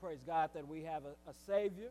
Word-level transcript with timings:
Praise 0.00 0.22
God 0.26 0.48
that 0.54 0.66
we 0.66 0.82
have 0.84 1.02
a, 1.04 1.30
a 1.30 1.34
Savior 1.46 1.90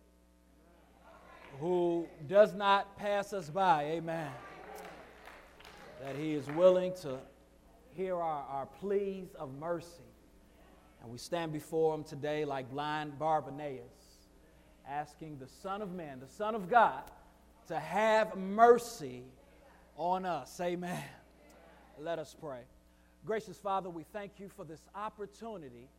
who 1.59 2.08
does 2.28 2.56
not 2.56 2.98
pass 2.98 3.33
us 3.33 3.51
by. 3.51 3.83
Amen. 3.83 4.32
That 6.01 6.16
He 6.16 6.33
is 6.33 6.48
willing 6.48 6.93
to 7.03 7.19
hear 7.95 8.16
our, 8.16 8.43
our 8.50 8.66
pleas 8.66 9.36
of 9.38 9.54
mercy. 9.59 10.02
And 11.04 11.11
we 11.11 11.20
stand 11.20 11.54
before 11.54 11.93
Him 11.93 12.04
today 12.04 12.45
like 12.45 12.71
blind 12.71 13.20
Bartimaeus, 13.20 13.84
asking 14.88 15.38
the 15.38 15.48
Son 15.48 15.84
of 15.84 15.91
Man, 15.91 16.20
the 16.20 16.34
Son 16.34 16.55
of 16.55 16.68
God, 16.68 17.04
to 17.68 17.80
have 17.80 18.36
mercy 18.36 19.21
on 19.98 20.26
us. 20.26 20.60
Amen. 20.60 21.04
Let 22.00 22.18
us 22.18 22.36
pray. 22.41 22.62
Gracious 23.23 23.60
Father, 23.60 23.91
we 23.91 24.04
thank 24.12 24.39
you 24.39 24.50
for 24.50 24.66
this 24.66 24.82
opportunity 24.96 25.89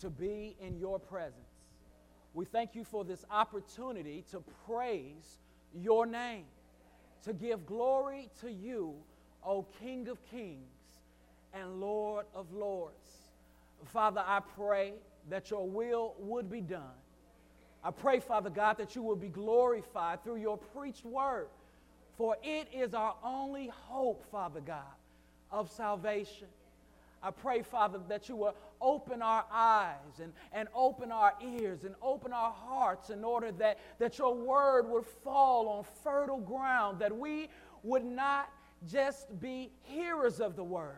to 0.00 0.10
be 0.10 0.56
in 0.60 0.78
your 0.78 0.98
presence. 0.98 1.34
We 2.34 2.44
thank 2.44 2.74
you 2.74 2.84
for 2.84 3.04
this 3.04 3.24
opportunity 3.30 4.24
to 4.30 4.42
praise 4.66 5.38
your 5.74 6.06
name, 6.06 6.44
to 7.24 7.32
give 7.32 7.66
glory 7.66 8.28
to 8.40 8.50
you, 8.50 8.94
O 9.44 9.64
King 9.80 10.08
of 10.08 10.18
kings 10.30 10.60
and 11.54 11.80
Lord 11.80 12.26
of 12.34 12.52
lords. 12.52 13.30
Father, 13.86 14.22
I 14.26 14.40
pray 14.40 14.94
that 15.30 15.50
your 15.50 15.68
will 15.68 16.14
would 16.18 16.50
be 16.50 16.60
done. 16.60 16.82
I 17.82 17.90
pray, 17.90 18.20
Father 18.20 18.50
God, 18.50 18.78
that 18.78 18.96
you 18.96 19.02
will 19.02 19.16
be 19.16 19.28
glorified 19.28 20.24
through 20.24 20.36
your 20.36 20.58
preached 20.58 21.04
word, 21.04 21.48
for 22.16 22.36
it 22.42 22.68
is 22.74 22.94
our 22.94 23.14
only 23.22 23.68
hope, 23.68 24.24
Father 24.30 24.60
God, 24.60 24.82
of 25.50 25.70
salvation. 25.70 26.48
I 27.22 27.30
pray, 27.30 27.62
Father, 27.62 27.98
that 28.08 28.28
you 28.28 28.36
will 28.36 28.54
open 28.80 29.22
our 29.22 29.44
eyes 29.50 30.20
and, 30.22 30.32
and 30.52 30.68
open 30.74 31.10
our 31.10 31.32
ears 31.42 31.84
and 31.84 31.94
open 32.02 32.32
our 32.32 32.52
hearts 32.52 33.10
in 33.10 33.24
order 33.24 33.50
that, 33.52 33.78
that 33.98 34.18
your 34.18 34.34
word 34.34 34.88
would 34.88 35.06
fall 35.06 35.68
on 35.68 35.84
fertile 36.04 36.40
ground, 36.40 36.98
that 37.00 37.16
we 37.16 37.48
would 37.82 38.04
not 38.04 38.50
just 38.88 39.40
be 39.40 39.70
hearers 39.82 40.40
of 40.40 40.56
the 40.56 40.64
word, 40.64 40.96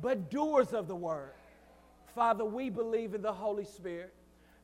but 0.00 0.30
doers 0.30 0.72
of 0.72 0.86
the 0.86 0.96
word. 0.96 1.32
Father, 2.14 2.44
we 2.44 2.70
believe 2.70 3.14
in 3.14 3.22
the 3.22 3.32
Holy 3.32 3.64
Spirit, 3.64 4.12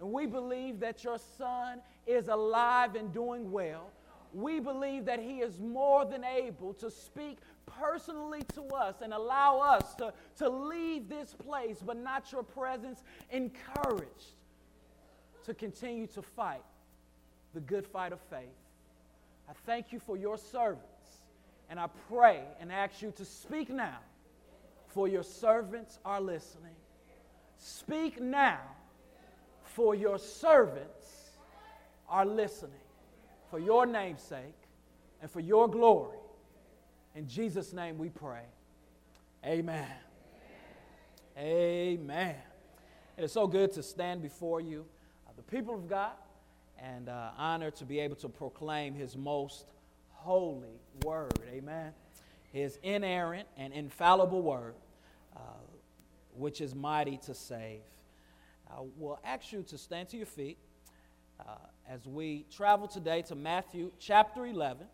and 0.00 0.12
we 0.12 0.26
believe 0.26 0.80
that 0.80 1.02
your 1.04 1.18
Son 1.38 1.80
is 2.06 2.28
alive 2.28 2.94
and 2.94 3.12
doing 3.12 3.50
well. 3.50 3.90
We 4.32 4.58
believe 4.58 5.04
that 5.04 5.20
he 5.20 5.38
is 5.38 5.58
more 5.60 6.04
than 6.04 6.24
able 6.24 6.74
to 6.74 6.90
speak 6.90 7.38
personally 7.66 8.42
to 8.54 8.62
us 8.74 8.96
and 9.02 9.12
allow 9.12 9.58
us 9.60 9.94
to, 9.94 10.12
to 10.38 10.48
leave 10.48 11.08
this 11.08 11.34
place, 11.34 11.78
but 11.84 11.96
not 11.96 12.30
your 12.32 12.42
presence, 12.42 13.02
encouraged 13.30 14.34
to 15.44 15.54
continue 15.54 16.06
to 16.08 16.22
fight 16.22 16.62
the 17.54 17.60
good 17.60 17.86
fight 17.86 18.12
of 18.12 18.20
faith. 18.30 18.48
I 19.48 19.52
thank 19.66 19.92
you 19.92 19.98
for 19.98 20.16
your 20.16 20.38
servants, 20.38 20.82
and 21.68 21.78
I 21.78 21.88
pray 22.08 22.40
and 22.60 22.72
ask 22.72 23.02
you 23.02 23.12
to 23.16 23.24
speak 23.24 23.68
now, 23.68 23.98
for 24.88 25.08
your 25.08 25.22
servants 25.22 25.98
are 26.04 26.20
listening. 26.20 26.74
Speak 27.58 28.20
now, 28.20 28.60
for 29.64 29.94
your 29.94 30.18
servants 30.18 31.30
are 32.08 32.26
listening. 32.26 32.72
For 33.50 33.60
your 33.60 33.86
name's 33.86 34.22
sake 34.22 34.40
and 35.22 35.30
for 35.30 35.40
your 35.40 35.68
glory. 35.68 36.18
In 37.14 37.28
Jesus' 37.28 37.72
name 37.72 37.96
we 37.96 38.08
pray. 38.08 38.42
Amen. 39.46 39.86
Amen. 41.38 42.34
It 43.16 43.22
is 43.22 43.32
so 43.32 43.46
good 43.46 43.72
to 43.74 43.84
stand 43.84 44.20
before 44.20 44.60
you, 44.60 44.84
uh, 45.28 45.30
the 45.36 45.42
people 45.42 45.76
of 45.76 45.88
God, 45.88 46.10
and 46.76 47.08
uh, 47.08 47.30
honored 47.38 47.76
to 47.76 47.84
be 47.84 48.00
able 48.00 48.16
to 48.16 48.28
proclaim 48.28 48.94
His 48.94 49.16
most 49.16 49.66
holy 50.10 50.80
word. 51.04 51.38
Amen. 51.48 51.92
His 52.52 52.80
inerrant 52.82 53.46
and 53.56 53.72
infallible 53.72 54.42
word, 54.42 54.74
uh, 55.36 55.38
which 56.36 56.60
is 56.60 56.74
mighty 56.74 57.18
to 57.18 57.34
save. 57.34 57.82
I 58.68 58.80
will 58.98 59.20
ask 59.24 59.52
you 59.52 59.62
to 59.62 59.78
stand 59.78 60.08
to 60.08 60.16
your 60.16 60.26
feet 60.26 60.58
uh, 61.38 61.52
as 61.88 62.08
we 62.08 62.44
travel 62.50 62.88
today 62.88 63.22
to 63.22 63.36
Matthew 63.36 63.92
chapter 64.00 64.46
11. 64.46 64.88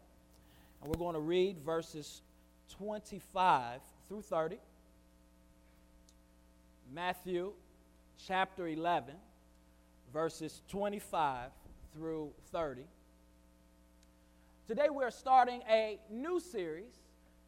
And 0.80 0.91
we're 0.91 0.98
going 0.98 1.14
to 1.14 1.20
read 1.20 1.58
verses 1.58 2.22
25 2.78 3.80
through 4.08 4.22
30. 4.22 4.56
Matthew 6.92 7.52
chapter 8.26 8.66
11, 8.66 9.14
verses 10.12 10.62
25 10.69 11.50
through 11.94 12.32
30. 12.50 12.82
Today 14.66 14.88
we're 14.88 15.10
starting 15.10 15.60
a 15.69 15.98
new 16.10 16.40
series, 16.40 16.94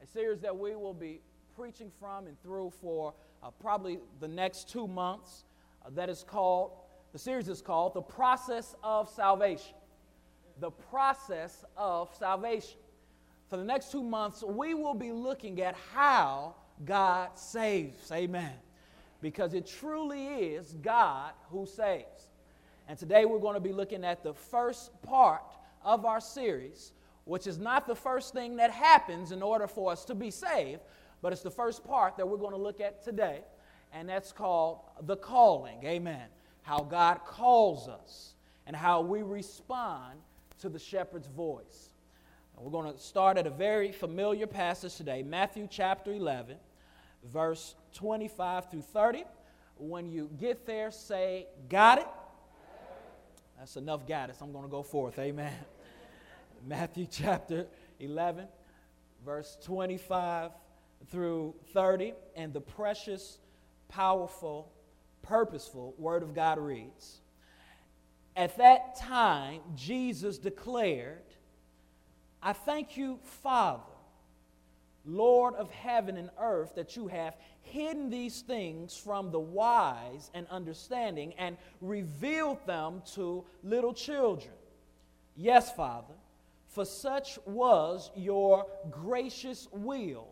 a 0.03 0.07
series 0.07 0.41
that 0.41 0.57
we 0.57 0.77
will 0.77 0.95
be 0.95 1.21
preaching 1.57 1.91
from 1.99 2.27
and 2.27 2.41
through 2.43 2.73
for 2.81 3.15
uh, 3.43 3.51
probably 3.61 3.99
the 4.21 4.29
next 4.29 4.69
two 4.69 4.87
months. 4.87 5.45
Uh, 5.85 5.91
that 5.95 6.09
is 6.09 6.23
called, 6.23 6.73
the 7.13 7.19
series 7.19 7.49
is 7.49 7.63
called 7.63 7.95
The 7.95 8.03
Process 8.03 8.75
of 8.83 9.09
Salvation. 9.09 9.75
The 10.61 10.71
Process 10.71 11.65
of 11.77 12.15
Salvation 12.19 12.79
for 13.53 13.59
the 13.59 13.65
next 13.65 13.93
two 13.93 14.03
months, 14.03 14.43
we 14.43 14.73
will 14.73 14.95
be 14.95 15.13
looking 15.13 15.61
at 15.61 15.77
how 15.93 16.55
God 16.87 17.33
saves. 17.35 18.11
Amen. 18.11 18.55
Because 19.21 19.53
it 19.53 19.67
truly 19.67 20.27
is 20.27 20.73
God 20.81 21.33
who 21.51 21.67
saves. 21.67 22.31
And 22.89 22.99
today 22.99 23.27
we're 23.27 23.41
going 23.41 23.53
to 23.53 23.61
be 23.61 23.75
looking 23.75 24.07
at 24.07 24.23
the 24.23 24.33
first 24.33 24.91
part 25.03 25.53
of 25.85 26.07
our 26.07 26.19
series, 26.19 26.93
which 27.27 27.47
is 27.47 27.59
not 27.59 27.87
the 27.87 27.95
first 27.95 28.33
thing 28.33 28.57
that 28.57 28.71
happens 28.71 29.33
in 29.33 29.43
order 29.43 29.67
for 29.67 29.93
us 29.93 30.07
to 30.07 30.15
be 30.15 30.31
saved, 30.31 30.81
but 31.21 31.31
it's 31.31 31.43
the 31.43 31.51
first 31.51 31.85
part 31.85 32.17
that 32.17 32.27
we're 32.27 32.39
going 32.39 32.53
to 32.53 32.57
look 32.57 32.81
at 32.81 33.05
today, 33.05 33.41
and 33.93 34.09
that's 34.09 34.33
called 34.33 34.79
the 35.03 35.17
calling. 35.19 35.85
Amen. 35.85 36.25
How 36.63 36.79
God 36.79 37.27
calls 37.27 37.87
us 37.87 38.33
and 38.67 38.75
how 38.75 39.03
we 39.03 39.21
respond 39.21 40.21
to 40.61 40.71
the 40.71 40.79
shepherd's 40.79 41.27
voice. 41.27 41.91
We're 42.59 42.71
going 42.71 42.93
to 42.93 42.99
start 42.99 43.39
at 43.39 43.47
a 43.47 43.51
very 43.51 43.91
familiar 43.91 44.47
passage 44.47 44.95
today, 44.95 45.23
Matthew 45.23 45.67
chapter 45.69 46.13
11, 46.13 46.57
verse 47.25 47.75
25 47.95 48.71
through 48.71 48.83
30. 48.83 49.25
When 49.79 50.09
you 50.09 50.31
get 50.39 50.65
there, 50.65 50.91
say, 50.93 51.49
Got 51.69 51.99
it? 51.99 52.07
That's 53.59 53.77
enough 53.77 54.07
got 54.07 54.31
it. 54.31 54.37
I'm 54.41 54.53
going 54.53 54.65
to 54.65 54.71
go 54.71 54.83
forth. 54.83 55.19
Amen. 55.19 55.53
Matthew 56.67 57.07
chapter 57.11 57.67
11, 57.99 58.47
verse 59.25 59.57
25 59.65 60.53
through 61.11 61.55
30. 61.73 62.15
And 62.37 62.53
the 62.53 62.61
precious, 62.61 63.39
powerful, 63.89 64.73
purposeful 65.23 65.95
Word 65.99 66.23
of 66.23 66.35
God 66.35 66.59
reads 66.59 67.21
At 68.37 68.57
that 68.59 68.97
time, 68.97 69.61
Jesus 69.75 70.39
declared, 70.39 71.23
I 72.43 72.53
thank 72.53 72.97
you, 72.97 73.21
Father, 73.23 73.83
Lord 75.05 75.55
of 75.55 75.71
heaven 75.71 76.17
and 76.17 76.31
earth, 76.41 76.75
that 76.75 76.97
you 76.97 77.07
have 77.07 77.37
hidden 77.61 78.11
these 78.11 78.41
things 78.41 78.97
from 78.97 79.31
the 79.31 79.39
wise 79.39 80.31
and 80.35 80.47
understanding 80.49 81.35
and 81.39 81.57
revealed 81.81 82.65
them 82.67 83.03
to 83.15 83.45
little 83.63 83.95
children. 83.95 84.55
Yes, 85.37 85.73
Father, 85.73 86.15
for 86.69 86.85
such 86.85 87.39
was 87.47 88.11
your 88.17 88.67
gracious 88.91 89.69
will. 89.71 90.32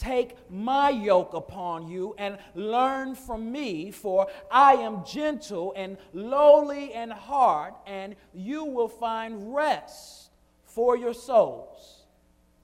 Take 0.00 0.34
my 0.50 0.88
yoke 0.88 1.34
upon 1.34 1.86
you 1.86 2.14
and 2.16 2.38
learn 2.54 3.14
from 3.14 3.52
me, 3.52 3.90
for 3.90 4.28
I 4.50 4.76
am 4.76 5.04
gentle 5.04 5.74
and 5.76 5.98
lowly 6.14 6.94
in 6.94 7.10
heart, 7.10 7.74
and 7.86 8.16
you 8.32 8.64
will 8.64 8.88
find 8.88 9.54
rest 9.54 10.30
for 10.64 10.96
your 10.96 11.12
souls. 11.12 12.06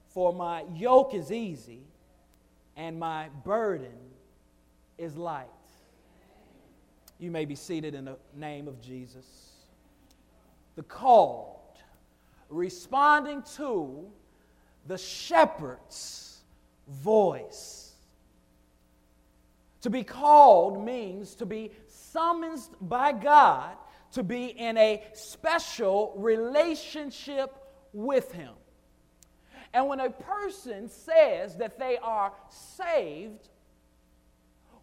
For 0.07 0.33
my 0.33 0.63
yoke 0.73 1.13
is 1.13 1.31
easy 1.31 1.83
and 2.75 2.99
my 2.99 3.29
burden 3.45 3.93
is 4.97 5.15
light. 5.15 5.45
You 7.19 7.29
may 7.29 7.45
be 7.45 7.53
seated 7.53 7.93
in 7.93 8.05
the 8.05 8.17
name 8.35 8.67
of 8.67 8.81
Jesus. 8.81 9.51
The 10.75 10.81
called, 10.81 11.77
responding 12.49 13.43
to 13.57 14.07
the 14.87 14.97
shepherd's 14.97 16.26
voice. 16.87 17.93
To 19.81 19.89
be 19.89 20.03
called 20.03 20.83
means 20.83 21.35
to 21.35 21.45
be 21.45 21.71
summoned 21.87 22.61
by 22.81 23.11
God 23.11 23.77
to 24.13 24.23
be 24.23 24.45
in 24.45 24.77
a 24.77 25.03
special 25.13 26.13
relationship 26.17 27.55
with 27.93 28.31
Him. 28.31 28.53
And 29.73 29.87
when 29.87 29.99
a 29.99 30.09
person 30.09 30.89
says 30.89 31.57
that 31.57 31.77
they 31.77 31.97
are 31.97 32.33
saved, 32.49 33.49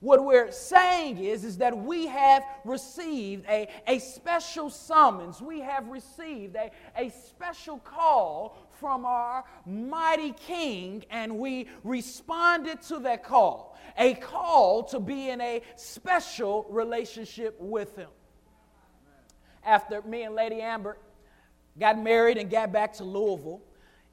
what 0.00 0.22
we're 0.22 0.52
saying 0.52 1.18
is, 1.18 1.44
is 1.44 1.58
that 1.58 1.76
we 1.76 2.06
have 2.06 2.44
received 2.64 3.46
a, 3.48 3.68
a 3.86 3.98
special 3.98 4.68
summons. 4.68 5.40
We 5.40 5.60
have 5.60 5.88
received 5.88 6.56
a, 6.56 6.70
a 6.96 7.08
special 7.08 7.78
call 7.78 8.58
from 8.78 9.04
our 9.04 9.44
mighty 9.66 10.32
King, 10.32 11.04
and 11.10 11.38
we 11.38 11.68
responded 11.82 12.82
to 12.82 12.98
that 13.00 13.24
call. 13.24 13.78
A 13.98 14.14
call 14.14 14.82
to 14.84 15.00
be 15.00 15.30
in 15.30 15.40
a 15.40 15.62
special 15.76 16.66
relationship 16.68 17.56
with 17.58 17.96
Him. 17.96 18.10
After 19.64 20.02
me 20.02 20.22
and 20.24 20.34
Lady 20.34 20.60
Amber 20.60 20.98
got 21.78 21.98
married 21.98 22.36
and 22.36 22.50
got 22.50 22.72
back 22.72 22.92
to 22.94 23.04
Louisville, 23.04 23.62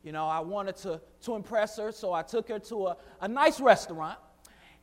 you 0.03 0.11
know, 0.11 0.27
I 0.27 0.39
wanted 0.39 0.77
to, 0.77 1.01
to 1.23 1.35
impress 1.35 1.77
her, 1.77 1.91
so 1.91 2.13
I 2.13 2.23
took 2.23 2.49
her 2.49 2.59
to 2.59 2.87
a, 2.87 2.97
a 3.21 3.27
nice 3.27 3.59
restaurant 3.59 4.17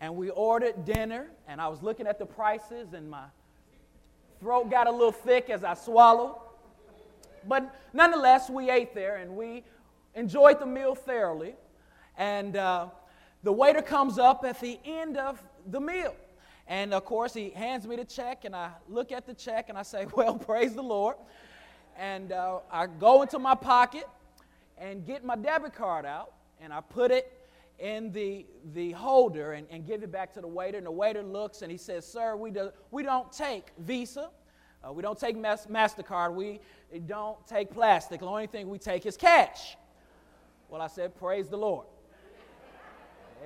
and 0.00 0.14
we 0.14 0.30
ordered 0.30 0.84
dinner, 0.84 1.30
and 1.48 1.60
I 1.60 1.68
was 1.68 1.82
looking 1.82 2.06
at 2.06 2.18
the 2.18 2.26
prices, 2.26 2.92
and 2.92 3.10
my 3.10 3.24
throat 4.40 4.70
got 4.70 4.86
a 4.86 4.92
little 4.92 5.12
thick 5.12 5.50
as 5.50 5.64
I 5.64 5.74
swallowed. 5.74 6.36
But 7.48 7.74
nonetheless, 7.92 8.50
we 8.50 8.70
ate 8.70 8.94
there, 8.94 9.16
and 9.16 9.36
we 9.36 9.64
enjoyed 10.14 10.60
the 10.60 10.66
meal 10.66 10.94
thoroughly. 10.94 11.54
And 12.16 12.56
uh, 12.56 12.88
the 13.42 13.52
waiter 13.52 13.82
comes 13.82 14.18
up 14.18 14.44
at 14.44 14.60
the 14.60 14.78
end 14.84 15.16
of 15.16 15.42
the 15.66 15.80
meal. 15.80 16.14
And 16.66 16.92
of 16.92 17.04
course, 17.04 17.32
he 17.32 17.50
hands 17.50 17.86
me 17.86 17.96
the 17.96 18.04
check, 18.04 18.44
and 18.44 18.54
I 18.54 18.70
look 18.88 19.10
at 19.10 19.26
the 19.26 19.34
check, 19.34 19.70
and 19.70 19.78
I 19.78 19.82
say, 19.82 20.06
Well, 20.16 20.36
praise 20.36 20.74
the 20.74 20.82
Lord. 20.82 21.16
And 21.96 22.30
uh, 22.30 22.60
I 22.70 22.86
go 22.86 23.22
into 23.22 23.38
my 23.38 23.54
pocket 23.54 24.04
and 24.76 25.04
get 25.04 25.24
my 25.24 25.34
debit 25.34 25.74
card 25.74 26.04
out, 26.04 26.32
and 26.60 26.72
I 26.72 26.80
put 26.80 27.10
it 27.10 27.32
in 27.78 28.12
the, 28.12 28.44
the 28.74 28.92
holder 28.92 29.52
and, 29.52 29.66
and 29.70 29.86
give 29.86 30.02
it 30.02 30.10
back 30.10 30.32
to 30.34 30.40
the 30.40 30.48
waiter. 30.48 30.78
And 30.78 30.86
the 30.86 30.90
waiter 30.90 31.22
looks 31.22 31.62
and 31.62 31.70
he 31.70 31.78
says, 31.78 32.06
Sir, 32.06 32.36
we, 32.36 32.50
do, 32.50 32.70
we 32.90 33.02
don't 33.02 33.32
take 33.32 33.68
Visa. 33.78 34.30
Uh, 34.86 34.92
we 34.92 35.02
don't 35.02 35.18
take 35.18 35.36
mas- 35.36 35.66
MasterCard. 35.66 36.34
We 36.34 36.60
don't 37.06 37.44
take 37.46 37.70
plastic. 37.70 38.20
The 38.20 38.26
only 38.26 38.46
thing 38.46 38.68
we 38.68 38.78
take 38.78 39.06
is 39.06 39.16
cash. 39.16 39.76
Well, 40.68 40.80
I 40.80 40.86
said, 40.86 41.18
Praise 41.18 41.48
the 41.48 41.56
Lord. 41.56 41.86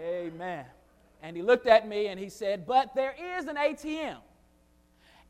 Amen. 0.00 0.64
And 1.22 1.36
he 1.36 1.42
looked 1.42 1.66
at 1.66 1.86
me 1.86 2.08
and 2.08 2.18
he 2.18 2.28
said, 2.28 2.66
But 2.66 2.94
there 2.94 3.14
is 3.38 3.46
an 3.46 3.56
ATM 3.56 4.16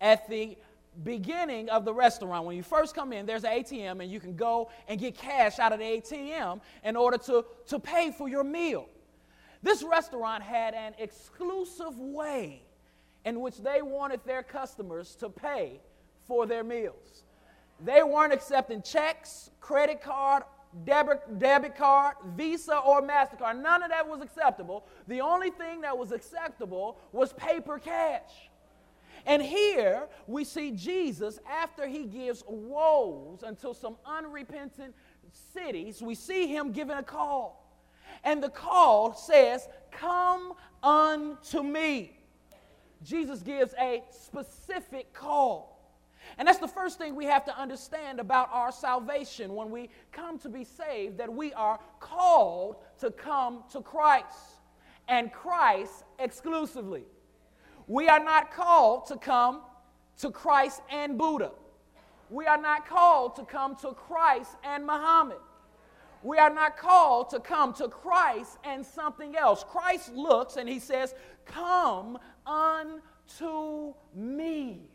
at 0.00 0.28
the 0.28 0.56
beginning 1.04 1.70
of 1.70 1.84
the 1.84 1.94
restaurant, 1.94 2.44
when 2.44 2.56
you 2.56 2.62
first 2.62 2.94
come 2.94 3.12
in, 3.12 3.24
there's 3.24 3.44
an 3.44 3.52
ATM, 3.52 4.02
and 4.02 4.10
you 4.10 4.20
can 4.20 4.36
go 4.36 4.68
and 4.88 5.00
get 5.00 5.16
cash 5.16 5.58
out 5.58 5.72
of 5.72 5.78
the 5.78 5.84
ATM 5.84 6.60
in 6.84 6.96
order 6.96 7.16
to, 7.18 7.44
to 7.68 7.78
pay 7.78 8.10
for 8.10 8.28
your 8.28 8.44
meal. 8.44 8.88
This 9.62 9.82
restaurant 9.82 10.42
had 10.42 10.74
an 10.74 10.94
exclusive 10.98 11.98
way 11.98 12.62
in 13.24 13.40
which 13.40 13.58
they 13.58 13.80
wanted 13.80 14.20
their 14.26 14.42
customers 14.42 15.14
to 15.16 15.30
pay 15.30 15.80
for 16.26 16.46
their 16.46 16.64
meals. 16.64 17.24
They 17.84 18.02
weren't 18.02 18.32
accepting 18.32 18.82
checks, 18.82 19.50
credit 19.60 20.02
card, 20.02 20.44
debit, 20.84 21.38
debit 21.38 21.76
card, 21.76 22.16
Visa, 22.36 22.78
or 22.78 23.02
MasterCard. 23.02 23.60
None 23.60 23.82
of 23.82 23.90
that 23.90 24.08
was 24.08 24.20
acceptable. 24.20 24.86
The 25.08 25.20
only 25.20 25.50
thing 25.50 25.80
that 25.82 25.96
was 25.96 26.12
acceptable 26.12 26.98
was 27.12 27.32
paper 27.32 27.78
cash. 27.78 28.50
And 29.26 29.42
here 29.42 30.08
we 30.26 30.44
see 30.44 30.72
Jesus 30.72 31.38
after 31.48 31.86
he 31.86 32.04
gives 32.04 32.42
woes 32.48 33.42
unto 33.44 33.74
some 33.74 33.96
unrepentant 34.04 34.94
cities, 35.54 36.02
we 36.02 36.14
see 36.14 36.46
him 36.46 36.72
giving 36.72 36.96
a 36.96 37.02
call. 37.02 37.58
And 38.24 38.42
the 38.42 38.48
call 38.48 39.14
says, 39.14 39.68
Come 39.90 40.54
unto 40.82 41.62
me. 41.62 42.18
Jesus 43.02 43.42
gives 43.42 43.74
a 43.80 44.02
specific 44.10 45.12
call. 45.12 45.71
And 46.38 46.48
that's 46.48 46.58
the 46.58 46.68
first 46.68 46.98
thing 46.98 47.14
we 47.14 47.26
have 47.26 47.44
to 47.46 47.58
understand 47.58 48.20
about 48.20 48.48
our 48.52 48.72
salvation 48.72 49.54
when 49.54 49.70
we 49.70 49.90
come 50.12 50.38
to 50.40 50.48
be 50.48 50.64
saved 50.64 51.18
that 51.18 51.32
we 51.32 51.52
are 51.52 51.78
called 52.00 52.76
to 53.00 53.10
come 53.10 53.64
to 53.72 53.80
Christ 53.80 54.60
and 55.08 55.32
Christ 55.32 56.04
exclusively. 56.18 57.04
We 57.86 58.08
are 58.08 58.22
not 58.22 58.52
called 58.52 59.06
to 59.06 59.16
come 59.16 59.62
to 60.18 60.30
Christ 60.30 60.80
and 60.90 61.18
Buddha. 61.18 61.52
We 62.30 62.46
are 62.46 62.60
not 62.60 62.86
called 62.86 63.36
to 63.36 63.44
come 63.44 63.76
to 63.76 63.92
Christ 63.92 64.56
and 64.64 64.86
Muhammad. 64.86 65.38
We 66.22 66.38
are 66.38 66.54
not 66.54 66.76
called 66.76 67.30
to 67.30 67.40
come 67.40 67.74
to 67.74 67.88
Christ 67.88 68.58
and 68.64 68.86
something 68.86 69.36
else. 69.36 69.64
Christ 69.68 70.14
looks 70.14 70.56
and 70.56 70.68
he 70.68 70.78
says, 70.78 71.14
Come 71.44 72.18
unto 72.46 73.94
me. 74.14 74.91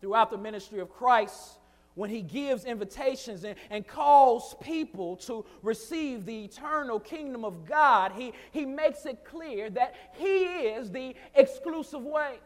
Throughout 0.00 0.30
the 0.30 0.38
ministry 0.38 0.80
of 0.80 0.90
Christ, 0.90 1.58
when 1.94 2.10
he 2.10 2.20
gives 2.20 2.64
invitations 2.64 3.42
and, 3.44 3.56
and 3.70 3.86
calls 3.86 4.54
people 4.60 5.16
to 5.16 5.44
receive 5.62 6.26
the 6.26 6.44
eternal 6.44 7.00
kingdom 7.00 7.44
of 7.44 7.64
God, 7.64 8.12
he, 8.12 8.32
he 8.52 8.66
makes 8.66 9.06
it 9.06 9.24
clear 9.24 9.70
that 9.70 9.94
he 10.12 10.44
is 10.44 10.90
the 10.90 11.14
exclusive 11.34 12.02
way. 12.02 12.36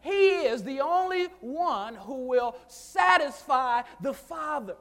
He 0.00 0.30
is 0.46 0.62
the 0.62 0.80
only 0.80 1.26
one 1.40 1.94
who 1.94 2.26
will 2.26 2.56
satisfy 2.68 3.82
the 4.00 4.14
Father. 4.14 4.76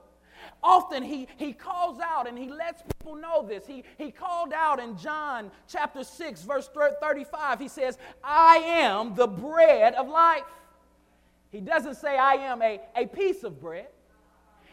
Often 0.63 1.03
he, 1.03 1.27
he 1.37 1.51
calls 1.51 1.99
out 1.99 2.27
and 2.27 2.37
he 2.37 2.49
lets 2.49 2.83
people 2.83 3.15
know 3.15 3.45
this. 3.45 3.65
He, 3.65 3.83
he 3.97 4.11
called 4.11 4.53
out 4.53 4.79
in 4.79 4.97
John 4.97 5.51
chapter 5.67 6.03
6, 6.03 6.43
verse 6.43 6.69
35. 7.01 7.59
He 7.59 7.67
says, 7.67 7.97
I 8.23 8.57
am 8.57 9.15
the 9.15 9.27
bread 9.27 9.95
of 9.95 10.07
life. 10.07 10.43
He 11.55 11.61
doesn't 11.61 11.95
say, 11.95 12.17
I 12.17 12.33
am 12.33 12.61
a, 12.61 12.81
a 12.97 13.05
piece 13.05 13.45
of 13.45 13.61
bread. 13.61 13.87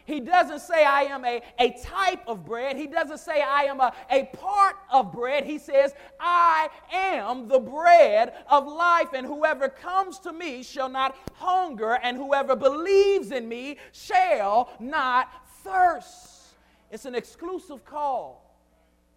He 0.05 0.19
doesn't 0.19 0.59
say, 0.59 0.85
I 0.85 1.03
am 1.03 1.25
a, 1.25 1.41
a 1.61 1.71
type 1.81 2.25
of 2.27 2.45
bread. 2.45 2.77
He 2.77 2.89
doesn't 2.89 3.21
say, 3.21 3.41
I 3.41 3.67
am 3.67 3.79
a, 3.79 3.93
a 4.11 4.25
part 4.37 4.75
of 4.91 5.13
bread. 5.13 5.45
He 5.45 5.59
says, 5.59 5.95
I 6.19 6.69
am 6.93 7.47
the 7.47 7.61
bread 7.61 8.35
of 8.51 8.67
life, 8.67 9.11
and 9.15 9.25
whoever 9.25 9.69
comes 9.69 10.19
to 10.21 10.33
me 10.33 10.65
shall 10.65 10.89
not 10.89 11.17
hunger, 11.35 12.01
and 12.03 12.17
whoever 12.17 12.57
believes 12.57 13.31
in 13.31 13.49
me 13.49 13.77
shall 13.93 14.71
not 14.81 15.31
thirst. 15.63 16.57
It's 16.91 17.05
an 17.05 17.15
exclusive 17.15 17.85
call 17.85 18.59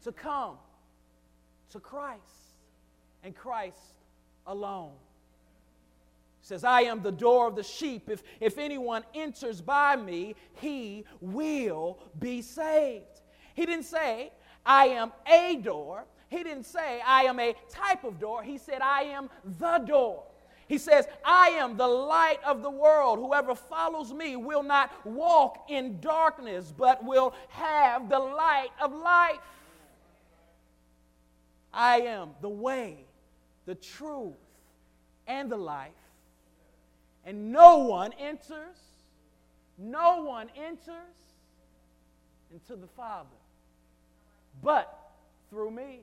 to 0.03 0.11
come 0.11 0.57
to 1.71 1.79
Christ 1.79 2.21
and 3.23 3.35
Christ 3.35 3.79
alone. 4.45 4.91
Says, 6.45 6.63
I 6.63 6.81
am 6.81 7.01
the 7.01 7.11
door 7.11 7.47
of 7.47 7.55
the 7.55 7.63
sheep. 7.63 8.07
If, 8.07 8.21
if 8.39 8.59
anyone 8.59 9.03
enters 9.15 9.61
by 9.61 9.95
me, 9.95 10.35
he 10.53 11.03
will 11.19 11.97
be 12.19 12.43
saved. 12.43 13.21
He 13.55 13.65
didn't 13.65 13.85
say, 13.85 14.31
I 14.63 14.89
am 14.89 15.11
a 15.25 15.55
door. 15.55 16.05
He 16.29 16.43
didn't 16.43 16.67
say, 16.67 17.01
I 17.03 17.23
am 17.23 17.39
a 17.39 17.55
type 17.67 18.03
of 18.03 18.19
door. 18.19 18.43
He 18.43 18.59
said, 18.59 18.83
I 18.83 19.05
am 19.05 19.31
the 19.57 19.79
door. 19.79 20.21
He 20.67 20.77
says, 20.77 21.07
I 21.25 21.47
am 21.47 21.77
the 21.77 21.87
light 21.87 22.43
of 22.45 22.61
the 22.61 22.69
world. 22.69 23.17
Whoever 23.17 23.55
follows 23.55 24.13
me 24.13 24.35
will 24.35 24.61
not 24.61 24.91
walk 25.03 25.65
in 25.67 25.99
darkness, 25.99 26.71
but 26.77 27.03
will 27.03 27.33
have 27.49 28.07
the 28.07 28.19
light 28.19 28.69
of 28.79 28.93
life. 28.93 29.39
I 31.73 32.01
am 32.01 32.35
the 32.41 32.49
way, 32.49 32.99
the 33.65 33.73
truth, 33.73 34.35
and 35.25 35.51
the 35.51 35.57
life. 35.57 35.89
And 37.25 37.51
no 37.51 37.77
one 37.79 38.13
enters, 38.13 38.77
no 39.77 40.23
one 40.23 40.49
enters 40.55 41.15
into 42.51 42.75
the 42.75 42.87
Father 42.87 43.29
but 44.63 45.11
through 45.49 45.71
me. 45.71 46.01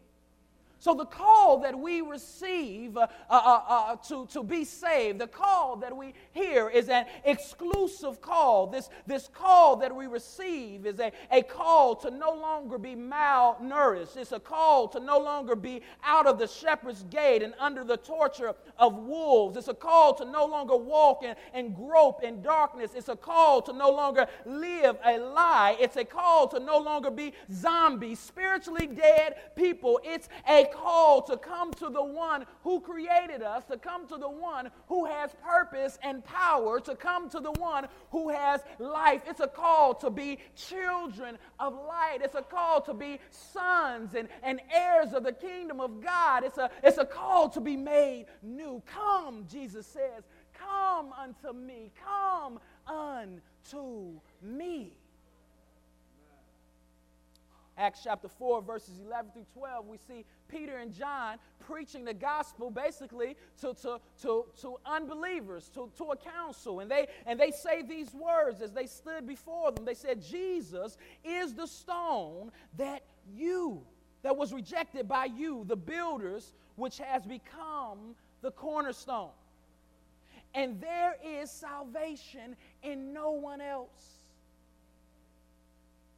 So, 0.82 0.94
the 0.94 1.04
call 1.04 1.58
that 1.58 1.78
we 1.78 2.00
receive 2.00 2.96
uh, 2.96 3.06
uh, 3.30 3.34
uh, 3.34 3.62
uh, 3.68 3.96
to, 4.08 4.26
to 4.32 4.42
be 4.42 4.64
saved, 4.64 5.20
the 5.20 5.28
call 5.28 5.76
that 5.76 5.96
we 5.96 6.12
hear 6.32 6.68
is 6.68 6.88
an 6.88 7.06
exclusive 7.24 8.20
call. 8.20 8.66
This, 8.66 8.90
this 9.06 9.28
call 9.32 9.76
that 9.76 9.94
we 9.94 10.08
receive 10.08 10.84
is 10.84 10.98
a, 10.98 11.12
a 11.30 11.42
call 11.42 11.94
to 11.94 12.10
no 12.10 12.32
longer 12.32 12.78
be 12.78 12.96
malnourished. 12.96 14.16
It's 14.16 14.32
a 14.32 14.40
call 14.40 14.88
to 14.88 14.98
no 14.98 15.20
longer 15.20 15.54
be 15.54 15.82
out 16.02 16.26
of 16.26 16.36
the 16.40 16.48
shepherd's 16.48 17.04
gate 17.04 17.44
and 17.44 17.54
under 17.60 17.84
the 17.84 17.98
torture 17.98 18.52
of 18.76 18.96
wolves. 18.96 19.56
It's 19.56 19.68
a 19.68 19.74
call 19.74 20.14
to 20.14 20.24
no 20.24 20.46
longer 20.46 20.74
walk 20.74 21.22
and, 21.24 21.36
and 21.54 21.76
grope 21.76 22.24
in 22.24 22.42
darkness. 22.42 22.90
It's 22.96 23.08
a 23.08 23.14
call 23.14 23.62
to 23.62 23.72
no 23.72 23.88
longer 23.88 24.26
live 24.44 24.96
a 25.04 25.16
lie. 25.16 25.76
It's 25.78 25.96
a 25.96 26.04
call 26.04 26.48
to 26.48 26.58
no 26.58 26.78
longer 26.78 27.12
be 27.12 27.34
zombies, 27.52 28.18
spiritually 28.18 28.88
dead 28.88 29.36
people. 29.54 30.00
It's 30.02 30.28
a 30.48 30.71
call 30.72 31.22
to 31.22 31.36
come 31.36 31.72
to 31.74 31.90
the 31.90 32.02
one 32.02 32.44
who 32.62 32.80
created 32.80 33.42
us, 33.42 33.64
to 33.64 33.76
come 33.76 34.06
to 34.08 34.16
the 34.16 34.28
one 34.28 34.70
who 34.88 35.04
has 35.04 35.30
purpose 35.42 35.98
and 36.02 36.24
power, 36.24 36.80
to 36.80 36.94
come 36.94 37.28
to 37.30 37.40
the 37.40 37.52
one 37.52 37.86
who 38.10 38.28
has 38.30 38.60
life. 38.78 39.22
It's 39.26 39.40
a 39.40 39.48
call 39.48 39.94
to 39.96 40.10
be 40.10 40.38
children 40.56 41.38
of 41.58 41.74
light. 41.74 42.18
It's 42.22 42.34
a 42.34 42.42
call 42.42 42.80
to 42.82 42.94
be 42.94 43.18
sons 43.30 44.14
and, 44.14 44.28
and 44.42 44.60
heirs 44.72 45.12
of 45.12 45.24
the 45.24 45.32
kingdom 45.32 45.80
of 45.80 46.02
God. 46.02 46.44
It's 46.44 46.58
a, 46.58 46.70
it's 46.82 46.98
a 46.98 47.06
call 47.06 47.48
to 47.50 47.60
be 47.60 47.76
made 47.76 48.26
new. 48.42 48.82
Come, 48.86 49.46
Jesus 49.50 49.86
says, 49.86 50.24
come 50.54 51.12
unto 51.12 51.52
me. 51.52 51.90
Come 52.04 52.58
unto 52.86 54.20
me. 54.42 54.96
Acts 57.78 58.00
chapter 58.04 58.28
4, 58.28 58.62
verses 58.62 59.00
11 59.04 59.32
through 59.32 59.46
12, 59.54 59.86
we 59.86 59.96
see 59.96 60.24
Peter 60.48 60.76
and 60.76 60.92
John 60.92 61.38
preaching 61.58 62.04
the 62.04 62.14
gospel 62.14 62.70
basically 62.70 63.36
to, 63.60 63.74
to, 63.82 63.98
to, 64.22 64.44
to 64.60 64.76
unbelievers, 64.84 65.70
to, 65.74 65.90
to 65.96 66.04
a 66.10 66.16
council. 66.16 66.80
And 66.80 66.90
they, 66.90 67.06
and 67.24 67.40
they 67.40 67.50
say 67.50 67.82
these 67.82 68.12
words 68.14 68.60
as 68.60 68.72
they 68.72 68.86
stood 68.86 69.26
before 69.26 69.72
them. 69.72 69.84
They 69.84 69.94
said, 69.94 70.22
Jesus 70.22 70.98
is 71.24 71.54
the 71.54 71.66
stone 71.66 72.52
that 72.76 73.02
you, 73.34 73.82
that 74.22 74.36
was 74.36 74.52
rejected 74.52 75.08
by 75.08 75.26
you, 75.26 75.64
the 75.66 75.76
builders, 75.76 76.52
which 76.76 76.98
has 76.98 77.24
become 77.24 78.14
the 78.42 78.50
cornerstone. 78.50 79.30
And 80.54 80.78
there 80.80 81.16
is 81.24 81.50
salvation 81.50 82.56
in 82.82 83.14
no 83.14 83.30
one 83.30 83.62
else. 83.62 84.21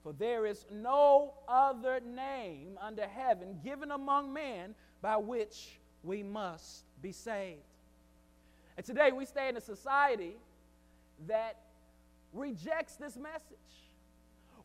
For 0.04 0.12
there 0.12 0.44
is 0.44 0.66
no 0.70 1.32
other 1.48 1.98
name 1.98 2.78
under 2.78 3.06
heaven 3.06 3.58
given 3.64 3.90
among 3.90 4.34
men 4.34 4.74
by 5.00 5.16
which 5.16 5.80
we 6.02 6.22
must 6.22 6.84
be 7.00 7.10
saved. 7.10 7.62
And 8.76 8.84
today 8.84 9.12
we 9.12 9.24
stay 9.24 9.48
in 9.48 9.56
a 9.56 9.62
society 9.62 10.36
that 11.26 11.56
rejects 12.34 12.96
this 12.96 13.16
message. 13.16 13.56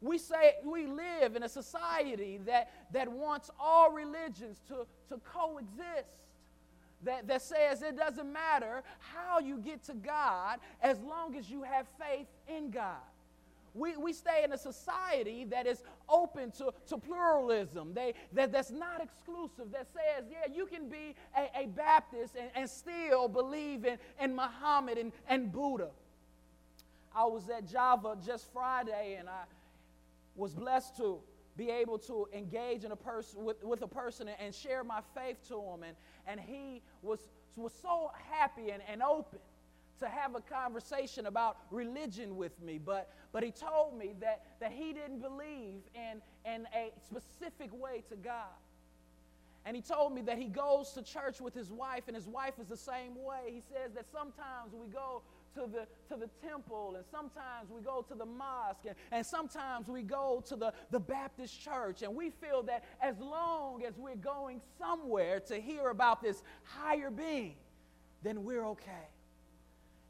We 0.01 0.17
say 0.17 0.55
we 0.65 0.87
live 0.87 1.37
in 1.37 1.43
a 1.43 1.49
society 1.49 2.41
that, 2.45 2.71
that 2.91 3.09
wants 3.09 3.49
all 3.57 3.93
religions 3.93 4.59
to, 4.67 4.85
to 5.07 5.21
coexist. 5.23 6.17
That, 7.03 7.29
that 7.29 7.41
says 7.41 7.81
it 7.81 7.95
doesn't 7.95 8.31
matter 8.31 8.83
how 8.99 9.39
you 9.39 9.59
get 9.59 9.83
to 9.83 9.93
God 9.93 10.59
as 10.81 10.99
long 10.99 11.37
as 11.37 11.49
you 11.49 11.63
have 11.63 11.87
faith 11.97 12.27
in 12.45 12.71
God. 12.71 12.97
We, 13.73 13.97
we 13.97 14.13
stay 14.13 14.43
in 14.43 14.51
a 14.51 14.57
society 14.57 15.45
that 15.45 15.67
is 15.67 15.83
open 16.07 16.51
to, 16.51 16.73
to 16.87 16.97
pluralism, 16.97 17.93
they, 17.93 18.13
that, 18.33 18.51
that's 18.51 18.71
not 18.71 19.01
exclusive, 19.01 19.71
that 19.71 19.87
says, 19.93 20.25
yeah, 20.29 20.53
you 20.53 20.65
can 20.65 20.89
be 20.89 21.15
a, 21.37 21.63
a 21.63 21.67
Baptist 21.67 22.35
and, 22.35 22.49
and 22.55 22.69
still 22.69 23.27
believe 23.27 23.85
in, 23.85 23.97
in 24.21 24.35
Muhammad 24.35 24.97
and, 24.97 25.11
and 25.27 25.51
Buddha. 25.51 25.89
I 27.15 27.25
was 27.25 27.49
at 27.49 27.67
Java 27.67 28.17
just 28.25 28.51
Friday 28.53 29.17
and 29.19 29.27
I 29.27 29.43
was 30.35 30.53
blessed 30.53 30.95
to 30.97 31.19
be 31.57 31.69
able 31.69 31.97
to 31.99 32.27
engage 32.33 32.85
in 32.85 32.91
a 32.91 32.95
person 32.95 33.43
with, 33.43 33.63
with 33.63 33.81
a 33.81 33.87
person 33.87 34.29
and 34.39 34.55
share 34.55 34.83
my 34.83 35.01
faith 35.13 35.37
to 35.49 35.55
him. 35.55 35.83
And, 35.83 35.95
and 36.27 36.39
he 36.39 36.81
was, 37.01 37.19
was 37.55 37.73
so 37.81 38.11
happy 38.31 38.69
and, 38.71 38.81
and 38.89 39.03
open 39.03 39.39
to 39.99 40.07
have 40.07 40.35
a 40.35 40.41
conversation 40.41 41.25
about 41.25 41.57
religion 41.71 42.35
with 42.35 42.61
me, 42.61 42.77
but, 42.77 43.11
but 43.31 43.43
he 43.43 43.51
told 43.51 43.97
me 43.97 44.13
that, 44.19 44.43
that 44.59 44.71
he 44.71 44.93
didn't 44.93 45.19
believe 45.19 45.81
in, 45.93 46.21
in 46.45 46.67
a 46.75 46.91
specific 47.05 47.69
way 47.73 48.03
to 48.09 48.15
God. 48.15 48.57
And 49.65 49.75
he 49.75 49.81
told 49.81 50.13
me 50.13 50.21
that 50.21 50.37
he 50.37 50.45
goes 50.45 50.93
to 50.93 51.01
church 51.01 51.41
with 51.41 51.53
his 51.53 51.69
wife, 51.69 52.03
and 52.07 52.15
his 52.15 52.27
wife 52.27 52.53
is 52.59 52.67
the 52.67 52.77
same 52.77 53.15
way. 53.15 53.51
He 53.51 53.61
says 53.61 53.93
that 53.93 54.05
sometimes 54.11 54.73
we 54.73 54.87
go 54.87 55.21
to 55.55 55.61
the, 55.61 55.85
to 56.07 56.19
the 56.19 56.29
temple, 56.47 56.93
and 56.95 57.05
sometimes 57.11 57.69
we 57.69 57.81
go 57.81 58.03
to 58.07 58.15
the 58.15 58.25
mosque, 58.25 58.85
and, 58.85 58.95
and 59.11 59.25
sometimes 59.25 59.87
we 59.87 60.01
go 60.01 60.43
to 60.47 60.55
the, 60.55 60.73
the 60.91 60.99
Baptist 60.99 61.61
church, 61.61 62.03
and 62.03 62.15
we 62.15 62.29
feel 62.29 62.63
that 62.63 62.85
as 63.01 63.19
long 63.19 63.83
as 63.83 63.97
we're 63.97 64.15
going 64.15 64.61
somewhere 64.77 65.39
to 65.41 65.59
hear 65.59 65.89
about 65.89 66.21
this 66.21 66.41
higher 66.63 67.11
being, 67.11 67.55
then 68.23 68.43
we're 68.43 68.65
okay. 68.65 69.09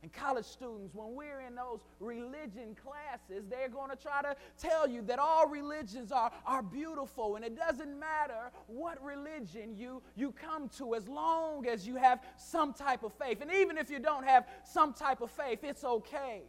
And 0.02 0.14
college 0.14 0.46
students, 0.46 0.96
when 0.96 1.14
we're 1.14 1.42
in 1.42 1.56
those 1.56 1.82
religion 2.00 2.76
classes, 2.82 3.46
they're 3.50 3.68
going 3.68 3.90
to 3.90 3.98
try 3.98 4.22
to 4.22 4.36
tell 4.58 4.88
you 4.88 5.02
that 5.04 5.20
all 5.20 5.48
religions 5.48 6.14
are, 6.14 6.32
are 6.46 6.64
beautiful 6.64 7.36
and 7.36 7.44
it 7.44 7.58
doesn't 7.58 8.00
matter 8.00 8.52
what 8.68 9.04
religion 9.04 9.76
you, 9.76 10.02
you 10.16 10.32
come 10.32 10.70
to 10.78 10.96
as 10.96 11.08
long 11.10 11.68
as 11.68 11.86
you 11.86 11.98
have 11.98 12.24
some 12.38 12.74
type 12.74 13.04
of 13.04 13.12
faith. 13.14 13.42
And 13.42 13.52
even 13.52 13.78
if 13.78 13.90
you 13.90 14.00
don't 14.00 14.26
have 14.26 14.48
some 14.64 14.94
type 14.94 15.20
of 15.20 15.32
faith, 15.32 15.60
it's 15.64 15.84
okay 15.84 16.44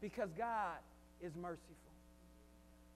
because 0.00 0.32
God 0.32 0.78
is 1.20 1.36
merciful. 1.36 1.76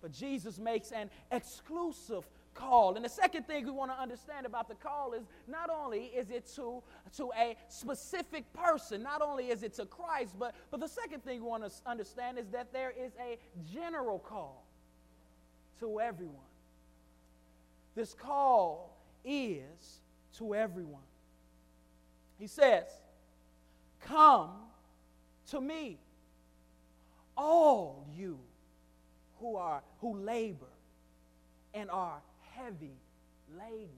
But 0.00 0.12
Jesus 0.12 0.58
makes 0.58 0.92
an 0.92 1.10
exclusive 1.30 2.24
call. 2.54 2.96
And 2.96 3.04
the 3.04 3.08
second 3.08 3.46
thing 3.46 3.64
we 3.64 3.72
want 3.72 3.90
to 3.90 4.00
understand 4.00 4.46
about 4.46 4.68
the 4.68 4.74
call 4.74 5.12
is 5.12 5.24
not 5.46 5.70
only 5.70 6.04
is 6.06 6.30
it 6.30 6.46
to, 6.56 6.82
to 7.16 7.30
a 7.38 7.56
specific 7.68 8.50
person, 8.52 9.02
not 9.02 9.22
only 9.22 9.46
is 9.50 9.62
it 9.62 9.74
to 9.74 9.86
Christ, 9.86 10.34
but, 10.38 10.54
but 10.70 10.80
the 10.80 10.88
second 10.88 11.24
thing 11.24 11.40
we 11.40 11.48
want 11.48 11.64
to 11.64 11.72
understand 11.86 12.38
is 12.38 12.48
that 12.48 12.72
there 12.72 12.90
is 12.90 13.12
a 13.20 13.38
general 13.72 14.18
call 14.18 14.64
to 15.80 16.00
everyone. 16.00 16.36
This 17.94 18.14
call 18.14 18.96
is 19.24 20.00
to 20.38 20.54
everyone. 20.54 21.02
He 22.38 22.46
says, 22.46 22.84
Come 24.06 24.50
to 25.50 25.60
me, 25.60 25.98
all 27.36 28.06
you 28.14 28.38
who 29.40 29.56
are 29.56 29.82
who 30.00 30.16
labor 30.18 30.66
and 31.72 31.90
are 31.90 32.20
heavy 32.56 32.96
laden. 33.58 33.88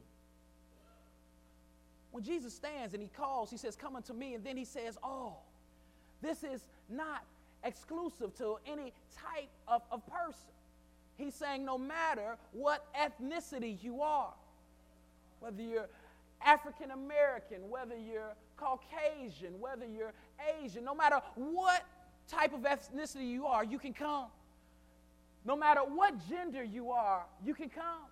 When 2.10 2.24
Jesus 2.24 2.54
stands 2.54 2.94
and 2.94 3.02
he 3.02 3.08
calls, 3.08 3.50
he 3.50 3.56
says, 3.56 3.76
Come 3.76 3.96
unto 3.96 4.12
me, 4.12 4.34
and 4.34 4.44
then 4.44 4.56
he 4.56 4.64
says, 4.64 4.96
All. 5.02 5.46
This 6.22 6.44
is 6.44 6.66
not 6.88 7.24
exclusive 7.62 8.34
to 8.38 8.56
any 8.66 8.92
type 9.14 9.50
of, 9.68 9.82
of 9.90 10.06
person. 10.06 10.50
He's 11.16 11.34
saying, 11.34 11.64
No 11.64 11.76
matter 11.76 12.36
what 12.52 12.86
ethnicity 12.94 13.82
you 13.82 14.00
are, 14.00 14.32
whether 15.40 15.62
you're 15.62 15.88
African 16.44 16.90
American, 16.90 17.68
whether 17.68 17.96
you're 17.96 18.34
Caucasian, 18.56 19.60
whether 19.60 19.86
you're 19.86 20.12
Asian, 20.62 20.84
no 20.84 20.94
matter 20.94 21.20
what 21.34 21.84
type 22.28 22.54
of 22.54 22.60
ethnicity 22.60 23.28
you 23.28 23.46
are, 23.46 23.64
you 23.64 23.78
can 23.78 23.92
come. 23.92 24.26
No 25.44 25.56
matter 25.56 25.80
what 25.80 26.14
gender 26.28 26.64
you 26.64 26.90
are, 26.90 27.24
you 27.44 27.54
can 27.54 27.68
come. 27.68 28.08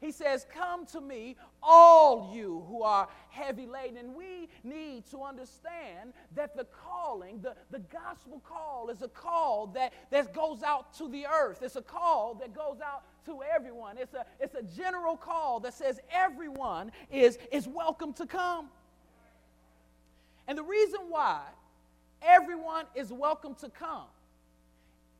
He 0.00 0.12
says, 0.12 0.46
Come 0.54 0.86
to 0.86 1.00
me, 1.00 1.36
all 1.62 2.32
you 2.32 2.64
who 2.68 2.82
are 2.82 3.08
heavy 3.30 3.66
laden. 3.66 3.96
And 3.96 4.14
we 4.14 4.48
need 4.62 5.10
to 5.10 5.22
understand 5.22 6.12
that 6.36 6.56
the 6.56 6.64
calling, 6.64 7.40
the, 7.40 7.54
the 7.70 7.80
gospel 7.80 8.40
call, 8.46 8.90
is 8.90 9.02
a 9.02 9.08
call 9.08 9.66
that, 9.68 9.92
that 10.10 10.32
goes 10.32 10.62
out 10.62 10.94
to 10.98 11.08
the 11.08 11.26
earth. 11.26 11.62
It's 11.62 11.76
a 11.76 11.82
call 11.82 12.34
that 12.34 12.54
goes 12.54 12.78
out 12.80 13.02
to 13.26 13.40
everyone. 13.42 13.98
It's 13.98 14.14
a, 14.14 14.24
it's 14.38 14.54
a 14.54 14.62
general 14.62 15.16
call 15.16 15.60
that 15.60 15.74
says 15.74 15.98
everyone 16.10 16.92
is, 17.10 17.38
is 17.50 17.66
welcome 17.66 18.12
to 18.14 18.26
come. 18.26 18.68
And 20.46 20.56
the 20.56 20.64
reason 20.64 21.00
why 21.08 21.42
everyone 22.22 22.84
is 22.94 23.12
welcome 23.12 23.54
to 23.56 23.68
come 23.68 24.06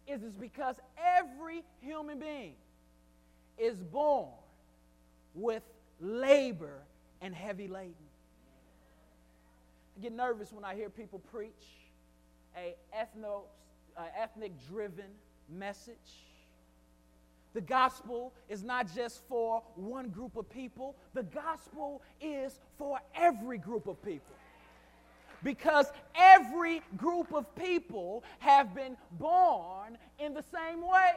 is, 0.07 0.23
is 0.23 0.35
because 0.35 0.77
every 0.97 1.65
human 1.81 2.21
being 2.21 2.55
is 3.59 3.77
born 3.83 4.31
with 5.39 5.63
labor 6.01 6.83
and 7.21 7.35
heavy 7.35 7.69
laden. 7.69 7.95
I 9.97 10.03
get 10.03 10.13
nervous 10.13 10.53
when 10.53 10.65
I 10.65 10.75
hear 10.75 10.91
people 10.91 11.21
preach 11.33 11.51
a 12.57 12.75
ethno, 12.97 13.43
uh, 13.97 14.03
ethnic 14.21 14.53
driven 14.69 15.11
message. 15.49 15.97
the 17.55 17.61
gospel 17.63 18.33
is 18.49 18.63
not 18.63 18.87
just 18.95 19.23
for 19.29 19.63
one 19.75 20.11
group 20.11 20.37
of 20.37 20.49
people, 20.51 20.95
the 21.15 21.23
gospel 21.25 22.03
is 22.21 22.61
for 22.77 23.01
every 23.17 23.59
group 23.59 23.89
of 23.89 24.01
people. 24.05 24.37
Because 25.43 25.91
every 26.15 26.83
group 26.97 27.33
of 27.33 27.53
people 27.57 28.23
have 28.41 28.75
been 28.75 28.97
born 29.13 29.97
in 30.19 30.35
the 30.35 30.45
same 30.53 30.83
way. 30.83 31.13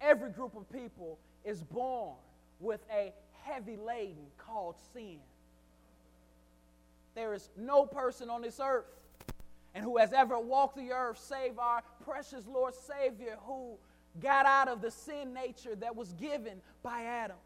Every 0.00 0.30
group 0.30 0.56
of 0.56 0.70
people 0.70 1.18
is 1.44 1.62
born 1.62 2.16
with 2.58 2.80
a 2.92 3.12
heavy 3.42 3.76
laden 3.76 4.26
called 4.38 4.76
sin. 4.92 5.18
There 7.14 7.34
is 7.34 7.50
no 7.56 7.86
person 7.86 8.30
on 8.30 8.42
this 8.42 8.60
earth 8.62 8.86
and 9.74 9.84
who 9.84 9.98
has 9.98 10.12
ever 10.12 10.38
walked 10.38 10.76
the 10.76 10.92
earth 10.92 11.18
save 11.18 11.58
our 11.58 11.82
precious 12.04 12.46
Lord 12.46 12.74
Savior 12.74 13.36
who 13.44 13.76
got 14.20 14.46
out 14.46 14.68
of 14.68 14.80
the 14.80 14.90
sin 14.90 15.32
nature 15.32 15.74
that 15.76 15.94
was 15.94 16.12
given 16.14 16.60
by 16.82 17.02
Adam. 17.02 17.36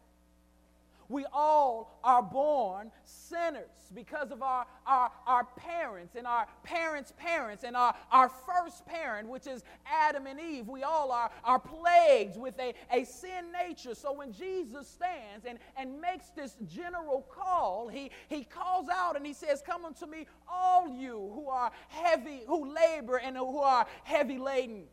We 1.07 1.25
all 1.31 1.99
are 2.03 2.23
born 2.23 2.91
sinners 3.03 3.69
because 3.93 4.31
of 4.31 4.41
our, 4.41 4.65
our, 4.87 5.11
our 5.27 5.43
parents 5.43 6.15
and 6.15 6.25
our 6.25 6.47
parents' 6.63 7.13
parents 7.17 7.63
and 7.63 7.75
our, 7.75 7.95
our 8.11 8.29
first 8.29 8.85
parent, 8.87 9.29
which 9.29 9.45
is 9.45 9.63
Adam 9.85 10.25
and 10.25 10.39
Eve. 10.39 10.67
We 10.67 10.83
all 10.83 11.11
are, 11.11 11.29
are 11.43 11.59
plagued 11.59 12.37
with 12.37 12.59
a, 12.59 12.73
a 12.91 13.05
sin 13.05 13.51
nature. 13.51 13.93
So 13.93 14.13
when 14.13 14.33
Jesus 14.33 14.87
stands 14.87 15.45
and, 15.47 15.59
and 15.77 16.01
makes 16.01 16.29
this 16.29 16.55
general 16.67 17.25
call, 17.29 17.87
he, 17.87 18.09
he 18.27 18.43
calls 18.43 18.89
out 18.89 19.15
and 19.15 19.25
he 19.25 19.33
says, 19.33 19.61
Come 19.65 19.85
unto 19.85 20.07
me, 20.07 20.25
all 20.49 20.87
you 20.89 21.31
who 21.35 21.47
are 21.49 21.71
heavy, 21.89 22.41
who 22.47 22.73
labor 22.73 23.17
and 23.17 23.37
who 23.37 23.59
are 23.59 23.85
heavy 24.03 24.39
laden. 24.39 24.83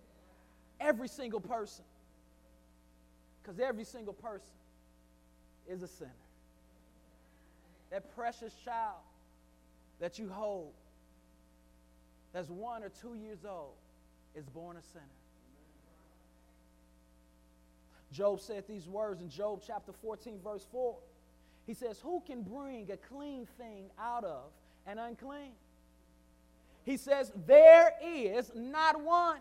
Every 0.79 1.09
single 1.09 1.41
person. 1.41 1.85
Because 3.43 3.59
every 3.59 3.85
single 3.85 4.13
person 4.13 4.53
is 5.69 5.83
a 5.83 5.89
sinner. 5.89 6.11
That 7.91 8.15
precious 8.15 8.53
child 8.65 8.97
that 10.01 10.19
you 10.19 10.29
hold, 10.29 10.73
that's 12.33 12.49
one 12.49 12.83
or 12.83 12.91
two 13.01 13.15
years 13.15 13.45
old, 13.49 13.75
is 14.35 14.47
born 14.47 14.77
a 14.77 14.83
sinner. 14.83 15.05
Job 18.13 18.41
said 18.41 18.65
these 18.69 18.87
words 18.89 19.23
in 19.23 19.31
Job 19.31 19.63
chapter 19.67 19.93
14, 19.93 20.39
verse 20.43 20.67
4. 20.71 20.97
He 21.67 21.75
says, 21.75 21.99
Who 22.03 22.23
can 22.27 22.43
bring 22.43 22.91
a 22.91 22.97
clean 22.97 23.47
thing 23.59 23.87
out 23.99 24.25
of 24.25 24.51
an 24.87 24.99
unclean? 24.99 25.53
He 26.85 26.97
says, 26.97 27.33
There 27.47 27.93
is 28.03 28.51
not 28.55 29.01
one. 29.01 29.39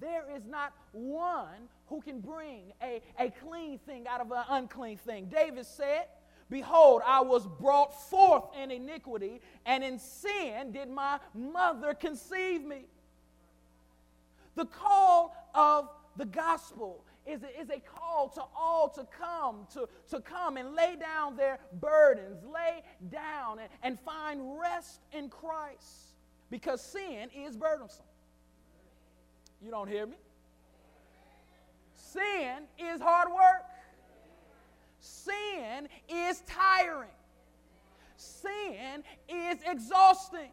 There 0.00 0.24
is 0.36 0.44
not 0.46 0.72
one 0.92 1.68
who 1.86 2.00
can 2.00 2.20
bring 2.20 2.72
a, 2.82 3.00
a 3.18 3.30
clean 3.30 3.78
thing 3.78 4.06
out 4.08 4.20
of 4.20 4.30
an 4.32 4.44
unclean 4.48 4.98
thing. 4.98 5.26
David 5.26 5.66
said, 5.66 6.06
Behold, 6.50 7.02
I 7.06 7.20
was 7.20 7.46
brought 7.46 8.08
forth 8.10 8.44
in 8.60 8.70
iniquity, 8.70 9.40
and 9.64 9.82
in 9.82 9.98
sin 9.98 10.72
did 10.72 10.90
my 10.90 11.18
mother 11.34 11.94
conceive 11.94 12.62
me. 12.64 12.86
The 14.54 14.66
call 14.66 15.34
of 15.54 15.88
the 16.16 16.26
gospel 16.26 17.04
is 17.26 17.42
a, 17.42 17.60
is 17.60 17.70
a 17.70 17.80
call 17.80 18.28
to 18.28 18.42
all 18.56 18.88
to 18.90 19.06
come, 19.18 19.66
to, 19.72 19.88
to 20.10 20.20
come 20.20 20.56
and 20.56 20.74
lay 20.74 20.96
down 20.96 21.36
their 21.36 21.58
burdens, 21.80 22.44
lay 22.44 22.82
down 23.10 23.58
and, 23.58 23.68
and 23.82 24.00
find 24.00 24.58
rest 24.60 25.00
in 25.12 25.28
Christ 25.28 26.14
because 26.50 26.80
sin 26.82 27.30
is 27.34 27.56
burdensome. 27.56 28.04
You 29.62 29.70
don't 29.70 29.88
hear 29.88 30.06
me? 30.06 30.16
Sin 31.94 32.64
is 32.78 33.00
hard 33.00 33.28
work. 33.28 33.64
Sin 35.00 35.88
is 36.08 36.42
tiring. 36.46 37.10
Sin 38.16 39.02
is 39.28 39.58
exhausting. 39.66 40.50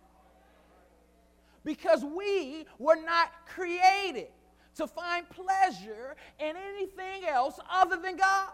Because 1.63 2.03
we 2.03 2.65
were 2.79 2.95
not 2.95 3.31
created 3.45 4.27
to 4.75 4.87
find 4.87 5.29
pleasure 5.29 6.15
in 6.39 6.55
anything 6.55 7.25
else 7.27 7.59
other 7.71 7.97
than 7.97 8.17
God. 8.17 8.49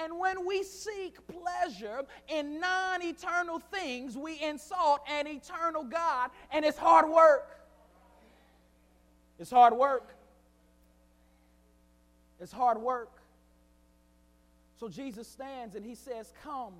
And 0.00 0.18
when 0.18 0.46
we 0.46 0.62
seek 0.62 1.18
pleasure 1.26 2.02
in 2.28 2.60
non 2.60 3.02
eternal 3.02 3.58
things, 3.58 4.16
we 4.16 4.40
insult 4.40 5.00
an 5.10 5.26
eternal 5.26 5.82
God, 5.82 6.30
and 6.52 6.64
it's 6.64 6.78
hard 6.78 7.08
work. 7.10 7.57
It's 9.38 9.50
hard 9.50 9.74
work. 9.74 10.14
It's 12.40 12.52
hard 12.52 12.78
work. 12.78 13.10
So 14.78 14.88
Jesus 14.88 15.26
stands 15.26 15.74
and 15.74 15.84
he 15.84 15.94
says, 15.94 16.32
Come 16.42 16.74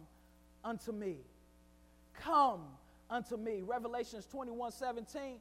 unto 0.65 0.93
me. 0.93 1.17
Come 2.21 2.61
unto 3.11 3.37
me. 3.37 3.63
Revelations 3.63 4.27
21 4.27 4.73
17, 4.73 5.39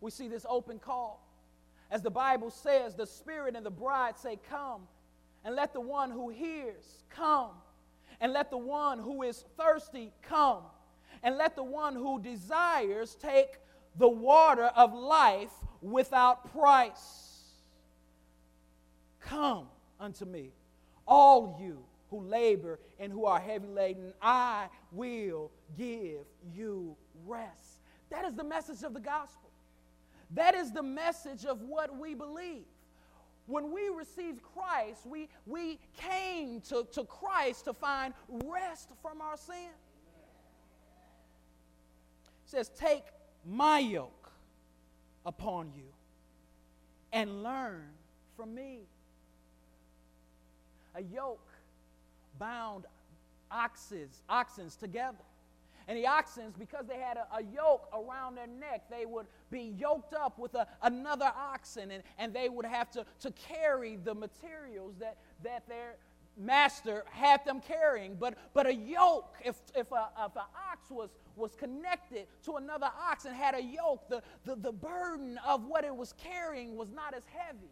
we 0.00 0.10
see 0.10 0.28
this 0.28 0.46
open 0.48 0.78
call. 0.78 1.20
As 1.90 2.02
the 2.02 2.10
Bible 2.10 2.50
says, 2.50 2.94
the 2.94 3.06
Spirit 3.06 3.56
and 3.56 3.64
the 3.64 3.70
bride 3.70 4.18
say, 4.18 4.38
Come. 4.48 4.82
And 5.44 5.54
let 5.54 5.72
the 5.74 5.80
one 5.80 6.10
who 6.10 6.30
hears 6.30 7.04
come. 7.10 7.50
And 8.20 8.32
let 8.32 8.50
the 8.50 8.58
one 8.58 8.98
who 8.98 9.22
is 9.22 9.44
thirsty 9.58 10.10
come. 10.22 10.62
And 11.22 11.36
let 11.36 11.54
the 11.56 11.64
one 11.64 11.94
who 11.94 12.20
desires 12.20 13.16
take 13.16 13.58
the 13.96 14.08
water 14.08 14.64
of 14.64 14.94
life 14.94 15.52
without 15.84 16.50
price. 16.52 17.42
Come 19.20 19.66
unto 20.00 20.24
me, 20.24 20.50
all 21.06 21.58
you 21.60 21.78
who 22.10 22.20
labor 22.22 22.80
and 22.98 23.12
who 23.12 23.26
are 23.26 23.38
heavy 23.38 23.68
laden, 23.68 24.12
I 24.20 24.68
will 24.92 25.50
give 25.76 26.24
you 26.54 26.96
rest. 27.26 27.80
That 28.10 28.24
is 28.24 28.34
the 28.34 28.44
message 28.44 28.82
of 28.82 28.94
the 28.94 29.00
gospel. 29.00 29.50
That 30.30 30.54
is 30.54 30.72
the 30.72 30.82
message 30.82 31.44
of 31.44 31.62
what 31.62 31.96
we 31.98 32.14
believe. 32.14 32.64
When 33.46 33.72
we 33.72 33.88
received 33.90 34.40
Christ, 34.42 35.06
we, 35.06 35.28
we 35.46 35.78
came 35.98 36.62
to, 36.62 36.86
to 36.92 37.04
Christ 37.04 37.66
to 37.66 37.74
find 37.74 38.14
rest 38.44 38.88
from 39.02 39.20
our 39.20 39.36
sin. 39.36 39.68
It 42.26 42.50
says, 42.50 42.70
Take 42.70 43.04
my 43.44 43.80
yoke 43.80 44.23
upon 45.24 45.70
you 45.74 45.84
and 47.12 47.42
learn 47.42 47.84
from 48.36 48.54
me. 48.54 48.80
A 50.96 51.02
yoke 51.02 51.48
bound 52.38 52.86
oxes, 53.50 54.22
oxens 54.28 54.78
together. 54.78 55.18
And 55.86 55.98
the 55.98 56.04
oxens, 56.04 56.58
because 56.58 56.86
they 56.86 56.98
had 56.98 57.18
a, 57.18 57.26
a, 57.36 57.42
yoke 57.42 57.88
around 57.92 58.36
their 58.36 58.46
neck, 58.46 58.84
they 58.90 59.04
would 59.04 59.26
be 59.50 59.74
yoked 59.78 60.14
up 60.14 60.38
with 60.38 60.54
a, 60.54 60.66
another 60.82 61.30
oxen, 61.36 61.90
and, 61.90 62.02
and 62.18 62.32
they 62.32 62.48
would 62.48 62.64
have 62.64 62.90
to, 62.92 63.04
to 63.20 63.30
carry 63.32 63.96
the 63.96 64.14
materials 64.14 64.94
that, 64.98 65.18
that 65.42 65.68
their 65.68 65.96
master 66.36 67.04
had 67.10 67.44
them 67.44 67.60
carrying. 67.60 68.16
But, 68.16 68.36
but 68.52 68.66
a 68.66 68.74
yoke, 68.74 69.34
if, 69.44 69.56
if, 69.74 69.90
a, 69.92 70.08
if 70.26 70.36
an 70.36 70.42
ox 70.72 70.90
was, 70.90 71.10
was 71.36 71.54
connected 71.54 72.26
to 72.44 72.56
another 72.56 72.90
ox 73.10 73.24
and 73.24 73.34
had 73.34 73.54
a 73.54 73.62
yoke, 73.62 74.08
the, 74.08 74.22
the, 74.44 74.56
the 74.56 74.72
burden 74.72 75.38
of 75.46 75.64
what 75.64 75.84
it 75.84 75.94
was 75.94 76.12
carrying 76.14 76.76
was 76.76 76.90
not 76.90 77.14
as 77.14 77.22
heavy 77.32 77.70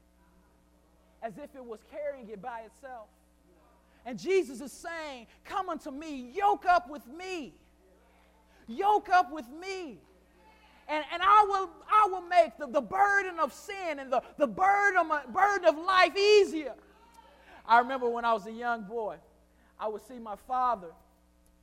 as 1.23 1.39
if 1.39 1.55
it 1.55 1.65
was 1.65 1.81
carrying 1.91 2.29
it 2.29 2.43
by 2.43 2.61
itself. 2.61 3.09
And 4.05 4.19
Jesus 4.19 4.61
is 4.61 4.73
saying, 4.73 5.29
Come 5.45 5.69
unto 5.69 5.91
me, 5.91 6.33
yoke 6.35 6.67
up 6.67 6.91
with 6.91 7.07
me. 7.07 7.55
Yoke 8.67 9.09
up 9.09 9.33
with 9.33 9.47
me. 9.49 9.99
And, 10.89 11.05
and 11.13 11.23
I, 11.23 11.45
will, 11.49 11.71
I 11.91 12.09
will 12.11 12.23
make 12.23 12.59
the, 12.59 12.67
the 12.67 12.81
burden 12.81 13.39
of 13.39 13.53
sin 13.53 14.01
and 14.01 14.13
the, 14.13 14.21
the 14.37 14.49
burden, 14.49 14.99
of, 14.99 15.33
burden 15.33 15.69
of 15.69 15.79
life 15.79 16.17
easier. 16.17 16.75
I 17.67 17.79
remember 17.79 18.09
when 18.09 18.25
I 18.25 18.33
was 18.33 18.47
a 18.47 18.53
young 18.53 18.83
boy, 18.85 19.17
I 19.79 19.89
would 19.89 20.03
see 20.07 20.19
my 20.19 20.37
father 20.47 20.89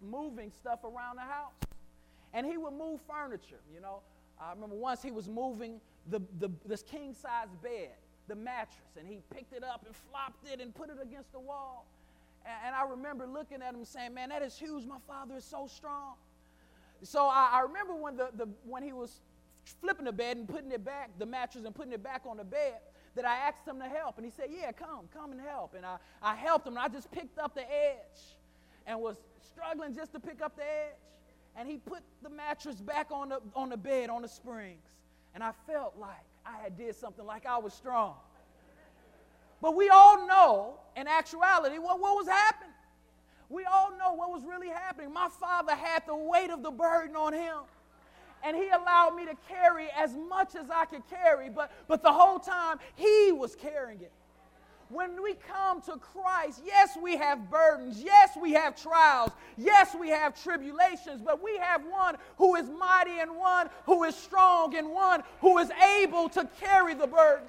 moving 0.01 0.51
stuff 0.59 0.83
around 0.83 1.17
the 1.17 1.21
house. 1.21 1.53
And 2.33 2.45
he 2.45 2.57
would 2.57 2.73
move 2.73 2.99
furniture, 3.07 3.59
you 3.73 3.81
know. 3.81 4.01
I 4.39 4.53
remember 4.53 4.75
once 4.75 5.01
he 5.01 5.11
was 5.11 5.27
moving 5.27 5.81
the, 6.09 6.21
the, 6.39 6.49
this 6.65 6.83
king 6.83 7.13
size 7.13 7.47
bed, 7.61 7.89
the 8.27 8.35
mattress, 8.35 8.95
and 8.97 9.07
he 9.07 9.19
picked 9.33 9.53
it 9.53 9.63
up 9.63 9.83
and 9.85 9.95
flopped 9.95 10.47
it 10.51 10.61
and 10.61 10.73
put 10.73 10.89
it 10.89 10.97
against 11.01 11.31
the 11.31 11.39
wall. 11.39 11.85
And, 12.45 12.55
and 12.67 12.75
I 12.75 12.83
remember 12.89 13.25
looking 13.25 13.61
at 13.61 13.73
him 13.73 13.83
saying, 13.83 14.13
Man, 14.13 14.29
that 14.29 14.41
is 14.41 14.57
huge. 14.57 14.85
My 14.85 14.99
father 15.07 15.35
is 15.37 15.43
so 15.43 15.67
strong. 15.67 16.13
So 17.03 17.25
I, 17.25 17.49
I 17.53 17.61
remember 17.61 17.95
when, 17.95 18.15
the, 18.15 18.29
the, 18.35 18.47
when 18.65 18.83
he 18.83 18.93
was 18.93 19.21
flipping 19.81 20.05
the 20.05 20.11
bed 20.11 20.37
and 20.37 20.47
putting 20.47 20.71
it 20.71 20.83
back, 20.83 21.11
the 21.17 21.25
mattress, 21.25 21.65
and 21.65 21.73
putting 21.73 21.93
it 21.93 22.03
back 22.03 22.23
on 22.25 22.37
the 22.37 22.43
bed, 22.43 22.75
that 23.15 23.25
I 23.25 23.35
asked 23.47 23.67
him 23.67 23.79
to 23.79 23.85
help. 23.85 24.17
And 24.17 24.25
he 24.25 24.31
said, 24.31 24.47
Yeah, 24.49 24.71
come, 24.71 25.07
come 25.13 25.31
and 25.31 25.41
help. 25.41 25.73
And 25.75 25.85
I, 25.85 25.97
I 26.21 26.35
helped 26.35 26.67
him, 26.67 26.73
and 26.73 26.83
I 26.83 26.87
just 26.87 27.11
picked 27.11 27.39
up 27.39 27.55
the 27.55 27.61
edge 27.61 28.37
and 28.85 28.99
was 28.99 29.17
struggling 29.51 29.95
just 29.95 30.13
to 30.13 30.19
pick 30.19 30.41
up 30.41 30.55
the 30.55 30.63
edge. 30.63 30.95
And 31.55 31.67
he 31.67 31.77
put 31.77 32.01
the 32.21 32.29
mattress 32.29 32.75
back 32.75 33.07
on 33.11 33.29
the, 33.29 33.41
on 33.55 33.69
the 33.69 33.77
bed, 33.77 34.09
on 34.09 34.21
the 34.21 34.27
springs. 34.27 34.85
and 35.33 35.43
I 35.43 35.51
felt 35.67 35.95
like 35.99 36.25
I 36.45 36.61
had 36.63 36.77
did 36.77 36.95
something 36.95 37.25
like 37.25 37.45
I 37.45 37.57
was 37.57 37.73
strong. 37.73 38.15
But 39.61 39.75
we 39.75 39.89
all 39.89 40.25
know, 40.25 40.79
in 40.95 41.07
actuality, 41.07 41.77
what, 41.77 41.99
what 41.99 42.15
was 42.15 42.27
happening. 42.27 42.73
We 43.49 43.65
all 43.65 43.91
know 43.97 44.13
what 44.13 44.31
was 44.31 44.43
really 44.45 44.69
happening. 44.69 45.11
My 45.11 45.27
father 45.39 45.75
had 45.75 46.03
the 46.07 46.15
weight 46.15 46.49
of 46.49 46.63
the 46.63 46.71
burden 46.71 47.15
on 47.15 47.33
him. 47.33 47.57
And 48.43 48.55
he 48.55 48.69
allowed 48.69 49.15
me 49.15 49.25
to 49.25 49.35
carry 49.47 49.87
as 49.97 50.15
much 50.15 50.55
as 50.55 50.69
I 50.69 50.85
could 50.85 51.03
carry, 51.09 51.49
but, 51.49 51.71
but 51.87 52.03
the 52.03 52.11
whole 52.11 52.39
time 52.39 52.79
he 52.95 53.31
was 53.31 53.55
carrying 53.55 54.01
it. 54.01 54.11
When 54.89 55.21
we 55.21 55.35
come 55.35 55.81
to 55.83 55.97
Christ, 55.97 56.63
yes, 56.65 56.97
we 56.99 57.15
have 57.17 57.51
burdens. 57.51 58.01
Yes, 58.01 58.31
we 58.41 58.53
have 58.53 58.81
trials. 58.81 59.29
Yes, 59.55 59.95
we 59.99 60.09
have 60.09 60.41
tribulations, 60.41 61.21
but 61.23 61.43
we 61.43 61.57
have 61.57 61.83
one 61.85 62.15
who 62.37 62.55
is 62.55 62.67
mighty 62.71 63.19
and 63.19 63.37
one 63.37 63.69
who 63.85 64.03
is 64.03 64.15
strong 64.15 64.75
and 64.75 64.89
one 64.89 65.21
who 65.41 65.59
is 65.59 65.69
able 65.99 66.27
to 66.29 66.49
carry 66.59 66.95
the 66.95 67.05
burden. 67.05 67.45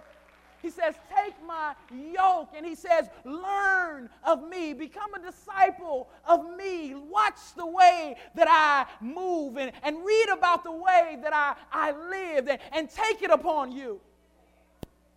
He 0.63 0.71
says, 0.71 0.95
Take 1.17 1.35
my 1.47 1.75
yoke. 1.93 2.51
And 2.57 2.67
he 2.67 2.75
says, 2.75 3.09
Learn 3.25 4.11
of 4.25 4.49
me. 4.49 4.73
Become 4.75 5.15
a 5.15 5.19
disciple 5.19 6.09
of 6.27 6.57
me. 6.57 6.95
Watch 6.95 7.55
the 7.57 7.67
way 7.67 8.17
that 8.35 8.49
I 8.49 8.87
move 9.03 9.57
and, 9.57 9.73
and 9.83 10.05
read 10.05 10.29
about 10.29 10.65
the 10.65 10.73
way 10.73 11.19
that 11.23 11.33
I, 11.33 11.55
I 11.73 11.93
live 11.93 12.49
and, 12.49 12.59
and 12.73 12.91
take 12.91 13.23
it 13.23 13.31
upon 13.31 13.73
you. 13.73 14.01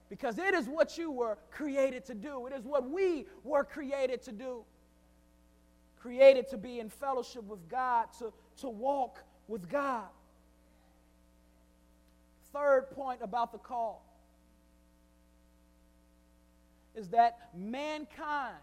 Because 0.10 0.38
it 0.38 0.53
is 0.53 0.67
what 0.67 0.97
you 0.97 1.12
were 1.12 1.38
created 1.51 2.06
to 2.06 2.13
do, 2.13 2.45
it 2.47 2.53
is 2.53 2.63
what 2.63 2.89
we 2.89 3.25
were 3.43 3.63
created 3.63 4.21
to 4.23 4.32
do. 4.32 4.63
Created 5.99 6.47
to 6.49 6.58
be 6.58 6.79
in 6.79 6.89
fellowship 6.89 7.43
with 7.45 7.67
God, 7.69 8.08
to, 8.19 8.32
to 8.58 8.69
walk 8.69 9.23
with 9.47 9.69
God. 9.69 10.06
Third 12.51 12.91
point 12.91 13.21
about 13.23 13.51
the 13.51 13.58
call 13.58 14.06
is 16.95 17.10
that 17.10 17.49
mankind, 17.56 18.56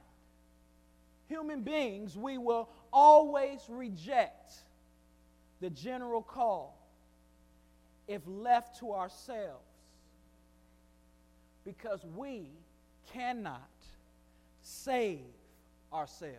human 1.28 1.62
beings, 1.62 2.16
we 2.16 2.38
will 2.38 2.68
always 2.92 3.60
reject 3.68 4.52
the 5.60 5.70
general 5.70 6.22
call 6.22 6.76
if 8.08 8.22
left 8.26 8.78
to 8.80 8.92
ourselves 8.92 9.64
because 11.64 12.04
we 12.16 12.48
cannot 13.12 13.68
save 14.62 15.20
ourselves. 15.92 16.34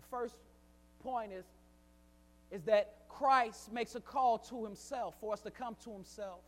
The 0.00 0.06
first 0.10 0.36
point 1.02 1.32
is, 1.32 1.44
is 2.50 2.62
that 2.64 2.96
Christ 3.08 3.72
makes 3.72 3.94
a 3.94 4.00
call 4.00 4.38
to 4.38 4.64
himself 4.64 5.14
for 5.20 5.32
us 5.32 5.40
to 5.40 5.50
come 5.50 5.76
to 5.84 5.92
himself. 5.92 6.40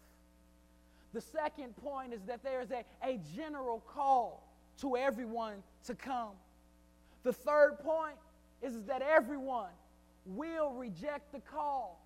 The 1.14 1.20
second 1.20 1.76
point 1.76 2.12
is 2.12 2.22
that 2.26 2.42
there 2.42 2.60
is 2.60 2.72
a, 2.72 2.84
a 3.02 3.20
general 3.36 3.80
call 3.86 4.52
to 4.80 4.96
everyone 4.96 5.62
to 5.84 5.94
come. 5.94 6.32
The 7.22 7.32
third 7.32 7.78
point 7.78 8.16
is, 8.60 8.82
that 8.82 9.00
everyone 9.00 9.70
will 10.26 10.72
reject 10.72 11.32
the 11.32 11.38
call 11.38 12.04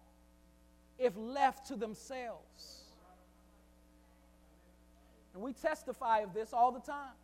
if 0.99 1.17
left 1.17 1.69
to 1.69 1.77
themselves. 1.77 2.83
And 5.33 5.43
we 5.43 5.55
testify 5.55 6.19
of 6.19 6.35
this 6.35 6.53
all 6.53 6.71
the 6.71 6.81
time. 6.81 7.15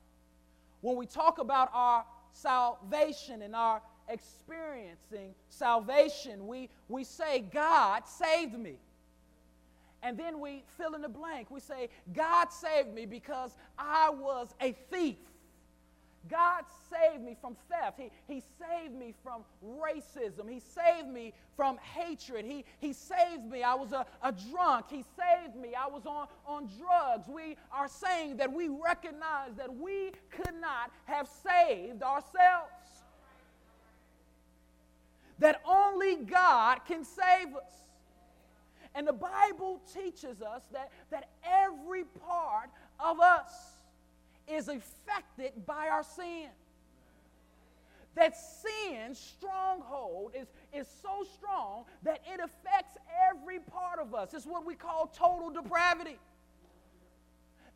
When 0.80 0.96
we 0.96 1.04
talk 1.04 1.38
about 1.38 1.68
our 1.74 2.04
salvation 2.32 3.42
and 3.42 3.54
our 3.54 3.82
experiencing 4.08 5.34
salvation, 5.50 6.46
we, 6.46 6.70
we 6.88 7.04
say, 7.04 7.40
God 7.52 8.06
saved 8.06 8.58
me 8.58 8.76
and 10.04 10.18
then 10.18 10.38
we 10.38 10.62
fill 10.76 10.94
in 10.94 11.00
the 11.00 11.08
blank. 11.08 11.50
We 11.50 11.60
say, 11.60 11.88
God 12.12 12.52
saved 12.52 12.94
me 12.94 13.06
because 13.06 13.56
I 13.78 14.10
was 14.10 14.54
a 14.60 14.72
thief. 14.90 15.16
God 16.28 16.64
saved 16.90 17.22
me 17.22 17.36
from 17.40 17.56
theft. 17.70 17.98
He, 17.98 18.10
he 18.26 18.42
saved 18.58 18.94
me 18.94 19.14
from 19.22 19.44
racism. 19.64 20.48
He 20.48 20.60
saved 20.60 21.08
me 21.08 21.32
from 21.56 21.78
hatred. 21.78 22.44
He, 22.44 22.64
he 22.80 22.92
saved 22.92 23.44
me. 23.50 23.62
I 23.62 23.74
was 23.74 23.92
a, 23.92 24.06
a 24.22 24.32
drunk. 24.32 24.86
He 24.90 25.04
saved 25.16 25.56
me. 25.56 25.74
I 25.74 25.86
was 25.86 26.06
on, 26.06 26.28
on 26.46 26.68
drugs. 26.78 27.28
We 27.28 27.56
are 27.72 27.88
saying 27.88 28.36
that 28.38 28.52
we 28.52 28.68
recognize 28.68 29.54
that 29.56 29.74
we 29.74 30.12
could 30.30 30.54
not 30.60 30.90
have 31.06 31.28
saved 31.28 32.02
ourselves. 32.02 32.70
That 35.38 35.60
only 35.66 36.16
God 36.16 36.80
can 36.86 37.04
save 37.04 37.54
us. 37.56 37.72
And 38.94 39.06
the 39.06 39.12
Bible 39.12 39.80
teaches 39.92 40.40
us 40.40 40.62
that, 40.72 40.90
that 41.10 41.30
every 41.44 42.04
part 42.04 42.70
of 43.00 43.20
us 43.20 43.50
is 44.46 44.68
affected 44.68 45.66
by 45.66 45.88
our 45.88 46.02
sin. 46.02 46.48
That 48.14 48.36
sin's 48.36 49.18
stronghold 49.18 50.32
is, 50.38 50.46
is 50.72 50.86
so 51.02 51.26
strong 51.34 51.84
that 52.04 52.20
it 52.32 52.38
affects 52.38 52.96
every 53.28 53.58
part 53.58 53.98
of 53.98 54.14
us. 54.14 54.32
It's 54.32 54.46
what 54.46 54.64
we 54.64 54.76
call 54.76 55.10
total 55.12 55.50
depravity 55.50 56.18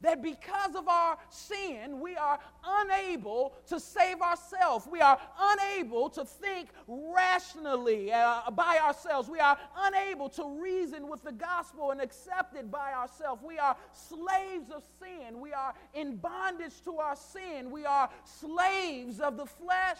that 0.01 0.23
because 0.23 0.77
of 0.77 0.87
our 0.87 1.19
sin, 1.29 2.01
we 2.01 2.17
are 2.17 2.39
unable 2.65 3.55
to 3.67 3.81
save 3.81 4.21
ourselves. 4.21 4.87
We 4.91 5.01
are 5.01 5.19
unable 5.41 6.09
to 6.11 6.25
think 6.25 6.69
rationally 6.87 8.13
uh, 8.13 8.51
by 8.53 8.79
ourselves. 8.79 9.29
We 9.29 9.41
are 9.41 9.59
unable 9.77 10.29
to 10.31 10.61
reason 10.61 11.09
with 11.09 11.25
the 11.25 11.33
gospel 11.33 11.91
and 11.91 12.01
accept 12.01 12.55
it 12.55 12.71
by 12.71 12.93
ourselves. 12.93 13.43
We 13.43 13.59
are 13.59 13.77
slaves 13.93 14.71
of 14.71 14.85
sin. 15.01 15.41
We 15.41 15.53
are 15.53 15.75
in 15.95 16.17
bondage 16.17 16.81
to 16.85 16.99
our 16.99 17.17
sin. 17.17 17.71
We 17.71 17.85
are 17.85 18.09
slaves 18.25 19.19
of 19.19 19.37
the 19.37 19.47
flesh, 19.47 19.99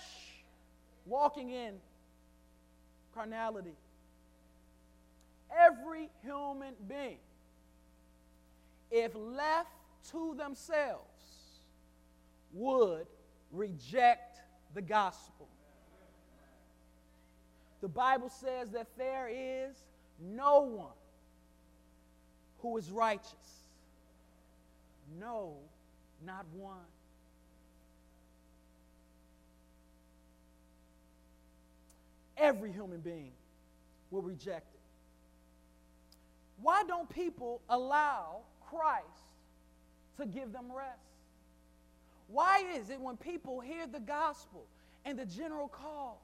walking 1.07 1.51
in 1.51 1.75
carnality. 3.15 3.75
Every 5.51 6.09
human 6.23 6.75
being, 6.87 7.19
if 8.91 9.13
left 9.17 9.71
to 10.11 10.35
themselves 10.37 11.03
would 12.53 13.07
reject 13.53 14.41
the 14.75 14.83
gospel. 14.83 15.49
The 17.81 17.89
Bible 17.89 18.29
says 18.29 18.71
that 18.71 18.89
there 18.97 19.29
is 19.31 19.77
no 20.21 20.61
one 20.61 20.93
who 22.59 22.77
is 22.77 22.91
righteous. 22.91 23.65
No, 25.21 25.57
not 26.25 26.45
one. 26.55 26.77
Every 32.37 32.73
human 32.73 33.01
being 33.01 33.33
will 34.11 34.23
reject 34.23 34.75
it. 34.75 34.81
Why 36.61 36.83
don't 36.87 37.09
people 37.09 37.61
allow 37.69 38.41
Christ 38.69 39.05
to 40.19 40.27
give 40.27 40.53
them 40.53 40.67
rest. 40.75 40.99
Why 42.29 42.63
is 42.77 42.91
it 42.91 43.01
when 43.01 43.17
people 43.17 43.61
hear 43.61 43.87
the 43.87 44.01
gospel 44.01 44.67
and 45.05 45.19
the 45.19 45.25
general 45.25 45.69
call 45.69 46.23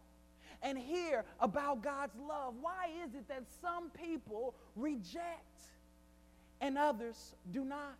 and 0.62 0.78
hear 0.78 1.24
about 1.40 1.82
God's 1.82 2.16
love, 2.28 2.54
why 2.60 2.90
is 3.04 3.14
it 3.14 3.28
that 3.28 3.44
some 3.60 3.90
people 3.90 4.54
reject 4.76 5.62
and 6.60 6.76
others 6.76 7.34
do 7.52 7.64
not? 7.64 7.96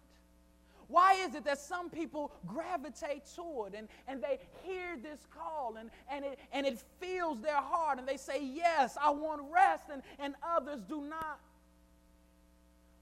Why 0.88 1.14
is 1.14 1.35
it 1.35 1.44
that 1.44 1.59
some 1.59 1.88
people 1.88 2.30
gravitate 2.46 3.22
toward 3.35 3.74
and, 3.74 3.88
and 4.07 4.22
they 4.22 4.38
hear 4.62 4.98
this 5.02 5.26
call 5.35 5.76
and, 5.78 5.90
and, 6.11 6.24
it, 6.24 6.38
and 6.52 6.66
it 6.66 6.78
fills 7.00 7.40
their 7.40 7.57
heart 7.57 7.98
and 7.98 8.07
they 8.07 8.18
say, 8.18 8.38
Yes, 8.42 8.96
I 9.00 9.11
want 9.11 9.42
rest, 9.50 9.85
and, 9.90 10.02
and 10.18 10.35
others 10.46 10.80
do 10.88 11.00
not? 11.00 11.40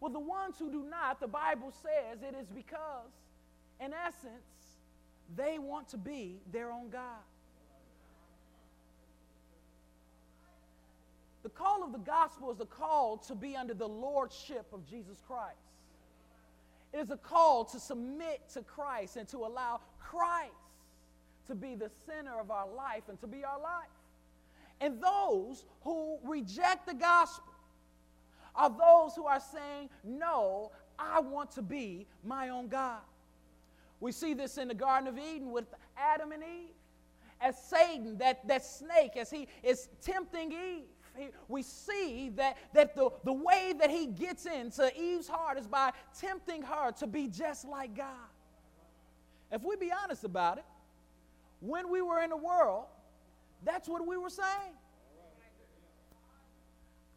Well, 0.02 0.10
the 0.10 0.18
ones 0.18 0.56
who 0.58 0.68
do 0.68 0.82
not, 0.82 1.20
the 1.20 1.28
Bible 1.28 1.72
says 1.80 2.22
it 2.28 2.34
is 2.34 2.48
because, 2.48 3.12
in 3.78 3.92
essence, 3.92 4.80
they 5.36 5.60
want 5.60 5.90
to 5.90 5.96
be 5.96 6.40
their 6.50 6.72
own 6.72 6.90
God. 6.90 7.22
The 11.44 11.50
call 11.50 11.84
of 11.84 11.92
the 11.92 11.98
gospel 11.98 12.50
is 12.50 12.58
a 12.58 12.66
call 12.66 13.16
to 13.28 13.36
be 13.36 13.54
under 13.54 13.74
the 13.74 13.86
lordship 13.86 14.66
of 14.72 14.84
Jesus 14.90 15.22
Christ. 15.24 15.54
It 16.92 16.98
is 16.98 17.12
a 17.12 17.16
call 17.16 17.64
to 17.66 17.78
submit 17.78 18.40
to 18.54 18.62
Christ 18.62 19.16
and 19.16 19.28
to 19.28 19.38
allow 19.38 19.82
Christ 20.00 20.50
to 21.46 21.54
be 21.54 21.76
the 21.76 21.92
center 22.06 22.40
of 22.40 22.50
our 22.50 22.68
life 22.68 23.04
and 23.08 23.20
to 23.20 23.28
be 23.28 23.44
our 23.44 23.60
life. 23.60 23.86
And 24.80 25.00
those 25.00 25.64
who 25.82 26.18
reject 26.24 26.88
the 26.88 26.94
gospel, 26.94 27.51
are 28.54 28.70
those 28.70 29.14
who 29.14 29.26
are 29.26 29.40
saying, 29.40 29.90
No, 30.04 30.72
I 30.98 31.20
want 31.20 31.50
to 31.52 31.62
be 31.62 32.06
my 32.24 32.50
own 32.50 32.68
God. 32.68 33.00
We 34.00 34.12
see 34.12 34.34
this 34.34 34.58
in 34.58 34.68
the 34.68 34.74
Garden 34.74 35.08
of 35.08 35.18
Eden 35.18 35.52
with 35.52 35.66
Adam 35.96 36.32
and 36.32 36.42
Eve. 36.42 36.74
As 37.40 37.56
Satan, 37.64 38.18
that, 38.18 38.46
that 38.46 38.64
snake, 38.64 39.16
as 39.16 39.30
he 39.30 39.48
is 39.62 39.88
tempting 40.00 40.52
Eve, 40.52 41.28
we 41.48 41.62
see 41.62 42.30
that, 42.36 42.56
that 42.72 42.94
the, 42.94 43.10
the 43.24 43.32
way 43.32 43.74
that 43.78 43.90
he 43.90 44.06
gets 44.06 44.46
into 44.46 44.90
Eve's 45.00 45.28
heart 45.28 45.58
is 45.58 45.66
by 45.66 45.92
tempting 46.18 46.62
her 46.62 46.92
to 46.92 47.06
be 47.06 47.28
just 47.28 47.66
like 47.66 47.96
God. 47.96 48.06
If 49.50 49.62
we 49.62 49.76
be 49.76 49.92
honest 49.92 50.24
about 50.24 50.58
it, 50.58 50.64
when 51.60 51.90
we 51.90 52.00
were 52.00 52.20
in 52.22 52.30
the 52.30 52.36
world, 52.36 52.86
that's 53.64 53.88
what 53.88 54.06
we 54.06 54.16
were 54.16 54.30
saying. 54.30 54.74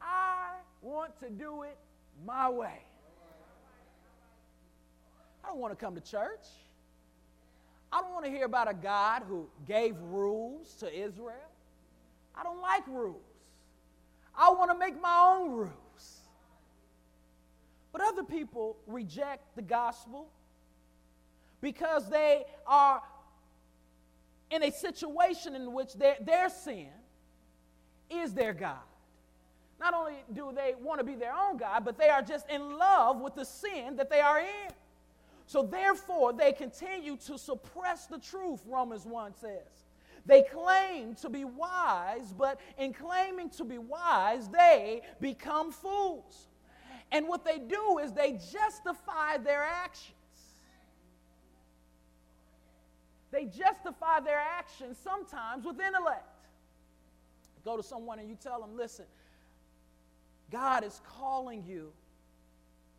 I 0.02 0.56
want 0.86 1.20
to 1.20 1.30
do 1.30 1.64
it 1.64 1.78
my 2.26 2.50
way. 2.50 2.84
I 5.44 5.48
don't 5.48 5.58
want 5.58 5.78
to 5.78 5.84
come 5.84 5.96
to 5.96 6.02
church. 6.02 6.46
I 7.92 8.02
don't 8.02 8.14
want 8.14 8.26
to 8.26 8.32
hear 8.32 8.46
about 8.46 8.70
a 8.70 8.74
God 8.74 9.24
who 9.28 9.48
gave 9.68 9.96
rules 10.00 10.74
to 10.76 10.94
Israel. 10.94 11.50
I 12.36 12.44
don't 12.44 12.62
like 12.62 12.86
rules. 12.88 13.22
I 14.38 14.50
want 14.52 14.72
to 14.72 14.78
make 14.78 15.02
my 15.02 15.38
own 15.38 15.52
rules. 15.52 16.20
But 17.92 18.02
other 18.02 18.24
people 18.24 18.78
reject 18.86 19.56
the 19.56 19.62
gospel 19.62 20.28
because 21.62 22.10
they 22.10 22.44
are 22.68 23.02
in 24.52 24.62
a 24.64 24.72
situation 24.72 25.56
in 25.56 25.74
which 25.74 25.94
their, 25.94 26.18
their 26.22 26.50
sin 26.50 26.90
is 28.10 28.34
their 28.34 28.54
God. 28.54 28.78
Not 29.80 29.94
only 29.94 30.14
do 30.34 30.52
they 30.56 30.74
want 30.82 31.00
to 31.00 31.06
be 31.06 31.16
their 31.16 31.34
own 31.34 31.58
God, 31.58 31.84
but 31.84 31.98
they 31.98 32.10
are 32.10 32.22
just 32.22 32.50
in 32.50 32.78
love 32.78 33.20
with 33.20 33.36
the 33.36 33.44
sin 33.44 33.96
that 33.98 34.10
they 34.10 34.22
are 34.22 34.40
in. 34.40 34.72
So 35.48 35.64
therefore, 35.64 36.34
they 36.34 36.54
continue 36.54 37.18
to 37.28 37.38
suppress 37.38 38.08
the 38.08 38.18
truth, 38.18 38.62
Romans 38.68 39.06
1 39.06 39.36
says. 39.36 39.86
They 40.26 40.44
claim 40.44 41.14
to 41.16 41.30
be 41.30 41.46
wise, 41.46 42.34
but 42.36 42.60
in 42.80 42.94
claiming 42.94 43.50
to 43.52 43.64
be 43.64 43.78
wise, 43.78 44.48
they 44.48 45.02
become 45.22 45.72
fools. 45.72 46.48
And 47.12 47.28
what 47.28 47.46
they 47.46 47.60
do 47.60 48.00
is 48.00 48.12
they 48.12 48.40
justify 48.52 49.38
their 49.38 49.62
actions. 49.62 50.14
They 53.32 53.46
justify 53.46 54.22
their 54.22 54.40
actions 54.40 54.98
sometimes 55.04 55.66
with 55.66 55.80
intellect. 55.80 56.24
Go 57.64 57.78
to 57.78 57.84
someone 57.84 58.18
and 58.18 58.30
you 58.30 58.38
tell 58.42 58.62
them, 58.62 58.76
listen, 58.76 59.06
God 60.52 60.84
is 60.84 61.02
calling 61.18 61.64
you 61.66 61.92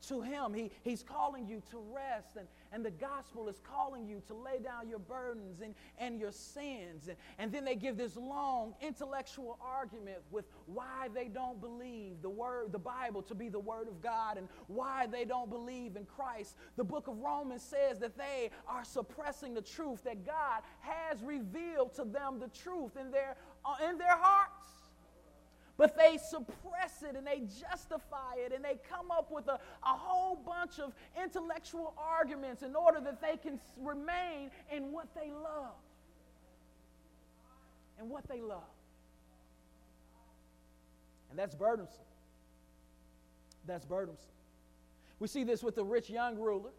to 0.09 0.21
Him. 0.21 0.55
He, 0.55 0.71
he's 0.83 1.03
calling 1.03 1.47
you 1.47 1.63
to 1.71 1.79
rest, 1.93 2.37
and, 2.37 2.47
and 2.73 2.85
the 2.85 2.91
gospel 2.91 3.49
is 3.49 3.61
calling 3.61 4.07
you 4.07 4.23
to 4.29 4.35
lay 4.35 4.59
down 4.63 4.89
your 4.89 4.99
burdens 4.99 5.61
and, 5.61 5.75
and 5.99 6.19
your 6.19 6.33
sins. 6.33 7.09
And, 7.09 7.17
and 7.39 7.53
then 7.53 7.65
they 7.65 7.75
give 7.75 7.97
this 7.97 8.17
long 8.17 8.75
intellectual 8.81 9.59
argument 9.61 10.19
with 10.31 10.47
why 10.67 11.09
they 11.15 11.29
don't 11.29 11.61
believe 11.61 12.23
the 12.23 12.31
word, 12.31 12.73
the 12.73 12.79
Bible 12.79 13.23
to 13.23 13.35
be 13.35 13.49
the 13.49 13.59
Word 13.59 13.89
of 13.89 14.01
God, 14.03 14.39
and 14.39 14.49
why 14.67 15.07
they 15.07 15.25
don't 15.25 15.51
believe 15.51 15.97
in 15.97 16.05
Christ. 16.05 16.57
The 16.77 16.85
book 16.85 17.09
of 17.09 17.19
Romans 17.19 17.63
says 17.63 17.99
that 18.01 18.17
they 18.17 18.51
are 18.69 18.85
suppressing 18.85 19.55
the 19.55 19.63
truth, 19.63 20.05
that 20.05 20.25
God 20.25 20.63
has 20.81 21.23
revealed 21.23 21.95
to 21.95 22.05
them 22.05 22.39
the 22.39 22.49
truth 22.49 22.97
in 23.01 23.11
their, 23.11 23.37
uh, 23.65 23.89
in 23.89 23.99
their 23.99 24.17
hearts. 24.17 24.66
But 25.77 25.97
they 25.97 26.17
suppress 26.17 27.03
it 27.03 27.17
and 27.17 27.27
they 27.27 27.43
justify 27.61 28.37
it 28.37 28.53
and 28.55 28.65
they 28.65 28.79
come 28.89 29.11
up 29.11 29.31
with 29.31 29.47
a, 29.49 29.55
a 29.55 29.59
whole 29.83 30.37
bunch 30.37 30.79
of 30.79 30.93
intellectual 31.23 31.95
arguments 31.99 32.63
in 32.63 32.75
order 32.75 32.99
that 33.01 33.21
they 33.21 33.37
can 33.37 33.61
remain 33.83 34.51
in 34.75 34.91
what 34.93 35.09
they 35.15 35.31
love. 35.31 35.75
And 37.99 38.09
what 38.09 38.27
they 38.29 38.41
love. 38.41 38.63
And 41.31 41.39
that's 41.39 41.55
burdensome. 41.55 42.01
That's 43.67 43.85
burdensome. 43.85 44.31
We 45.19 45.29
see 45.29 45.45
this 45.45 45.63
with 45.63 45.75
the 45.75 45.85
rich 45.85 46.09
young 46.09 46.39
ruler. 46.39 46.71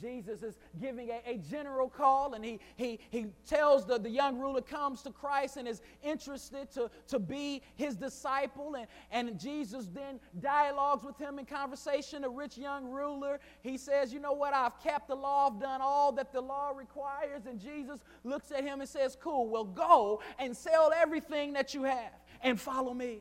Jesus 0.00 0.42
is 0.42 0.58
giving 0.80 1.10
a, 1.10 1.20
a, 1.26 1.38
general 1.50 1.88
call, 1.88 2.34
and 2.34 2.44
he, 2.44 2.60
he, 2.76 2.98
he 3.10 3.26
tells 3.46 3.86
the, 3.86 3.98
the 3.98 4.08
young 4.08 4.38
ruler 4.38 4.62
comes 4.62 5.02
to 5.02 5.10
Christ 5.10 5.58
and 5.58 5.68
is 5.68 5.82
interested 6.02 6.70
to, 6.72 6.90
to 7.08 7.18
be 7.18 7.62
his 7.76 7.96
disciple. 7.96 8.74
And, 8.76 8.86
and 9.10 9.38
Jesus 9.38 9.88
then 9.92 10.18
dialogues 10.40 11.04
with 11.04 11.18
him 11.18 11.38
in 11.38 11.44
conversation. 11.44 12.22
The 12.22 12.30
rich 12.30 12.56
young 12.56 12.86
ruler, 12.86 13.38
he 13.62 13.76
says, 13.76 14.12
You 14.12 14.20
know 14.20 14.32
what? 14.32 14.54
I've 14.54 14.82
kept 14.82 15.08
the 15.08 15.16
law, 15.16 15.48
I've 15.48 15.60
done 15.60 15.80
all 15.82 16.10
that 16.12 16.32
the 16.32 16.40
law 16.40 16.70
requires. 16.70 17.46
And 17.46 17.60
Jesus 17.60 18.00
looks 18.24 18.50
at 18.50 18.64
him 18.64 18.80
and 18.80 18.88
says, 18.88 19.16
Cool, 19.20 19.48
well, 19.48 19.64
go 19.64 20.22
and 20.38 20.56
sell 20.56 20.92
everything 20.96 21.52
that 21.52 21.74
you 21.74 21.82
have 21.82 22.12
and 22.42 22.58
follow 22.58 22.94
me. 22.94 23.20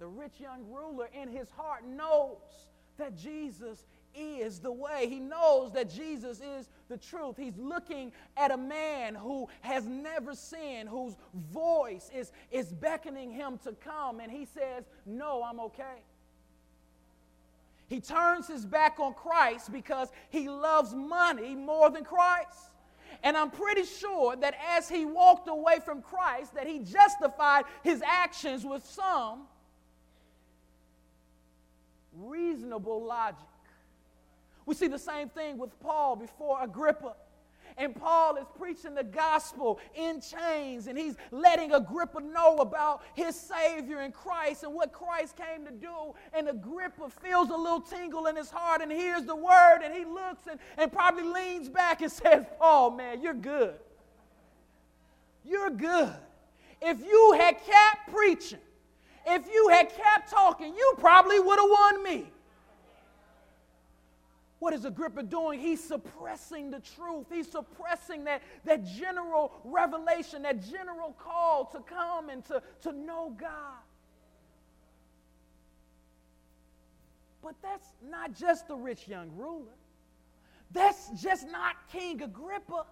The 0.00 0.06
rich 0.06 0.40
young 0.40 0.64
ruler 0.70 1.08
in 1.14 1.28
his 1.28 1.50
heart 1.50 1.86
knows 1.86 2.69
that 3.00 3.16
Jesus 3.16 3.84
is 4.14 4.58
the 4.58 4.72
way. 4.72 5.06
He 5.08 5.20
knows 5.20 5.72
that 5.72 5.90
Jesus 5.90 6.40
is 6.40 6.68
the 6.88 6.96
truth. 6.96 7.36
He's 7.36 7.56
looking 7.56 8.12
at 8.36 8.50
a 8.50 8.56
man 8.56 9.14
who 9.14 9.48
has 9.60 9.86
never 9.86 10.34
sinned, 10.34 10.88
whose 10.88 11.16
voice 11.52 12.10
is, 12.14 12.32
is 12.50 12.72
beckoning 12.72 13.30
him 13.30 13.58
to 13.64 13.72
come, 13.72 14.20
and 14.20 14.30
he 14.30 14.44
says, 14.44 14.84
No, 15.06 15.42
I'm 15.42 15.60
okay. 15.60 16.02
He 17.88 18.00
turns 18.00 18.46
his 18.46 18.64
back 18.64 19.00
on 19.00 19.14
Christ 19.14 19.72
because 19.72 20.08
he 20.28 20.48
loves 20.48 20.94
money 20.94 21.56
more 21.56 21.90
than 21.90 22.04
Christ. 22.04 22.70
And 23.24 23.36
I'm 23.36 23.50
pretty 23.50 23.84
sure 23.84 24.36
that 24.36 24.54
as 24.76 24.88
he 24.88 25.04
walked 25.04 25.48
away 25.48 25.80
from 25.84 26.00
Christ, 26.00 26.54
that 26.54 26.68
he 26.68 26.78
justified 26.78 27.64
his 27.82 28.00
actions 28.02 28.64
with 28.64 28.86
some 28.86 29.42
reasonable 32.20 33.04
logic. 33.04 33.46
We 34.66 34.74
see 34.74 34.88
the 34.88 34.98
same 34.98 35.28
thing 35.28 35.58
with 35.58 35.78
Paul 35.80 36.16
before 36.16 36.62
Agrippa. 36.62 37.14
And 37.76 37.94
Paul 37.94 38.36
is 38.36 38.46
preaching 38.58 38.94
the 38.94 39.04
gospel 39.04 39.78
in 39.94 40.20
chains, 40.20 40.86
and 40.86 40.98
he's 40.98 41.16
letting 41.30 41.72
Agrippa 41.72 42.20
know 42.20 42.56
about 42.56 43.02
his 43.14 43.34
Savior 43.34 44.02
in 44.02 44.12
Christ 44.12 44.64
and 44.64 44.74
what 44.74 44.92
Christ 44.92 45.36
came 45.36 45.64
to 45.64 45.72
do. 45.72 46.14
And 46.34 46.48
Agrippa 46.48 47.08
feels 47.22 47.48
a 47.48 47.56
little 47.56 47.80
tingle 47.80 48.26
in 48.26 48.36
his 48.36 48.50
heart 48.50 48.82
and 48.82 48.90
hears 48.90 49.24
the 49.24 49.36
word, 49.36 49.80
and 49.84 49.94
he 49.94 50.04
looks 50.04 50.46
and, 50.50 50.58
and 50.78 50.92
probably 50.92 51.22
leans 51.22 51.68
back 51.68 52.02
and 52.02 52.10
says, 52.12 52.44
Paul, 52.58 52.92
man, 52.92 53.22
you're 53.22 53.34
good. 53.34 53.74
You're 55.44 55.70
good. 55.70 56.14
If 56.82 57.00
you 57.04 57.34
had 57.38 57.56
kept 57.64 58.12
preaching, 58.12 58.58
if 59.26 59.46
you 59.52 59.68
had 59.68 59.90
kept 59.90 60.30
talking, 60.30 60.74
you 60.74 60.94
probably 60.98 61.38
would 61.38 61.58
have 61.58 61.70
won 61.70 62.02
me. 62.02 62.26
What 64.60 64.74
is 64.74 64.84
Agrippa 64.84 65.22
doing? 65.22 65.58
He's 65.58 65.82
suppressing 65.82 66.70
the 66.70 66.80
truth. 66.80 67.26
He's 67.32 67.50
suppressing 67.50 68.24
that, 68.24 68.42
that 68.64 68.84
general 68.84 69.52
revelation, 69.64 70.42
that 70.42 70.62
general 70.70 71.16
call 71.18 71.64
to 71.66 71.80
come 71.80 72.28
and 72.28 72.44
to, 72.44 72.62
to 72.82 72.92
know 72.92 73.34
God. 73.40 73.78
But 77.42 77.54
that's 77.62 77.88
not 78.10 78.34
just 78.34 78.68
the 78.68 78.76
rich 78.76 79.08
young 79.08 79.30
ruler. 79.34 79.72
That's 80.72 81.08
just 81.22 81.50
not 81.50 81.76
King 81.90 82.22
Agrippa. 82.22 82.84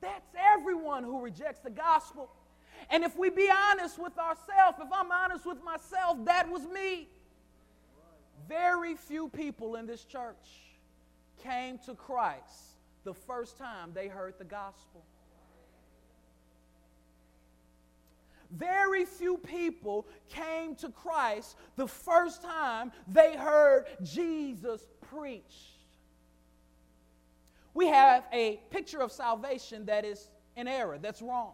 That's 0.00 0.26
everyone 0.54 1.04
who 1.04 1.20
rejects 1.20 1.60
the 1.60 1.70
gospel. 1.70 2.30
And 2.90 3.04
if 3.04 3.16
we 3.16 3.30
be 3.30 3.48
honest 3.50 3.98
with 3.98 4.18
ourselves, 4.18 4.78
if 4.80 4.88
I'm 4.92 5.12
honest 5.12 5.46
with 5.46 5.62
myself, 5.62 6.18
that 6.24 6.50
was 6.50 6.66
me. 6.66 7.08
Very 8.48 8.96
few 8.96 9.28
people 9.28 9.76
in 9.76 9.86
this 9.86 10.04
church 10.04 10.48
came 11.42 11.78
to 11.86 11.94
Christ 11.94 12.78
the 13.04 13.14
first 13.14 13.56
time 13.56 13.92
they 13.94 14.08
heard 14.08 14.34
the 14.38 14.44
gospel. 14.44 15.04
Very 18.50 19.04
few 19.04 19.38
people 19.38 20.08
came 20.28 20.74
to 20.76 20.88
Christ 20.88 21.56
the 21.76 21.86
first 21.86 22.42
time 22.42 22.90
they 23.06 23.36
heard 23.36 23.86
Jesus 24.02 24.88
preach. 25.12 25.78
We 27.72 27.86
have 27.86 28.24
a 28.32 28.60
picture 28.70 29.00
of 29.00 29.12
salvation 29.12 29.86
that 29.86 30.04
is 30.04 30.28
in 30.56 30.66
error, 30.66 30.98
that's 31.00 31.22
wrong. 31.22 31.52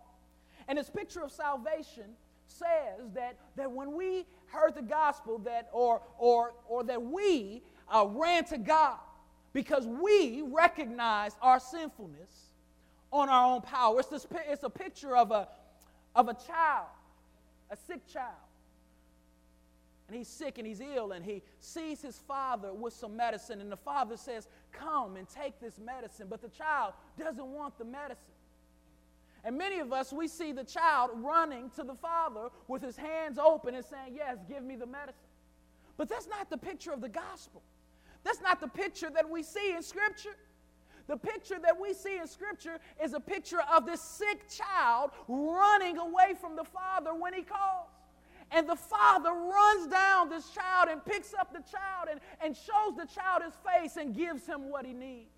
And 0.69 0.79
this 0.79 0.91
picture 0.91 1.23
of 1.23 1.31
salvation 1.31 2.05
says 2.47 3.11
that, 3.15 3.37
that 3.57 3.71
when 3.71 3.93
we 3.93 4.27
heard 4.47 4.75
the 4.75 4.83
gospel 4.83 5.39
that 5.39 5.69
or 5.73 6.01
or 6.19 6.55
or 6.69 6.85
that 6.85 7.03
we 7.03 7.63
uh, 7.89 8.07
ran 8.09 8.45
to 8.45 8.59
God 8.59 8.99
because 9.53 9.87
we 9.87 10.43
recognized 10.43 11.37
our 11.41 11.59
sinfulness 11.59 12.51
on 13.13 13.29
our 13.29 13.55
own 13.55 13.63
power. 13.63 14.01
It's, 14.01 14.09
this, 14.09 14.27
it's 14.49 14.65
a 14.65 14.71
picture 14.71 15.17
of 15.17 15.31
a, 15.31 15.49
of 16.15 16.29
a 16.29 16.35
child, 16.35 16.89
a 17.71 17.77
sick 17.77 18.07
child. 18.13 18.35
And 20.09 20.17
he's 20.17 20.29
sick 20.29 20.59
and 20.59 20.67
he's 20.67 20.81
ill, 20.81 21.13
and 21.13 21.25
he 21.25 21.43
sees 21.61 22.01
his 22.01 22.19
father 22.29 22.73
with 22.73 22.93
some 22.93 23.17
medicine, 23.17 23.61
and 23.61 23.73
the 23.73 23.77
father 23.77 24.17
says, 24.17 24.47
Come 24.73 25.17
and 25.17 25.29
take 25.29 25.59
this 25.59 25.79
medicine. 25.79 26.27
But 26.29 26.43
the 26.43 26.49
child 26.49 26.93
doesn't 27.19 27.47
want 27.47 27.79
the 27.79 27.85
medicine. 27.85 28.36
And 29.47 29.57
many 29.57 29.79
of 29.79 29.93
us, 29.93 30.13
we 30.13 30.27
see 30.27 30.51
the 30.51 30.65
child 30.65 31.11
running 31.15 31.71
to 31.77 31.85
the 31.85 31.95
father 31.95 32.49
with 32.67 32.83
his 32.83 32.97
hands 32.97 33.39
open 33.39 33.77
and 33.77 33.85
saying, 33.85 34.17
Yes, 34.17 34.39
give 34.49 34.65
me 34.65 34.75
the 34.75 34.87
medicine. 34.87 35.23
But 35.97 36.09
that's 36.09 36.27
not 36.27 36.51
the 36.51 36.59
picture 36.59 36.93
of 36.93 37.01
the 37.01 37.09
gospel. 37.09 37.63
That's 38.25 38.41
not 38.41 38.61
the 38.61 38.67
picture 38.67 39.09
that 39.09 39.31
we 39.31 39.45
see 39.45 39.73
in 39.73 39.85
Scripture. 39.85 40.35
The 41.07 41.17
picture 41.17 41.61
that 41.63 41.81
we 41.81 41.95
see 41.95 42.19
in 42.19 42.27
Scripture 42.27 42.81
is 43.01 43.15
a 43.15 43.21
picture 43.21 43.61
of 43.73 43.87
this 43.87 44.01
sick 44.01 44.51
child 44.51 45.13
running 45.29 45.97
away 45.97 46.35
from 46.41 46.57
the 46.57 46.65
father 46.65 47.15
when 47.15 47.33
he 47.33 47.43
calls. 47.43 47.91
And 48.51 48.69
the 48.69 48.75
father 48.75 49.31
runs 49.31 49.87
down 49.87 50.29
this 50.29 50.51
child 50.51 50.89
and 50.91 51.05
picks 51.05 51.35
up 51.35 51.53
the 51.53 51.61
child 51.61 52.09
and, 52.11 52.21
and 52.43 52.57
shows 52.57 52.97
the 52.97 53.07
child 53.07 53.45
his 53.45 53.55
face 53.65 53.97
and 53.97 54.13
gives 54.13 54.45
him 54.45 54.71
what 54.71 54.85
he 54.85 54.93
needs. 54.93 55.36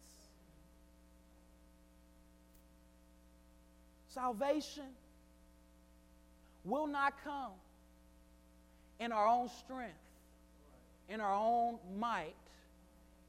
Salvation 4.09 4.89
will 6.65 6.87
not 6.87 7.15
come 7.23 7.53
in 9.01 9.13
our 9.13 9.27
own 9.27 9.49
strength, 9.49 9.95
in 11.09 11.21
our 11.21 11.35
own 11.35 11.79
might, 11.99 12.35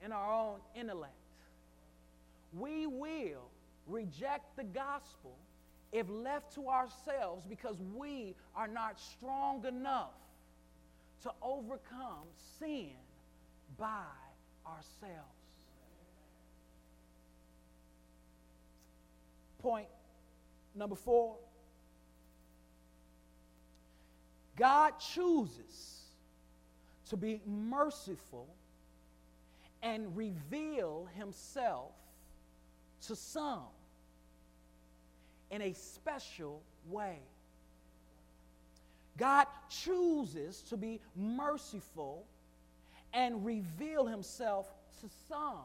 in 0.04 0.12
our 0.12 0.34
own 0.34 0.60
intellect. 0.76 1.14
We 2.58 2.88
will 2.88 3.50
reject 3.88 4.56
the 4.56 4.64
gospel 4.64 5.36
if 5.92 6.08
left 6.10 6.54
to 6.56 6.70
ourselves 6.70 7.46
because 7.48 7.78
we 7.96 8.36
are 8.56 8.68
not 8.68 9.00
strong 9.00 9.66
enough 9.66 10.14
to 11.24 11.32
overcome 11.42 12.28
sin 12.60 12.92
by 13.78 14.06
ourselves. 14.66 15.36
Point 19.62 19.88
number 20.76 20.96
four 20.96 21.36
God 24.60 24.94
chooses 25.00 26.04
to 27.10 27.18
be 27.18 27.42
merciful 27.46 28.48
and 29.82 30.16
reveal 30.16 31.08
himself 31.16 31.94
to 33.08 33.16
some 33.16 33.64
in 35.50 35.62
a 35.62 35.74
special 35.74 36.62
way. 36.90 37.20
God 39.18 39.48
chooses 39.70 40.62
to 40.64 40.76
be 40.76 41.00
merciful 41.16 42.26
and 43.14 43.46
reveal 43.46 44.06
himself 44.06 44.68
to 45.02 45.10
some 45.30 45.64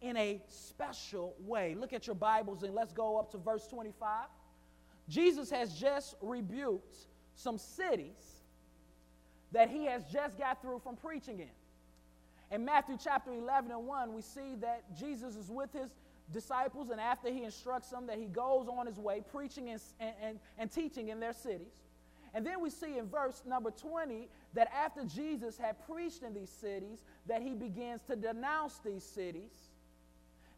in 0.00 0.16
a 0.16 0.40
special 0.48 1.34
way. 1.40 1.74
Look 1.74 1.92
at 1.92 2.06
your 2.06 2.14
Bibles 2.14 2.62
and 2.62 2.74
let's 2.74 2.92
go 2.92 3.18
up 3.18 3.30
to 3.32 3.38
verse 3.38 3.66
25. 3.66 4.26
Jesus 5.08 5.50
has 5.50 5.74
just 5.74 6.14
rebuked 6.20 6.96
some 7.34 7.58
cities 7.58 8.42
that 9.52 9.70
he 9.70 9.86
has 9.86 10.04
just 10.04 10.38
got 10.38 10.60
through 10.60 10.80
from 10.80 10.96
preaching 10.96 11.40
in. 11.40 11.48
In 12.50 12.64
Matthew 12.64 12.96
chapter 13.02 13.32
11 13.32 13.70
and 13.70 13.86
1, 13.86 14.14
we 14.14 14.22
see 14.22 14.54
that 14.60 14.84
Jesus 14.98 15.36
is 15.36 15.50
with 15.50 15.72
his 15.72 15.90
disciples, 16.32 16.90
and 16.90 17.00
after 17.00 17.30
he 17.30 17.44
instructs 17.44 17.90
them, 17.90 18.06
that 18.06 18.18
he 18.18 18.26
goes 18.26 18.68
on 18.68 18.86
his 18.86 18.98
way 18.98 19.22
preaching 19.32 19.70
and, 19.70 19.80
and, 20.00 20.38
and 20.58 20.70
teaching 20.70 21.08
in 21.08 21.20
their 21.20 21.32
cities. 21.32 21.88
And 22.34 22.46
then 22.46 22.60
we 22.60 22.70
see 22.70 22.98
in 22.98 23.06
verse 23.08 23.42
number 23.46 23.70
20 23.70 24.28
that 24.54 24.70
after 24.74 25.04
Jesus 25.04 25.56
had 25.56 25.76
preached 25.86 26.22
in 26.22 26.34
these 26.34 26.50
cities, 26.50 27.04
that 27.26 27.42
he 27.42 27.54
begins 27.54 28.02
to 28.06 28.16
denounce 28.16 28.78
these 28.84 29.02
cities. 29.02 29.67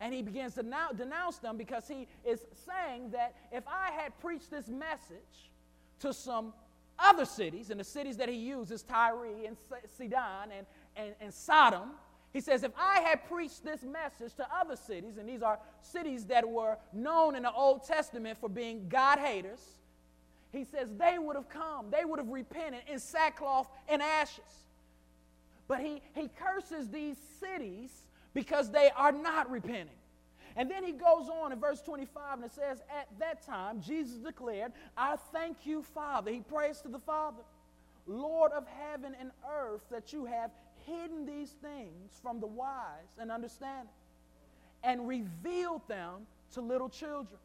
And 0.01 0.15
he 0.15 0.23
begins 0.23 0.55
to 0.55 0.63
now 0.63 0.91
denounce 0.97 1.39
them 1.39 1.57
because 1.57 1.87
he 1.87 2.09
is 2.25 2.47
saying 2.67 3.11
that 3.11 3.35
if 3.53 3.65
I 3.69 3.91
had 3.91 4.19
preached 4.21 4.51
this 4.51 4.69
message 4.69 5.51
to 6.01 6.15
some 6.15 6.55
other 6.99 7.25
cities, 7.25 7.71
and 7.71 7.79
the 7.79 7.85
cities 7.85 8.17
that 8.17 8.29
he 8.29 8.37
uses, 8.37 8.83
Tyre 8.83 9.25
and 9.47 9.57
Sidon 9.99 10.51
and, 10.57 10.67
and, 10.97 11.15
and 11.21 11.33
Sodom, 11.33 11.91
he 12.33 12.41
says, 12.41 12.63
if 12.63 12.73
I 12.79 13.01
had 13.01 13.29
preached 13.29 13.65
this 13.65 13.83
message 13.83 14.35
to 14.37 14.47
other 14.55 14.77
cities, 14.77 15.17
and 15.19 15.29
these 15.29 15.43
are 15.43 15.59
cities 15.83 16.25
that 16.27 16.49
were 16.49 16.77
known 16.93 17.35
in 17.35 17.43
the 17.43 17.53
Old 17.53 17.85
Testament 17.85 18.39
for 18.39 18.49
being 18.49 18.89
God 18.89 19.19
haters, 19.19 19.61
he 20.53 20.65
says 20.65 20.93
they 20.97 21.19
would 21.19 21.37
have 21.37 21.49
come, 21.49 21.91
they 21.91 22.05
would 22.05 22.19
have 22.19 22.29
repented 22.29 22.83
in 22.91 22.99
sackcloth 22.99 23.69
and 23.89 24.01
ashes. 24.01 24.65
But 25.69 25.81
he, 25.81 26.03
he 26.15 26.29
curses 26.29 26.89
these 26.89 27.17
cities 27.39 27.91
because 28.35 28.71
they 28.71 28.91
are 28.97 29.13
not 29.13 29.51
repenting. 29.51 29.97
And 30.57 30.71
then 30.71 30.85
he 30.85 30.93
goes 30.93 31.29
on 31.29 31.53
in 31.53 31.61
verse 31.61 31.81
25 31.81 32.35
and 32.35 32.45
it 32.45 32.53
says, 32.53 32.83
At 32.91 33.09
that 33.19 33.45
time, 33.47 33.81
Jesus 33.81 34.19
declared, 34.19 34.73
I 34.97 35.17
thank 35.33 35.65
you, 35.65 35.83
Father. 35.83 36.33
He 36.33 36.41
prays 36.41 36.81
to 36.83 36.89
the 36.89 36.99
Father, 36.99 37.43
Lord 38.07 38.53
of 38.53 38.67
heaven 38.67 39.15
and 39.19 39.31
earth, 39.49 39.83
that 39.91 40.13
you 40.13 40.25
have 40.25 40.51
hidden 40.87 41.25
these 41.25 41.51
things 41.63 42.19
from 42.23 42.41
the 42.41 42.47
wise 42.47 43.17
and 43.19 43.31
understanding 43.31 43.93
and 44.83 45.07
revealed 45.07 45.87
them 45.89 46.27
to 46.53 46.61
little 46.61 46.89
children. 46.89 47.39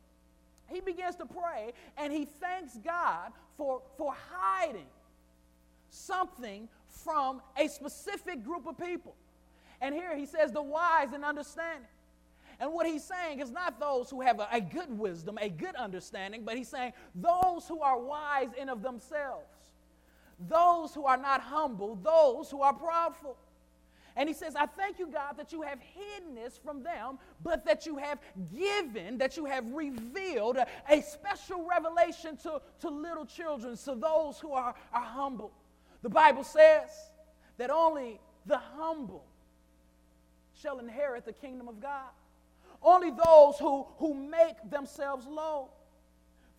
He 0.67 0.81
begins 0.81 1.15
to 1.17 1.25
pray 1.25 1.73
and 1.97 2.11
he 2.11 2.25
thanks 2.25 2.77
God 2.83 3.31
for, 3.57 3.81
for 3.97 4.13
hiding 4.31 4.87
something 5.89 6.67
from 6.87 7.41
a 7.57 7.67
specific 7.67 8.43
group 8.43 8.65
of 8.67 8.77
people. 8.77 9.15
And 9.81 9.93
here 9.93 10.15
he 10.15 10.25
says, 10.25 10.51
the 10.51 10.61
wise 10.61 11.13
and 11.13 11.25
understanding. 11.25 11.87
And 12.59 12.71
what 12.71 12.87
he's 12.87 13.03
saying 13.03 13.41
is 13.41 13.51
not 13.51 13.79
those 13.79 14.09
who 14.09 14.21
have 14.21 14.39
a, 14.39 14.47
a, 14.51 14.61
good 14.61 14.97
wisdom, 14.97 15.37
a 15.41 15.49
good 15.49 15.75
understanding, 15.75 16.43
but 16.45 16.55
he's 16.55 16.69
saying 16.69 16.93
those 17.13 17.67
who 17.67 17.81
are 17.81 17.99
wise 17.99 18.49
in 18.57 18.69
of 18.69 18.81
themselves 18.81 19.45
those 20.39 20.93
who 20.93 21.05
are 21.05 21.17
not 21.17 21.41
humble, 21.41 21.95
those 22.01 22.49
who 22.49 22.61
are 22.61 22.73
proudful. 22.73 23.35
And 24.17 24.29
he 24.29 24.35
says, 24.35 24.55
I 24.55 24.65
thank 24.65 24.97
you, 24.97 25.07
God, 25.07 25.35
that 25.37 25.51
you 25.51 25.61
have 25.61 25.79
hidden 25.79 26.35
this 26.35 26.57
from 26.57 26.83
them, 26.83 27.19
but 27.43 27.65
that 27.65 27.85
you 27.85 27.97
have 27.97 28.19
given, 28.53 29.17
that 29.17 29.35
you 29.35 29.45
have 29.45 29.65
revealed 29.73 30.55
a, 30.55 30.67
a 30.89 31.01
special 31.01 31.67
revelation 31.67 32.37
to, 32.37 32.61
to 32.79 32.89
little 32.89 33.25
children, 33.25 33.75
to 33.75 33.95
those 33.95 34.39
who 34.39 34.53
are, 34.53 34.73
are 34.93 35.01
humble. 35.01 35.51
The 36.01 36.09
Bible 36.09 36.45
says 36.45 36.89
that 37.57 37.69
only 37.69 38.21
the 38.45 38.57
humble 38.57 39.25
shall 40.65 40.79
inherit 40.79 41.25
the 41.25 41.33
kingdom 41.33 41.67
of 41.67 41.79
God. 41.79 42.09
Only 42.81 43.11
those 43.11 43.57
who, 43.59 43.85
who 43.97 44.13
make 44.13 44.69
themselves 44.69 45.27
low. 45.27 45.69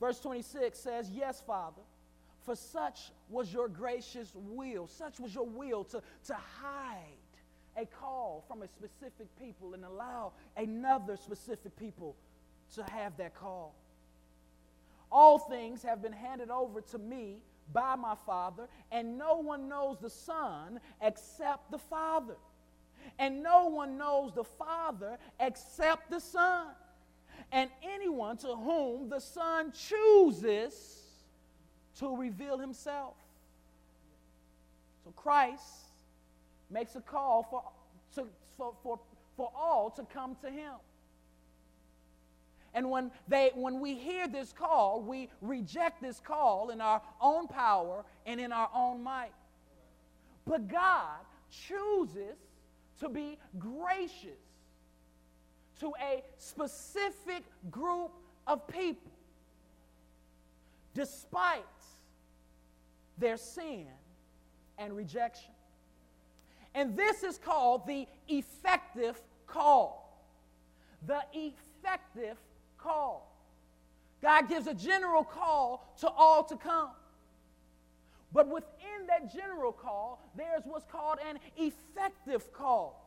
Verse 0.00 0.20
26 0.20 0.78
says, 0.78 1.10
Yes, 1.10 1.42
Father 1.46 1.82
for 2.46 2.54
such 2.54 3.10
was 3.28 3.52
your 3.52 3.68
gracious 3.68 4.32
will, 4.34 4.86
such 4.86 5.18
was 5.18 5.34
your 5.34 5.46
will 5.46 5.82
to, 5.82 6.00
to 6.26 6.34
hide 6.62 7.02
a 7.76 7.84
call 7.84 8.44
from 8.48 8.62
a 8.62 8.68
specific 8.68 9.26
people 9.38 9.74
and 9.74 9.84
allow 9.84 10.32
another 10.56 11.16
specific 11.16 11.76
people 11.76 12.14
to 12.74 12.84
have 12.84 13.16
that 13.16 13.34
call. 13.34 13.74
All 15.10 15.38
things 15.38 15.82
have 15.82 16.00
been 16.00 16.12
handed 16.12 16.50
over 16.50 16.80
to 16.80 16.98
me 16.98 17.38
by 17.72 17.96
my 17.96 18.14
Father, 18.14 18.68
and 18.92 19.18
no 19.18 19.36
one 19.38 19.68
knows 19.68 19.98
the 20.00 20.10
Son 20.10 20.78
except 21.02 21.70
the 21.72 21.78
Father. 21.78 22.36
And 23.18 23.42
no 23.42 23.66
one 23.66 23.96
knows 23.98 24.32
the 24.34 24.44
Father 24.44 25.18
except 25.40 26.10
the 26.10 26.20
Son. 26.20 26.68
And 27.52 27.70
anyone 27.82 28.36
to 28.38 28.48
whom 28.48 29.08
the 29.08 29.20
Son 29.20 29.72
chooses 29.72 31.02
to 31.98 32.16
reveal 32.16 32.58
himself. 32.58 33.14
So 35.04 35.12
Christ 35.12 35.62
makes 36.70 36.96
a 36.96 37.00
call 37.00 37.44
for, 37.44 37.62
to, 38.16 38.28
for, 38.56 38.74
for, 38.82 38.98
for 39.36 39.50
all 39.56 39.90
to 39.90 40.02
come 40.12 40.36
to 40.42 40.50
him. 40.50 40.74
And 42.74 42.90
when, 42.90 43.10
they, 43.26 43.52
when 43.54 43.80
we 43.80 43.94
hear 43.94 44.28
this 44.28 44.52
call, 44.52 45.00
we 45.00 45.30
reject 45.40 46.02
this 46.02 46.20
call 46.20 46.68
in 46.68 46.82
our 46.82 47.00
own 47.22 47.48
power 47.48 48.04
and 48.26 48.38
in 48.38 48.52
our 48.52 48.68
own 48.74 49.02
might. 49.02 49.32
But 50.44 50.68
God 50.68 51.20
chooses 51.50 52.36
to 53.00 53.08
be 53.08 53.38
gracious 53.58 54.40
to 55.80 55.92
a 56.02 56.22
specific 56.38 57.42
group 57.70 58.10
of 58.46 58.66
people 58.68 59.12
despite 60.94 61.62
their 63.18 63.36
sin 63.36 63.86
and 64.78 64.96
rejection. 64.96 65.50
And 66.74 66.96
this 66.96 67.22
is 67.22 67.38
called 67.38 67.86
the 67.86 68.06
effective 68.28 69.20
call. 69.46 70.24
The 71.06 71.22
effective 71.32 72.36
call. 72.78 73.32
God 74.22 74.48
gives 74.48 74.66
a 74.66 74.74
general 74.74 75.24
call 75.24 75.94
to 76.00 76.08
all 76.08 76.44
to 76.44 76.56
come. 76.56 76.90
But 78.32 78.48
within 78.48 79.06
that 79.08 79.32
general 79.32 79.72
call, 79.72 80.22
there's 80.36 80.62
what's 80.64 80.84
called 80.84 81.18
an 81.28 81.38
effective 81.56 82.52
call. 82.52 83.02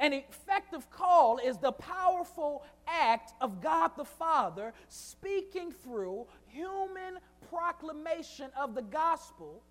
An 0.00 0.12
effective 0.12 0.90
call 0.90 1.38
is 1.38 1.56
the 1.58 1.72
powerful 1.72 2.64
act 2.86 3.32
of 3.40 3.62
God 3.62 3.92
the 3.96 4.04
Father 4.04 4.72
speaking 4.88 5.72
through 5.72 6.26
human 6.46 7.18
proclamation 7.48 8.50
of 8.56 8.74
the 8.74 8.82
gospel 8.82 9.62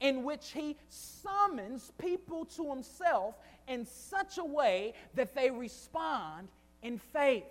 in 0.00 0.24
which 0.24 0.52
he 0.52 0.76
summons 0.88 1.92
people 1.98 2.44
to 2.46 2.68
himself 2.68 3.34
in 3.68 3.86
such 3.86 4.38
a 4.38 4.44
way 4.44 4.94
that 5.14 5.34
they 5.34 5.50
respond 5.50 6.48
in 6.82 6.98
faith. 6.98 7.44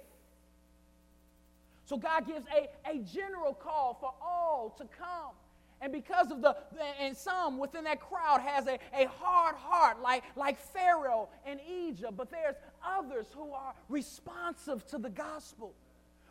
So 1.90 1.98
God 1.98 2.28
gives 2.28 2.46
a, 2.56 2.70
a 2.88 3.00
general 3.00 3.56
call 3.56 3.98
for 4.00 4.14
all 4.22 4.76
to 4.78 4.84
come. 4.96 5.32
And 5.82 5.92
because 5.92 6.30
of 6.30 6.40
the, 6.40 6.56
and 7.02 7.18
some 7.18 7.58
within 7.58 7.86
that 7.86 8.00
crowd 8.00 8.42
has 8.42 8.68
a, 8.68 8.78
a 8.94 9.08
hard 9.08 9.56
heart, 9.56 10.00
like, 10.00 10.24
like 10.36 10.60
Pharaoh 10.60 11.30
in 11.48 11.60
Egypt, 11.68 12.14
but 12.16 12.30
there's 12.30 12.58
others 12.86 13.26
who 13.34 13.54
are 13.54 13.74
responsive 13.88 14.86
to 14.90 15.00
the 15.00 15.10
gospel 15.10 15.74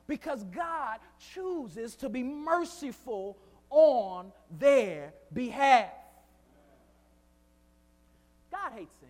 because 0.06 0.44
God 0.44 1.00
chooses 1.34 1.96
to 1.96 2.08
be 2.08 2.22
merciful 2.22 3.36
on 3.68 4.30
their 4.60 5.12
behalf. 5.32 5.90
God 8.52 8.70
hates 8.76 8.94
sin. 9.00 9.08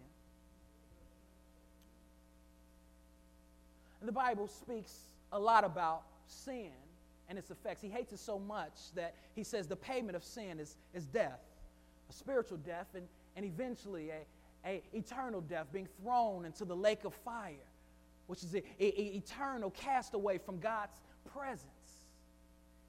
And 4.00 4.08
the 4.08 4.12
Bible 4.12 4.48
speaks 4.48 4.94
a 5.30 5.38
lot 5.38 5.64
about 5.64 6.04
sin 6.30 6.72
and 7.28 7.38
its 7.38 7.50
effects. 7.50 7.82
He 7.82 7.88
hates 7.88 8.12
it 8.12 8.18
so 8.18 8.38
much 8.38 8.92
that 8.94 9.14
he 9.34 9.44
says 9.44 9.66
the 9.66 9.76
payment 9.76 10.16
of 10.16 10.24
sin 10.24 10.58
is, 10.58 10.76
is 10.94 11.06
death, 11.06 11.40
a 12.08 12.12
spiritual 12.12 12.58
death, 12.58 12.88
and, 12.94 13.06
and 13.36 13.44
eventually 13.44 14.10
a, 14.10 14.68
a 14.68 14.82
eternal 14.92 15.40
death, 15.40 15.66
being 15.72 15.88
thrown 16.02 16.44
into 16.44 16.64
the 16.64 16.76
lake 16.76 17.04
of 17.04 17.14
fire, 17.14 17.54
which 18.26 18.42
is 18.42 18.54
a, 18.54 18.62
a, 18.80 19.16
eternal 19.16 19.70
castaway 19.70 20.38
from 20.38 20.58
God's 20.58 21.00
presence. 21.32 21.68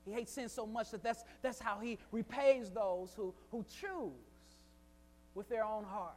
He 0.05 0.11
hates 0.11 0.31
sin 0.31 0.49
so 0.49 0.65
much 0.65 0.91
that 0.91 1.03
that's, 1.03 1.23
that's 1.41 1.59
how 1.59 1.79
he 1.79 1.99
repays 2.11 2.69
those 2.69 3.13
who, 3.15 3.33
who 3.51 3.63
choose 3.81 4.13
with 5.35 5.49
their 5.49 5.63
own 5.63 5.83
heart 5.83 6.15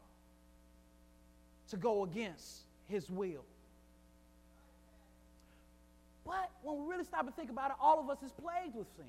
to 1.70 1.76
go 1.76 2.04
against 2.04 2.62
his 2.88 3.10
will. 3.10 3.44
But 6.24 6.50
when 6.62 6.78
we 6.78 6.90
really 6.90 7.04
stop 7.04 7.26
and 7.26 7.34
think 7.34 7.50
about 7.50 7.70
it, 7.70 7.76
all 7.80 7.98
of 7.98 8.08
us 8.08 8.22
is 8.22 8.32
plagued 8.32 8.74
with 8.74 8.86
sin. 8.96 9.04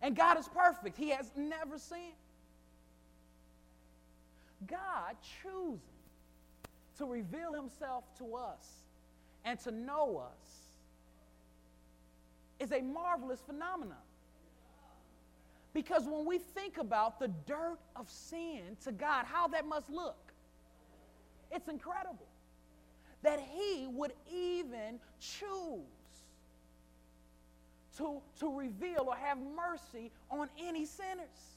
And 0.00 0.16
God 0.16 0.38
is 0.38 0.48
perfect, 0.48 0.96
He 0.96 1.10
has 1.10 1.30
never 1.36 1.78
sinned. 1.78 2.00
God 4.66 5.16
choosing 5.42 5.80
to 6.98 7.06
reveal 7.06 7.52
Himself 7.52 8.04
to 8.18 8.36
us 8.36 8.66
and 9.44 9.58
to 9.60 9.70
know 9.70 10.18
us 10.18 10.64
is 12.60 12.72
a 12.72 12.80
marvelous 12.80 13.40
phenomenon. 13.40 13.96
Because 15.74 16.04
when 16.04 16.24
we 16.24 16.38
think 16.38 16.78
about 16.78 17.18
the 17.18 17.28
dirt 17.46 17.78
of 17.96 18.08
sin 18.08 18.76
to 18.84 18.92
God, 18.92 19.26
how 19.26 19.48
that 19.48 19.66
must 19.66 19.90
look, 19.90 20.32
it's 21.50 21.68
incredible 21.68 22.23
that 23.24 23.40
he 23.40 23.86
would 23.88 24.12
even 24.32 25.00
choose 25.18 25.80
to, 27.96 28.20
to 28.38 28.58
reveal 28.58 29.06
or 29.08 29.16
have 29.16 29.38
mercy 29.38 30.12
on 30.30 30.48
any 30.62 30.84
sinners. 30.84 31.56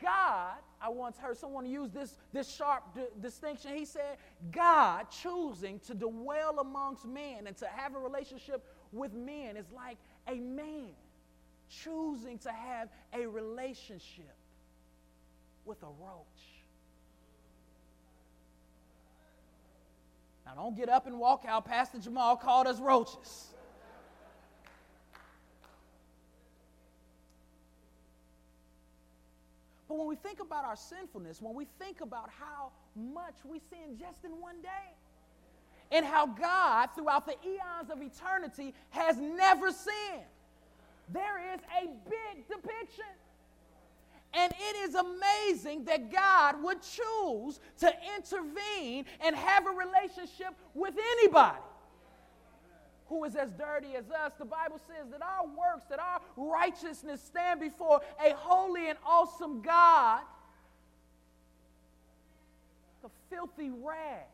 God, 0.00 0.54
I 0.80 0.88
once 0.90 1.16
heard 1.16 1.36
someone 1.36 1.66
use 1.66 1.90
this, 1.90 2.14
this 2.32 2.48
sharp 2.48 2.94
d- 2.94 3.02
distinction. 3.20 3.74
He 3.74 3.84
said, 3.84 4.18
God 4.52 5.06
choosing 5.10 5.80
to 5.80 5.94
dwell 5.94 6.60
amongst 6.60 7.06
men 7.06 7.46
and 7.46 7.56
to 7.56 7.66
have 7.66 7.94
a 7.94 7.98
relationship 7.98 8.64
with 8.92 9.14
men 9.14 9.56
is 9.56 9.66
like 9.74 9.96
a 10.28 10.34
man 10.34 10.90
choosing 11.68 12.38
to 12.38 12.50
have 12.50 12.88
a 13.14 13.26
relationship 13.26 14.34
with 15.64 15.82
a 15.82 15.86
roach. 15.86 16.49
Now, 20.50 20.62
don't 20.62 20.76
get 20.76 20.88
up 20.88 21.06
and 21.06 21.18
walk 21.18 21.44
out. 21.46 21.64
Pastor 21.64 21.98
Jamal 21.98 22.36
called 22.36 22.66
us 22.66 22.80
roaches. 22.80 23.48
But 29.88 29.98
when 29.98 30.08
we 30.08 30.16
think 30.16 30.40
about 30.40 30.64
our 30.64 30.76
sinfulness, 30.76 31.40
when 31.40 31.54
we 31.54 31.66
think 31.78 32.00
about 32.00 32.30
how 32.30 32.70
much 32.96 33.34
we 33.44 33.58
sin 33.58 33.96
just 33.98 34.24
in 34.24 34.40
one 34.40 34.60
day, 34.62 34.68
and 35.92 36.06
how 36.06 36.26
God, 36.26 36.88
throughout 36.94 37.26
the 37.26 37.34
eons 37.44 37.90
of 37.90 38.00
eternity, 38.00 38.74
has 38.90 39.18
never 39.18 39.70
sinned, 39.70 40.26
there 41.12 41.54
is 41.54 41.60
a 41.80 41.86
big 42.08 42.48
depiction 42.48 43.04
and 44.32 44.52
it 44.52 44.76
is 44.88 44.94
amazing 44.94 45.84
that 45.84 46.12
God 46.12 46.62
would 46.62 46.78
choose 46.82 47.58
to 47.80 47.92
intervene 48.16 49.04
and 49.20 49.34
have 49.34 49.66
a 49.66 49.70
relationship 49.70 50.54
with 50.74 50.94
anybody 51.18 51.58
who 53.08 53.24
is 53.24 53.34
as 53.34 53.50
dirty 53.52 53.96
as 53.96 54.08
us. 54.10 54.32
The 54.38 54.44
Bible 54.44 54.80
says 54.86 55.10
that 55.10 55.20
our 55.20 55.44
works, 55.46 55.86
that 55.90 55.98
our 55.98 56.20
righteousness 56.36 57.20
stand 57.20 57.58
before 57.58 58.00
a 58.24 58.32
holy 58.34 58.88
and 58.88 58.96
awesome 59.04 59.62
God, 59.62 60.22
a 63.04 63.08
filthy 63.28 63.70
rag. 63.70 64.26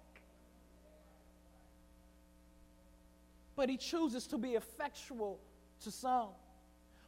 But 3.56 3.70
he 3.70 3.78
chooses 3.78 4.26
to 4.26 4.36
be 4.36 4.50
effectual 4.50 5.38
to 5.84 5.90
some. 5.90 6.28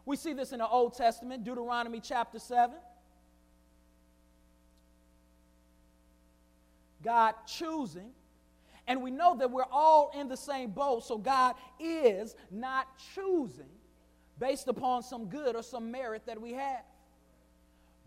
We 0.08 0.16
see 0.16 0.32
this 0.32 0.52
in 0.52 0.60
the 0.60 0.66
Old 0.66 0.96
Testament, 0.96 1.44
Deuteronomy 1.44 2.00
chapter 2.00 2.38
7. 2.38 2.74
God 7.04 7.34
choosing. 7.46 8.12
And 8.86 9.02
we 9.02 9.10
know 9.10 9.36
that 9.36 9.50
we're 9.50 9.68
all 9.70 10.10
in 10.18 10.28
the 10.28 10.36
same 10.36 10.70
boat, 10.70 11.04
so 11.04 11.18
God 11.18 11.56
is 11.78 12.36
not 12.50 12.86
choosing 13.14 13.68
based 14.38 14.68
upon 14.68 15.02
some 15.02 15.26
good 15.26 15.54
or 15.54 15.62
some 15.62 15.90
merit 15.90 16.22
that 16.24 16.40
we 16.40 16.54
have. 16.54 16.84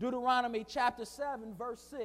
Deuteronomy 0.00 0.66
chapter 0.68 1.04
7, 1.04 1.54
verse 1.54 1.86
6. 1.88 2.02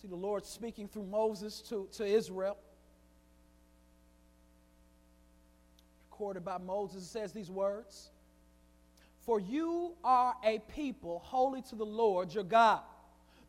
See 0.00 0.08
the 0.08 0.16
Lord 0.16 0.46
speaking 0.46 0.88
through 0.88 1.04
Moses 1.04 1.60
to, 1.68 1.86
to 1.92 2.06
Israel. 2.06 2.56
Recorded 6.10 6.44
by 6.44 6.56
Moses, 6.58 7.02
it 7.02 7.06
says 7.06 7.32
these 7.32 7.50
words 7.50 8.10
For 9.26 9.40
you 9.40 9.92
are 10.02 10.34
a 10.42 10.60
people 10.74 11.20
holy 11.24 11.60
to 11.62 11.76
the 11.76 11.84
Lord 11.84 12.32
your 12.32 12.44
God. 12.44 12.80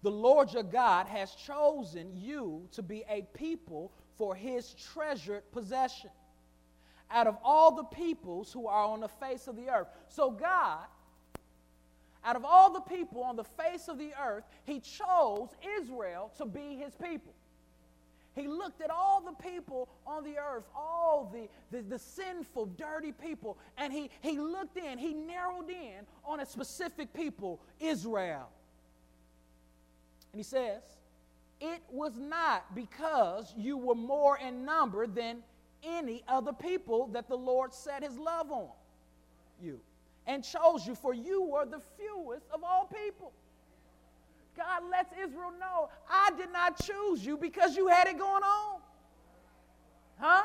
The 0.03 0.11
Lord 0.11 0.51
your 0.51 0.63
God 0.63 1.07
has 1.07 1.31
chosen 1.35 2.11
you 2.15 2.67
to 2.73 2.81
be 2.81 3.03
a 3.07 3.21
people 3.33 3.93
for 4.17 4.35
his 4.35 4.73
treasured 4.93 5.49
possession 5.51 6.09
out 7.11 7.27
of 7.27 7.37
all 7.43 7.75
the 7.75 7.83
peoples 7.83 8.51
who 8.51 8.67
are 8.67 8.85
on 8.85 8.99
the 8.99 9.07
face 9.07 9.47
of 9.47 9.55
the 9.55 9.69
earth. 9.69 9.87
So, 10.09 10.31
God 10.31 10.85
out 12.23 12.35
of 12.35 12.45
all 12.45 12.71
the 12.71 12.81
people 12.81 13.23
on 13.23 13.35
the 13.35 13.43
face 13.43 13.87
of 13.87 13.97
the 13.97 14.11
earth, 14.21 14.43
he 14.65 14.79
chose 14.79 15.49
Israel 15.79 16.31
to 16.37 16.45
be 16.45 16.75
his 16.75 16.93
people. 16.95 17.33
He 18.33 18.47
looked 18.47 18.81
at 18.81 18.89
all 18.89 19.21
the 19.21 19.33
people 19.43 19.89
on 20.07 20.23
the 20.23 20.37
earth, 20.37 20.63
all 20.73 21.29
the, 21.33 21.49
the, 21.75 21.83
the, 21.83 21.99
sinful, 21.99 22.67
dirty 22.67 23.11
people, 23.11 23.57
and 23.77 23.91
he, 23.91 24.09
he 24.21 24.39
looked 24.39 24.77
in, 24.77 24.97
he 24.97 25.13
narrowed 25.13 25.69
in 25.69 26.05
on 26.23 26.39
a 26.39 26.45
specific 26.45 27.13
people, 27.13 27.59
Israel. 27.79 28.47
And 30.31 30.39
he 30.39 30.43
says, 30.43 30.81
It 31.59 31.81
was 31.89 32.17
not 32.17 32.73
because 32.73 33.53
you 33.57 33.77
were 33.77 33.95
more 33.95 34.37
in 34.37 34.63
number 34.63 35.07
than 35.07 35.43
any 35.83 36.23
other 36.25 36.53
people 36.53 37.07
that 37.07 37.27
the 37.27 37.37
Lord 37.37 37.73
set 37.73 38.01
his 38.01 38.17
love 38.17 38.49
on 38.49 38.69
you 39.61 39.79
and 40.27 40.43
chose 40.43 40.85
you, 40.85 40.95
for 40.95 41.13
you 41.13 41.43
were 41.43 41.65
the 41.65 41.81
fewest 41.97 42.45
of 42.53 42.63
all 42.63 42.85
people. 42.85 43.31
God 44.55 44.83
lets 44.91 45.13
Israel 45.13 45.53
know, 45.59 45.89
I 46.09 46.31
did 46.37 46.51
not 46.51 46.81
choose 46.81 47.25
you 47.25 47.37
because 47.37 47.75
you 47.75 47.87
had 47.87 48.07
it 48.07 48.17
going 48.17 48.43
on. 48.43 48.81
Huh? 50.19 50.43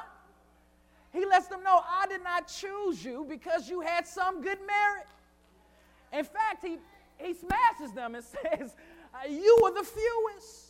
He 1.13 1.25
lets 1.25 1.49
them 1.49 1.63
know, 1.63 1.83
I 1.87 2.07
did 2.07 2.23
not 2.23 2.49
choose 2.49 3.05
you 3.05 3.27
because 3.29 3.69
you 3.69 3.81
had 3.81 4.07
some 4.07 4.43
good 4.43 4.59
merit. 4.67 5.07
In 6.13 6.25
fact, 6.25 6.65
he, 6.65 6.79
he 7.19 7.35
smashes 7.35 7.93
them 7.95 8.15
and 8.15 8.25
says, 8.43 8.77
You 9.29 9.59
were 9.63 9.73
the 9.73 9.85
fewest. 9.85 10.66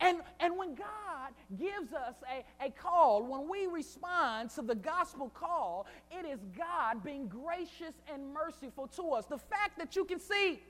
And, 0.00 0.20
and 0.38 0.56
when 0.56 0.74
God 0.74 1.32
gives 1.58 1.92
us 1.92 2.14
a, 2.30 2.66
a 2.66 2.70
call, 2.70 3.22
when 3.22 3.48
we 3.48 3.66
respond 3.66 4.50
to 4.50 4.62
the 4.62 4.74
gospel 4.74 5.28
call, 5.28 5.86
it 6.10 6.26
is 6.26 6.40
God 6.56 7.04
being 7.04 7.28
gracious 7.28 7.94
and 8.12 8.32
merciful 8.32 8.86
to 8.96 9.10
us. 9.10 9.26
The 9.26 9.38
fact 9.38 9.78
that 9.78 9.96
you 9.96 10.04
can 10.04 10.18
see, 10.18 10.62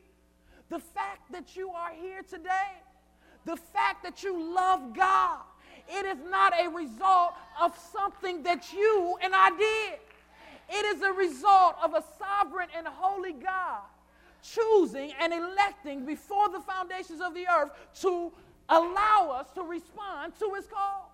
the 0.68 0.81
fact 0.81 1.31
that 1.33 1.55
you 1.55 1.70
are 1.70 1.93
here 1.93 2.22
today, 2.22 2.72
the 3.45 3.57
fact 3.57 4.03
that 4.03 4.22
you 4.24 4.55
love 4.55 4.95
God, 4.95 5.41
it 5.89 6.05
is 6.07 6.18
not 6.28 6.53
a 6.61 6.68
result 6.68 7.35
of 7.61 7.76
something 7.93 8.43
that 8.43 8.72
you 8.72 9.16
and 9.22 9.33
I 9.35 9.51
did. 9.51 10.01
It 10.72 10.97
is 10.97 11.03
a 11.03 11.12
result 11.12 11.76
of 11.83 11.95
a 11.95 12.05
sovereign 12.18 12.68
and 12.76 12.87
holy 12.87 13.33
God 13.33 13.83
choosing 14.43 15.12
and 15.20 15.33
electing 15.33 16.05
before 16.07 16.49
the 16.49 16.61
foundations 16.61 17.20
of 17.20 17.35
the 17.35 17.47
earth 17.49 17.70
to 18.01 18.33
allow 18.71 19.37
us 19.41 19.51
to 19.55 19.62
respond 19.62 20.33
to 20.39 20.53
his 20.55 20.66
call. 20.66 21.12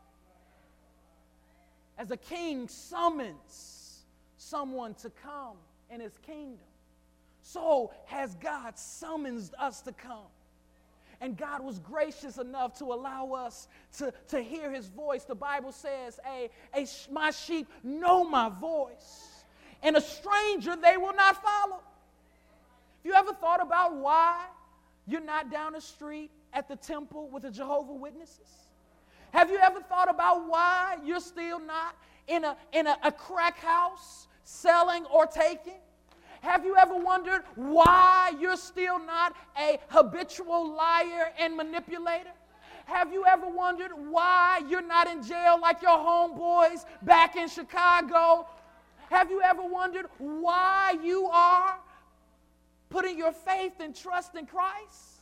As 1.99 2.11
a 2.11 2.17
king 2.17 2.69
summons 2.69 4.03
someone 4.37 4.95
to 4.95 5.11
come 5.11 5.57
in 5.91 6.01
his 6.01 6.17
kingdom, 6.19 6.59
so 7.41 7.93
has 8.05 8.35
God 8.37 8.79
summoned 8.79 9.51
us 9.59 9.81
to 9.83 9.93
come. 9.93 10.29
And 11.21 11.35
God 11.35 11.63
was 11.65 11.79
gracious 11.79 12.37
enough 12.37 12.79
to 12.79 12.93
allow 12.93 13.33
us 13.33 13.69
to, 13.97 14.13
to 14.29 14.43
hear 14.43 14.71
his 14.71 14.89
voice. 14.89 15.25
The 15.25 15.35
Bible 15.35 15.73
says, 15.73 16.21
a, 16.31 16.51
a, 16.79 16.87
My 17.11 17.31
sheep 17.31 17.67
know 17.83 18.23
my 18.23 18.51
voice, 18.51 19.45
and 19.83 19.97
a 19.97 20.01
stranger 20.03 20.77
they 20.77 20.99
will 20.99 21.15
not 21.15 21.43
follow. 21.43 21.77
Have 21.77 23.05
you 23.05 23.15
ever 23.15 23.33
thought 23.33 23.63
about 23.63 23.97
why 23.97 24.45
you're 25.07 25.23
not 25.23 25.51
down 25.51 25.73
the 25.73 25.81
street 25.81 26.31
at 26.53 26.69
the 26.69 26.77
temple 26.77 27.29
with 27.29 27.43
the 27.43 27.51
Jehovah 27.51 27.93
Witnesses? 27.93 28.69
Have 29.33 29.51
you 29.51 29.59
ever 29.59 29.81
thought 29.81 30.09
about 30.09 30.49
why 30.49 30.97
you're 31.05 31.21
still 31.21 31.59
not 31.59 31.97
in 32.27 32.45
a, 32.45 32.57
in 32.73 32.87
a, 32.87 32.97
a 33.05 33.13
crack 33.13 33.59
house 33.59 34.29
selling 34.45 35.05
or 35.07 35.27
taking? 35.27 35.81
Have 36.41 36.65
you 36.65 36.77
ever 36.77 36.97
wondered 36.97 37.43
why 37.55 38.33
you're 38.41 38.57
still 38.57 38.99
not 38.99 39.35
a 39.59 39.79
habitual 39.89 40.75
liar 40.75 41.33
and 41.39 41.57
manipulator? 41.57 42.31
Have 42.87 43.13
you 43.13 43.27
ever 43.27 43.49
wondered 43.49 43.91
why 43.93 44.61
you're 44.69 44.81
not 44.81 45.09
in 45.09 45.23
jail 45.23 45.59
like 45.61 45.83
your 45.83 45.99
homeboys 45.99 46.85
back 47.03 47.35
in 47.35 47.49
Chicago? 47.49 48.47
Have 49.11 49.31
you 49.31 49.43
ever 49.43 49.65
wondered 49.65 50.07
why 50.19 50.97
you 51.03 51.27
are 51.27 51.79
putting 52.89 53.19
your 53.19 53.33
faith 53.33 53.75
and 53.81 53.95
trust 53.95 54.35
in 54.37 54.47
Christ, 54.47 55.16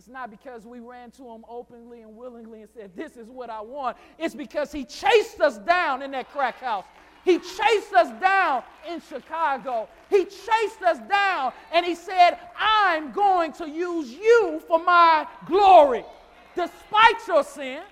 it's 0.00 0.08
not 0.08 0.30
because 0.30 0.64
we 0.64 0.80
ran 0.80 1.10
to 1.10 1.28
him 1.28 1.44
openly 1.46 2.00
and 2.00 2.16
willingly 2.16 2.62
and 2.62 2.70
said, 2.74 2.90
This 2.96 3.18
is 3.18 3.28
what 3.28 3.50
I 3.50 3.60
want. 3.60 3.98
It's 4.18 4.34
because 4.34 4.72
he 4.72 4.86
chased 4.86 5.42
us 5.42 5.58
down 5.58 6.00
in 6.00 6.10
that 6.12 6.30
crack 6.30 6.58
house. 6.58 6.86
He 7.22 7.38
chased 7.38 7.92
us 7.92 8.18
down 8.18 8.62
in 8.88 9.02
Chicago. 9.02 9.90
He 10.08 10.24
chased 10.24 10.80
us 10.86 11.00
down 11.06 11.52
and 11.70 11.84
he 11.84 11.94
said, 11.94 12.38
I'm 12.58 13.12
going 13.12 13.52
to 13.52 13.68
use 13.68 14.10
you 14.10 14.62
for 14.66 14.82
my 14.82 15.26
glory. 15.44 16.06
Despite 16.56 17.28
your 17.28 17.44
sin, 17.44 17.82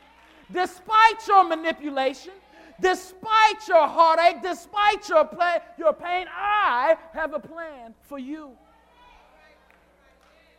despite 0.50 1.26
your 1.26 1.44
manipulation, 1.44 2.32
Despite 2.80 3.66
your 3.66 3.88
heartache, 3.88 4.40
despite 4.40 5.08
your, 5.08 5.24
play, 5.24 5.58
your 5.76 5.92
pain, 5.92 6.26
I 6.32 6.96
have 7.12 7.34
a 7.34 7.40
plan 7.40 7.92
for 8.02 8.20
you. 8.20 8.52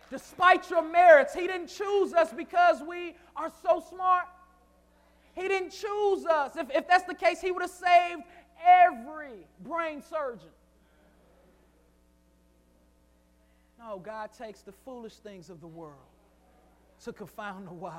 Despite 0.10 0.70
your 0.70 0.82
merits, 0.82 1.34
He 1.34 1.48
didn't 1.48 1.68
choose 1.68 2.14
us 2.14 2.34
because 2.34 2.82
we 2.82 3.16
are 3.36 3.52
so 3.62 3.84
smart. 3.90 4.26
He 5.36 5.48
didn't 5.48 5.72
choose 5.72 6.26
us. 6.26 6.56
If, 6.56 6.70
if 6.76 6.88
that's 6.88 7.04
the 7.04 7.14
case, 7.14 7.40
He 7.42 7.52
would 7.52 7.62
have 7.62 7.72
saved 7.72 8.24
every 8.66 9.46
brain 9.64 10.02
surgeon. 10.02 10.50
No, 13.80 14.00
God 14.00 14.32
takes 14.38 14.62
the 14.62 14.74
foolish 14.84 15.16
things 15.16 15.50
of 15.50 15.62
the 15.62 15.68
world 15.68 15.96
to 17.06 17.14
confound 17.14 17.68
the 17.68 17.74
wise. 17.74 17.94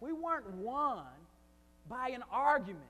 We 0.00 0.14
weren't 0.14 0.48
won 0.54 1.04
by 1.88 2.08
an 2.10 2.22
argument. 2.32 2.80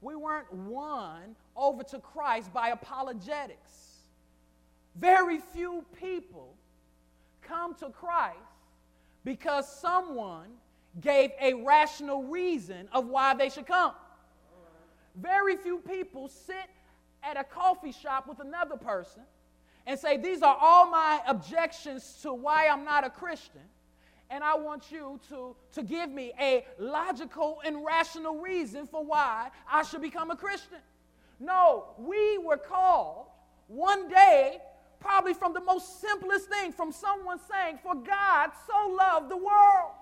We 0.00 0.16
weren't 0.16 0.52
won 0.52 1.36
over 1.56 1.84
to 1.84 2.00
Christ 2.00 2.52
by 2.52 2.70
apologetics. 2.70 3.91
Very 4.96 5.38
few 5.38 5.84
people 5.98 6.54
come 7.40 7.74
to 7.76 7.88
Christ 7.90 8.36
because 9.24 9.80
someone 9.80 10.48
gave 11.00 11.30
a 11.40 11.54
rational 11.54 12.24
reason 12.24 12.88
of 12.92 13.06
why 13.06 13.34
they 13.34 13.48
should 13.48 13.66
come. 13.66 13.92
Very 15.16 15.56
few 15.56 15.78
people 15.78 16.28
sit 16.28 16.70
at 17.22 17.38
a 17.38 17.44
coffee 17.44 17.92
shop 17.92 18.26
with 18.26 18.40
another 18.40 18.76
person 18.76 19.22
and 19.86 19.98
say, 19.98 20.16
These 20.16 20.42
are 20.42 20.56
all 20.60 20.90
my 20.90 21.20
objections 21.26 22.18
to 22.22 22.32
why 22.32 22.68
I'm 22.68 22.84
not 22.84 23.04
a 23.04 23.10
Christian 23.10 23.62
and 24.32 24.42
I 24.42 24.54
want 24.54 24.90
you 24.90 25.20
to, 25.28 25.54
to 25.72 25.82
give 25.82 26.10
me 26.10 26.32
a 26.40 26.64
logical 26.78 27.60
and 27.66 27.84
rational 27.84 28.36
reason 28.36 28.86
for 28.86 29.04
why 29.04 29.50
I 29.70 29.82
should 29.82 30.00
become 30.00 30.30
a 30.30 30.36
Christian. 30.36 30.78
No, 31.38 31.84
we 31.98 32.38
were 32.38 32.56
called 32.56 33.26
one 33.68 34.08
day, 34.08 34.58
probably 35.02 35.34
from 35.34 35.52
the 35.52 35.60
most 35.60 36.00
simplest 36.00 36.48
thing, 36.48 36.72
from 36.72 36.92
someone 36.92 37.38
saying, 37.50 37.78
For 37.82 37.94
God 37.94 38.50
so 38.66 38.96
loved 38.96 39.30
the 39.30 39.36
world 39.36 39.92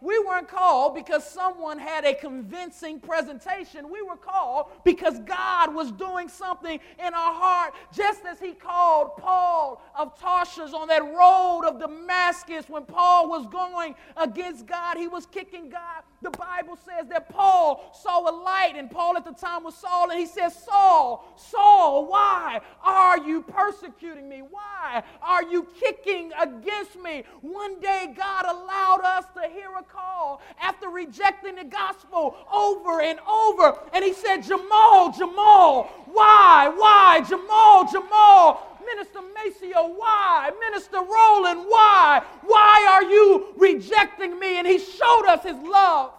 we 0.00 0.18
weren't 0.20 0.48
called 0.48 0.94
because 0.94 1.28
someone 1.28 1.78
had 1.78 2.04
a 2.04 2.14
convincing 2.14 3.00
presentation. 3.00 3.90
We 3.90 4.02
were 4.02 4.16
called 4.16 4.66
because 4.84 5.18
God 5.20 5.74
was 5.74 5.90
doing 5.92 6.28
something 6.28 6.78
in 6.98 7.14
our 7.14 7.34
heart, 7.34 7.74
just 7.92 8.24
as 8.24 8.38
He 8.38 8.52
called 8.52 9.16
Paul 9.16 9.82
of 9.96 10.18
Tarshish 10.20 10.72
on 10.72 10.88
that 10.88 11.02
road 11.02 11.62
of 11.66 11.80
Damascus 11.80 12.68
when 12.68 12.84
Paul 12.84 13.28
was 13.28 13.46
going 13.48 13.94
against 14.16 14.66
God. 14.66 14.96
He 14.96 15.08
was 15.08 15.26
kicking 15.26 15.68
God. 15.68 16.02
The 16.20 16.30
Bible 16.30 16.76
says 16.84 17.08
that 17.10 17.28
Paul 17.28 17.92
saw 17.94 18.28
a 18.28 18.34
light, 18.42 18.72
and 18.76 18.90
Paul 18.90 19.16
at 19.16 19.24
the 19.24 19.32
time 19.32 19.62
was 19.62 19.76
Saul, 19.76 20.10
and 20.10 20.18
he 20.18 20.26
says, 20.26 20.52
Saul, 20.52 21.32
Saul, 21.36 22.06
why 22.06 22.60
are 22.82 23.18
you 23.18 23.42
persecuting 23.42 24.28
me? 24.28 24.40
Why 24.40 25.04
are 25.22 25.44
you 25.44 25.68
kicking 25.78 26.32
against 26.40 27.00
me? 27.00 27.22
One 27.40 27.78
day 27.80 28.12
God 28.16 28.46
allowed 28.46 29.02
us 29.04 29.26
to 29.36 29.48
hear 29.48 29.70
a 29.78 29.82
call 29.84 30.42
after 30.60 30.88
rejecting 30.88 31.54
the 31.54 31.64
gospel 31.64 32.36
over 32.52 33.00
and 33.00 33.20
over. 33.20 33.78
And 33.92 34.04
he 34.04 34.12
said, 34.12 34.38
Jamal, 34.38 35.12
Jamal, 35.16 35.84
why, 36.06 36.72
why, 36.76 37.20
Jamal, 37.28 37.90
Jamal, 37.92 38.77
Minister 38.84 39.20
Maceo, 39.34 39.94
why? 39.94 40.50
Minister 40.60 40.98
Roland, 40.98 41.64
why? 41.68 42.22
Why 42.42 42.86
are 42.90 43.04
you 43.04 43.54
rejecting 43.56 44.38
me? 44.38 44.58
And 44.58 44.66
he 44.66 44.78
showed 44.78 45.26
us 45.26 45.42
his 45.42 45.56
love 45.56 46.12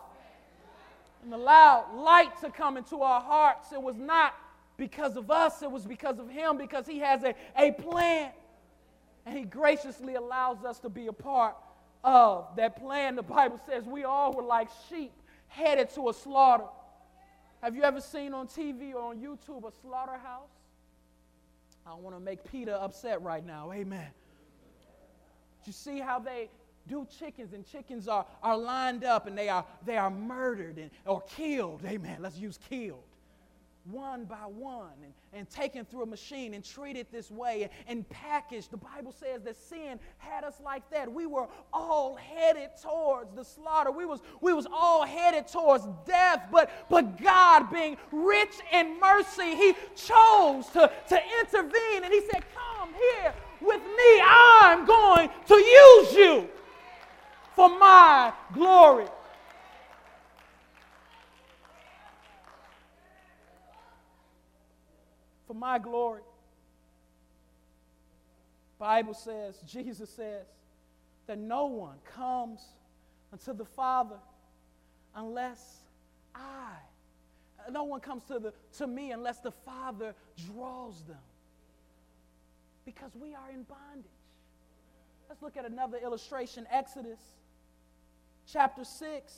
and 1.24 1.34
allowed 1.34 1.93
light 1.95 2.39
to 2.41 2.49
come 2.49 2.78
into 2.78 3.01
our 3.01 3.22
hearts. 3.22 3.72
It 3.72 3.82
was 3.82 3.97
not 3.97 4.34
because 4.78 5.18
of 5.18 5.30
us, 5.30 5.62
it 5.62 5.70
was 5.70 5.86
because 5.86 6.20
of 6.20 6.30
him, 6.30 6.57
because 6.57 6.88
he 6.88 6.99
has 6.99 7.24
a, 7.24 7.36
a 7.57 7.72
plan. 7.72 8.32
And 9.26 9.38
he 9.38 9.43
graciously 9.43 10.16
allows 10.16 10.64
us 10.64 10.80
to 10.80 10.89
be 10.89 11.07
a 11.07 11.14
part 11.14 11.55
of 12.03 12.47
that 12.55 12.82
plan. 12.82 13.16
The 13.16 13.24
Bible 13.24 13.60
says 13.68 13.84
we 13.84 14.05
all 14.05 14.34
were 14.34 14.43
like 14.43 14.70
sheep 14.89 15.12
headed 15.47 15.89
to 15.95 16.10
a 16.10 16.14
slaughter. 16.14 16.66
Have 17.62 17.76
you 17.76 17.84
ever 17.84 17.99
seen 17.99 18.34
on 18.34 18.47
TV 18.47 18.93
or 18.93 19.01
on 19.01 19.18
YouTube 19.20 19.68
a 19.68 19.72
slaughterhouse? 19.82 20.49
I 21.90 21.94
don't 21.94 22.04
want 22.04 22.16
to 22.16 22.20
make 22.20 22.44
Peter 22.52 22.78
upset 22.80 23.20
right 23.24 23.44
now. 23.44 23.72
Amen. 23.74 24.10
You 25.66 25.74
see 25.74 26.00
how 26.00 26.20
they 26.20 26.52
do 26.88 27.08
chickens, 27.20 27.54
and 27.54 27.66
chickens 27.66 28.08
are, 28.08 28.28
are 28.44 28.56
lined 28.56 29.04
up 29.04 29.26
and 29.26 29.36
they 29.36 29.50
are, 29.50 29.66
they 29.88 29.98
are 29.98 30.12
murdered 30.12 30.78
and, 30.78 30.92
or 31.08 31.22
killed. 31.22 31.82
Amen. 31.88 32.20
Let's 32.22 32.38
use 32.38 32.60
killed 32.70 33.04
one 33.92 34.26
by 34.26 34.46
one 34.46 34.92
and, 35.04 35.14
and 35.34 35.50
taken 35.50 35.86
through 35.86 36.04
a 36.04 36.06
machine 36.06 36.54
and 36.54 36.64
treated 36.64 37.08
this 37.12 37.30
way 37.32 37.64
and, 37.64 37.72
and 37.88 38.10
packaged. 38.10 38.72
The 38.72 38.78
Bible 38.78 39.12
says 39.12 39.42
that 39.44 39.58
sin 39.58 40.00
had 40.18 40.44
us 40.44 40.56
like 40.64 40.90
that. 40.92 41.12
We 41.12 41.26
were 41.26 41.48
all 41.74 42.16
headed 42.16 42.70
towards 42.82 43.34
the 43.36 43.44
slaughter. 43.44 43.92
We 43.92 44.06
was, 44.06 44.22
we 44.42 44.54
was 44.54 44.68
all 44.72 45.06
headed 45.06 45.48
towards 45.48 45.86
death, 46.06 46.48
but, 46.52 46.72
but 46.90 47.22
God 47.22 47.72
being 47.72 47.98
rich 48.12 48.56
in 48.72 49.00
mercy, 49.00 49.56
he 49.56 49.74
chose 49.96 50.68
to, 50.68 50.92
to 51.10 51.20
intervene 51.42 52.04
and 52.04 52.14
he 52.14 52.22
said, 52.32 52.44
come 52.54 52.94
here 52.94 53.34
with 53.62 53.82
me. 53.82 54.22
I'm 54.24 54.86
going 54.86 55.30
to 55.48 55.56
use 55.56 56.14
you 56.14 56.50
for 57.56 57.70
my 57.70 58.32
glory. 58.54 59.06
For 65.50 65.56
my 65.56 65.80
glory. 65.80 66.22
Bible 68.78 69.16
says, 69.16 69.58
Jesus 69.66 70.08
says 70.12 70.45
that 71.26 71.39
no 71.39 71.66
one 71.66 71.95
comes 72.16 72.62
unto 73.34 73.54
the 73.54 73.66
Father 73.66 74.18
unless 75.16 75.80
I. 76.36 76.74
No 77.72 77.84
one 77.84 78.00
comes 78.00 78.22
to, 78.26 78.38
the, 78.38 78.54
to 78.78 78.86
me 78.86 79.10
unless 79.12 79.39
the 79.39 79.52
Father 79.66 80.14
draws 80.54 81.02
them. 81.06 81.18
Because 82.86 83.16
we 83.20 83.34
are 83.34 83.50
in 83.50 83.64
bondage. 83.64 84.06
Let's 85.30 85.41
look 85.41 85.58
at 85.58 85.66
another 85.66 85.97
illustration. 85.97 86.68
Exodus 86.72 87.20
chapter 88.45 88.84
6 88.84 89.34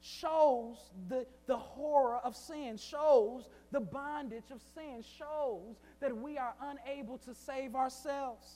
shows 0.00 0.76
the, 1.08 1.26
the 1.46 1.56
horror 1.56 2.18
of 2.24 2.34
sin, 2.34 2.76
shows 2.76 3.48
the 3.70 3.80
bondage 3.80 4.50
of 4.50 4.60
sin, 4.74 5.02
shows 5.18 5.76
that 6.00 6.16
we 6.16 6.38
are 6.38 6.54
unable 6.62 7.18
to 7.18 7.34
save 7.34 7.74
ourselves. 7.74 8.46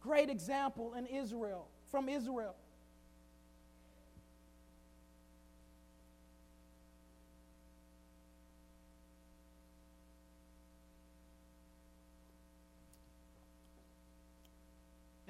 Great 0.00 0.30
example 0.30 0.94
in 0.94 1.06
Israel, 1.06 1.68
from 1.90 2.08
Israel. 2.08 2.54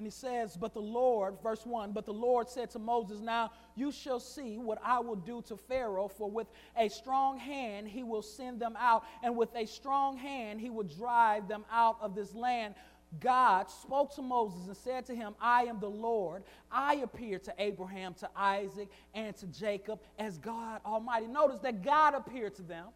He 0.06 0.10
says, 0.10 0.56
But 0.56 0.72
the 0.72 0.80
Lord, 0.80 1.34
verse 1.42 1.66
1, 1.66 1.90
but 1.90 2.06
the 2.06 2.12
Lord 2.12 2.48
said 2.48 2.70
to 2.70 2.78
Moses, 2.78 3.20
Now 3.20 3.50
you 3.74 3.90
shall 3.90 4.20
see 4.20 4.56
what 4.56 4.78
I 4.84 5.00
will 5.00 5.16
do 5.16 5.42
to 5.48 5.56
Pharaoh, 5.56 6.06
for 6.06 6.30
with 6.30 6.46
a 6.76 6.88
strong 6.88 7.38
hand 7.38 7.88
he 7.88 8.04
will 8.04 8.22
send 8.22 8.60
them 8.60 8.76
out, 8.78 9.04
and 9.24 9.36
with 9.36 9.52
a 9.56 9.66
strong 9.66 10.16
hand 10.16 10.60
he 10.60 10.70
will 10.70 10.84
drive 10.84 11.48
them 11.48 11.64
out 11.72 11.96
of 12.00 12.14
this 12.14 12.36
land. 12.36 12.76
God 13.18 13.68
spoke 13.68 14.14
to 14.14 14.22
Moses 14.22 14.68
and 14.68 14.76
said 14.76 15.06
to 15.06 15.14
him, 15.14 15.34
I 15.40 15.64
am 15.64 15.80
the 15.80 15.90
Lord. 15.90 16.44
I 16.70 16.96
appeared 16.96 17.42
to 17.44 17.54
Abraham, 17.58 18.14
to 18.14 18.30
Isaac, 18.36 18.88
and 19.12 19.34
to 19.38 19.46
Jacob 19.48 19.98
as 20.20 20.38
God 20.38 20.82
Almighty. 20.86 21.26
Notice 21.26 21.58
that 21.60 21.82
God 21.82 22.14
appeared 22.14 22.54
to 22.56 22.62
them. 22.62 22.86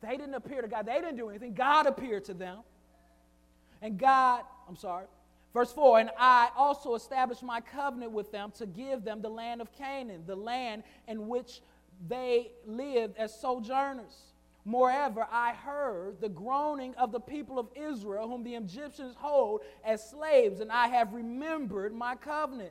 They 0.00 0.16
didn't 0.16 0.34
appear 0.34 0.62
to 0.62 0.68
God, 0.68 0.86
they 0.86 1.00
didn't 1.00 1.16
do 1.16 1.30
anything. 1.30 1.54
God 1.54 1.86
appeared 1.86 2.26
to 2.26 2.34
them. 2.34 2.58
And 3.80 3.98
God, 3.98 4.44
I'm 4.68 4.76
sorry, 4.76 5.06
Verse 5.52 5.72
4 5.72 6.00
And 6.00 6.10
I 6.18 6.50
also 6.56 6.94
established 6.94 7.42
my 7.42 7.60
covenant 7.60 8.12
with 8.12 8.32
them 8.32 8.52
to 8.58 8.66
give 8.66 9.04
them 9.04 9.22
the 9.22 9.28
land 9.28 9.60
of 9.60 9.72
Canaan, 9.72 10.24
the 10.26 10.36
land 10.36 10.82
in 11.06 11.28
which 11.28 11.60
they 12.08 12.52
lived 12.66 13.16
as 13.16 13.38
sojourners. 13.38 14.32
Moreover, 14.64 15.26
I 15.30 15.54
heard 15.54 16.20
the 16.20 16.28
groaning 16.28 16.94
of 16.94 17.10
the 17.10 17.20
people 17.20 17.58
of 17.58 17.66
Israel, 17.74 18.28
whom 18.28 18.44
the 18.44 18.54
Egyptians 18.54 19.16
hold 19.18 19.62
as 19.84 20.08
slaves, 20.08 20.60
and 20.60 20.70
I 20.70 20.86
have 20.86 21.12
remembered 21.12 21.92
my 21.92 22.14
covenant. 22.14 22.70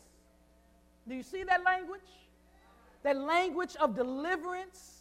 Do 1.07 1.15
you 1.15 1.23
see 1.23 1.43
that 1.43 1.63
language? 1.63 2.01
That 3.03 3.17
language 3.17 3.75
of 3.79 3.95
deliverance. 3.95 4.97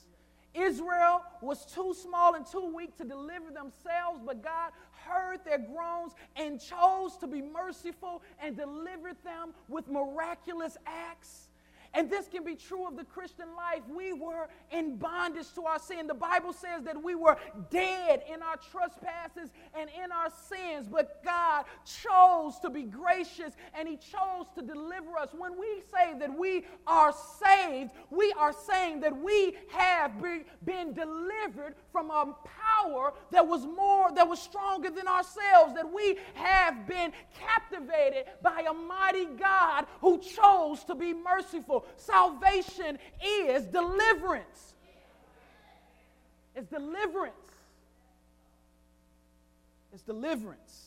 Israel 0.53 1.22
was 1.40 1.64
too 1.66 1.94
small 1.94 2.34
and 2.34 2.44
too 2.44 2.72
weak 2.74 2.96
to 2.96 3.05
deliver 3.05 3.51
themselves, 3.51 4.20
but 4.26 4.42
God 4.42 4.72
heard 5.07 5.44
their 5.44 5.59
groans 5.59 6.12
and 6.34 6.61
chose 6.61 7.16
to 7.18 7.28
be 7.28 7.40
merciful 7.40 8.22
and 8.42 8.57
delivered 8.57 9.16
them 9.22 9.55
with 9.68 9.88
miraculous 9.88 10.76
acts 10.86 11.49
and 11.93 12.09
this 12.09 12.28
can 12.28 12.45
be 12.45 12.55
true 12.55 12.86
of 12.86 12.97
the 12.97 13.05
Christian 13.05 13.49
life. 13.57 13.82
We 13.88 14.12
were 14.12 14.49
in 14.70 14.97
bondage 14.97 15.53
to 15.55 15.62
our 15.62 15.78
sin. 15.78 16.07
The 16.07 16.14
Bible 16.14 16.53
says 16.53 16.84
that 16.84 17.03
we 17.03 17.16
were 17.16 17.36
dead 17.70 18.22
in 18.32 18.43
our 18.43 18.57
trespasses 18.57 19.51
and 19.74 19.91
in 19.91 20.12
our 20.12 20.30
sins, 20.49 20.86
but 20.91 21.24
God 21.24 21.64
chose 21.84 22.61
to 22.61 22.70
be 22.70 22.84
gracious 22.84 23.55
and 23.74 23.88
He 23.88 23.97
chose 23.97 24.47
to 24.55 24.62
deliver 24.62 25.18
us. 25.18 25.30
When 25.36 25.59
we 25.59 25.82
say 25.93 26.16
that 26.18 26.38
we 26.38 26.64
are 26.86 27.12
saved, 27.12 27.91
we 28.11 28.32
are 28.38 28.53
saying 28.53 29.01
that 29.01 29.16
we 29.16 29.57
have 29.70 30.22
be, 30.22 30.45
been 30.64 30.93
delivered 30.93 31.74
from 31.91 32.11
a 32.11 32.36
power 32.45 33.14
that 33.32 33.47
was 33.47 33.66
more, 33.66 34.12
that 34.14 34.28
was 34.28 34.41
stronger 34.41 34.91
than 34.91 35.09
ourselves, 35.09 35.74
that 35.74 35.93
we 35.93 36.18
have 36.34 36.86
been 36.86 37.12
captivated 37.36 38.26
by 38.43 38.64
a 38.68 38.72
mighty 38.72 39.24
God 39.24 39.86
who 40.01 40.18
chose 40.18 40.84
to 40.84 40.95
be 40.95 41.12
merciful 41.12 41.80
Salvation 41.97 42.99
is 43.24 43.64
deliverance. 43.64 44.74
It's 46.55 46.68
deliverance. 46.68 47.35
It's 49.93 50.03
deliverance. 50.03 50.87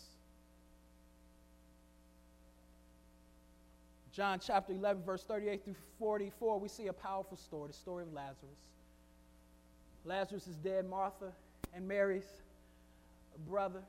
John 4.12 4.40
chapter 4.40 4.74
11, 4.74 5.04
verse 5.04 5.24
38 5.24 5.64
through 5.64 5.76
44, 5.98 6.60
we 6.60 6.68
see 6.68 6.88
a 6.88 6.94
powerful 6.94 7.36
story 7.36 7.70
the 7.70 7.74
story 7.74 8.04
of 8.04 8.14
Lazarus. 8.14 8.60
Lazarus 10.06 10.48
is 10.48 10.56
dead. 10.58 10.88
Martha 10.88 11.32
and 11.74 11.88
Mary's 11.88 12.28
brother, 13.48 13.82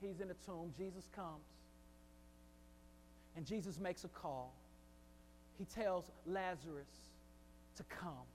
he's 0.00 0.20
in 0.20 0.28
the 0.28 0.36
tomb. 0.46 0.72
Jesus 0.78 1.08
comes, 1.14 1.42
and 3.36 3.44
Jesus 3.44 3.80
makes 3.80 4.04
a 4.04 4.08
call 4.08 4.52
he 5.58 5.64
tells 5.64 6.10
Lazarus 6.26 6.88
to 7.76 7.82
come. 7.84 8.26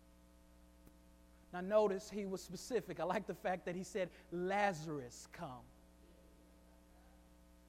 Now, 1.54 1.62
notice 1.62 2.10
he 2.10 2.26
was 2.26 2.42
specific. 2.42 3.00
I 3.00 3.04
like 3.04 3.28
the 3.28 3.36
fact 3.36 3.66
that 3.66 3.76
he 3.76 3.84
said, 3.84 4.10
Lazarus, 4.32 5.28
come. 5.32 5.64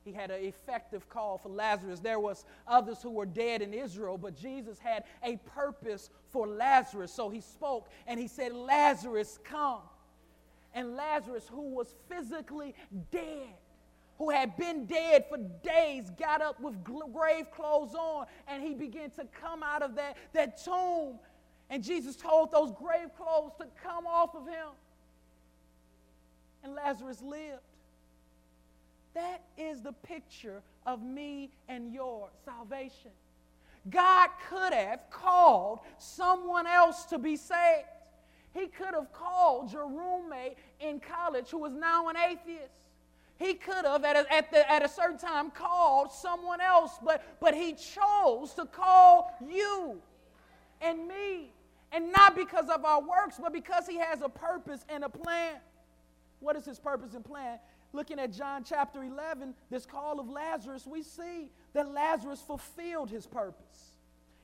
He 0.05 0.13
had 0.13 0.31
an 0.31 0.43
effective 0.43 1.09
call 1.09 1.39
for 1.39 1.49
Lazarus. 1.49 2.01
There 2.01 2.21
was 2.21 2.45
others 2.67 3.01
who 3.03 3.11
were 3.11 3.27
dead 3.27 3.63
in 3.63 3.73
Israel, 3.73 4.19
but 4.19 4.37
Jesus 4.37 4.79
had 4.79 5.05
a 5.23 5.37
purpose 5.55 6.11
for 6.31 6.47
Lazarus. 6.47 7.13
So 7.13 7.31
he 7.31 7.41
spoke 7.41 7.89
and 8.07 8.21
he 8.21 8.29
said, 8.29 8.53
Lazarus, 8.53 9.39
come. 9.45 9.81
And 10.75 10.97
Lazarus, 10.97 11.47
who 11.51 11.71
was 11.71 11.95
physically 12.09 12.75
dead, 13.11 13.55
who 14.19 14.31
had 14.31 14.57
been 14.57 14.87
dead 14.87 15.25
for 15.29 15.39
days 15.63 16.11
got 16.19 16.41
up 16.41 16.61
with 16.61 16.83
grave 16.85 17.51
clothes 17.51 17.95
on 17.95 18.27
and 18.47 18.63
he 18.63 18.75
began 18.75 19.11
to 19.11 19.27
come 19.41 19.63
out 19.63 19.83
of 19.83 19.97
that, 19.97 20.17
that 20.33 20.63
tomb. 20.65 21.19
And 21.71 21.83
Jesus 21.83 22.15
told 22.15 22.53
those 22.53 22.71
grave 22.73 23.09
clothes 23.17 23.53
to 23.59 23.67
come 23.83 24.07
off 24.07 24.35
of 24.35 24.47
him. 24.47 24.69
And 26.63 26.75
Lazarus 26.75 27.21
lived. 27.23 27.61
That 29.15 29.43
is 29.57 29.81
the 29.81 29.93
picture 29.93 30.63
of 30.87 31.03
me 31.03 31.51
and 31.69 31.93
your 31.93 32.29
salvation. 32.45 33.11
God 33.91 34.31
could 34.49 34.73
have 34.73 35.11
called 35.11 35.81
someone 35.99 36.67
else 36.67 37.05
to 37.07 37.19
be 37.19 37.37
saved. 37.37 37.87
He 38.53 38.69
could 38.69 38.95
have 38.95 39.13
called 39.13 39.73
your 39.73 39.89
roommate 39.89 40.57
in 40.81 41.01
college 41.01 41.51
who 41.51 41.65
is 41.67 41.75
now 41.75 42.09
an 42.09 42.17
atheist. 42.17 42.84
He 43.39 43.55
could 43.55 43.85
have 43.85 44.05
at 44.05 44.17
a, 44.17 44.33
at, 44.33 44.51
the, 44.51 44.71
at 44.71 44.85
a 44.85 44.89
certain 44.89 45.19
time 45.19 45.51
called 45.51 46.13
someone 46.13 46.61
else, 46.61 46.99
but, 47.05 47.39
but 47.41 47.55
he 47.55 47.73
chose 47.73 48.55
to 48.55 48.65
call 48.65 49.37
you 49.49 50.01
and 50.81 51.09
me. 51.09 51.51
And 51.91 52.13
not 52.13 52.37
because 52.37 52.69
of 52.69 52.85
our 52.85 53.01
works, 53.01 53.39
but 53.41 53.53
because 53.53 53.87
he 53.87 53.99
has 53.99 54.21
a 54.23 54.29
purpose 54.29 54.85
and 54.89 55.05
a 55.05 55.09
plan. 55.09 55.57
What 56.41 56.57
is 56.57 56.65
his 56.65 56.79
purpose 56.79 57.15
and 57.15 57.25
plan? 57.25 57.59
Looking 57.93 58.19
at 58.19 58.33
John 58.33 58.65
chapter 58.65 59.03
11, 59.03 59.55
this 59.71 59.87
call 59.87 60.19
of 60.19 60.29
Lazarus, 60.29 60.87
we 60.87 61.03
see 61.03 61.49
that 61.73 61.93
Lazarus 61.93 62.41
fulfilled 62.41 63.11
his 63.11 63.27
purpose. 63.27 63.93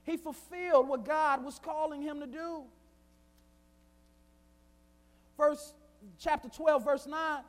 He 0.04 0.16
fulfilled 0.16 0.88
what 0.88 1.04
God 1.04 1.44
was 1.44 1.58
calling 1.58 2.02
him 2.02 2.20
to 2.20 2.26
do. 2.26 2.62
Verse 5.36 5.74
chapter 6.18 6.48
12, 6.48 6.84
verse 6.84 7.06
9 7.06 7.42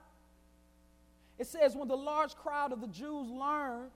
it 1.42 1.48
says, 1.48 1.76
when 1.76 1.88
the 1.88 1.98
large 1.98 2.36
crowd 2.36 2.72
of 2.72 2.82
the 2.82 2.88
Jews 2.88 3.28
learned 3.28 3.90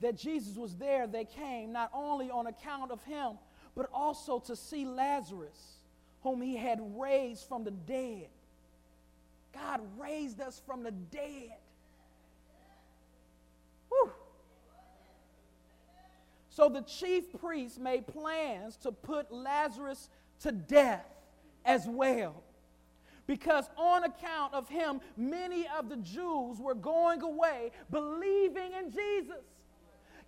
that 0.00 0.16
Jesus 0.16 0.56
was 0.56 0.74
there, 0.74 1.06
they 1.06 1.24
came 1.24 1.70
not 1.70 1.88
only 1.94 2.32
on 2.32 2.48
account 2.48 2.90
of 2.90 3.00
him, 3.04 3.34
but 3.76 3.88
also 3.94 4.40
to 4.40 4.56
see 4.56 4.84
Lazarus, 4.84 5.76
whom 6.24 6.42
he 6.42 6.56
had 6.56 6.80
raised 6.96 7.46
from 7.46 7.62
the 7.62 7.70
dead. 7.70 8.26
God 9.54 9.80
raised 10.00 10.40
us 10.40 10.60
from 10.66 10.82
the 10.82 10.90
dead. 10.90 11.52
Whew. 13.88 14.10
So 16.48 16.68
the 16.68 16.82
chief 16.82 17.32
priests 17.40 17.78
made 17.78 18.04
plans 18.08 18.76
to 18.78 18.90
put 18.90 19.30
Lazarus 19.30 20.08
to 20.40 20.50
death 20.50 21.06
as 21.64 21.86
well. 21.86 22.42
Because 23.30 23.70
on 23.76 24.02
account 24.02 24.54
of 24.54 24.68
him, 24.68 25.00
many 25.16 25.64
of 25.78 25.88
the 25.88 25.98
Jews 25.98 26.58
were 26.58 26.74
going 26.74 27.22
away 27.22 27.70
believing 27.88 28.72
in 28.72 28.90
Jesus. 28.90 29.44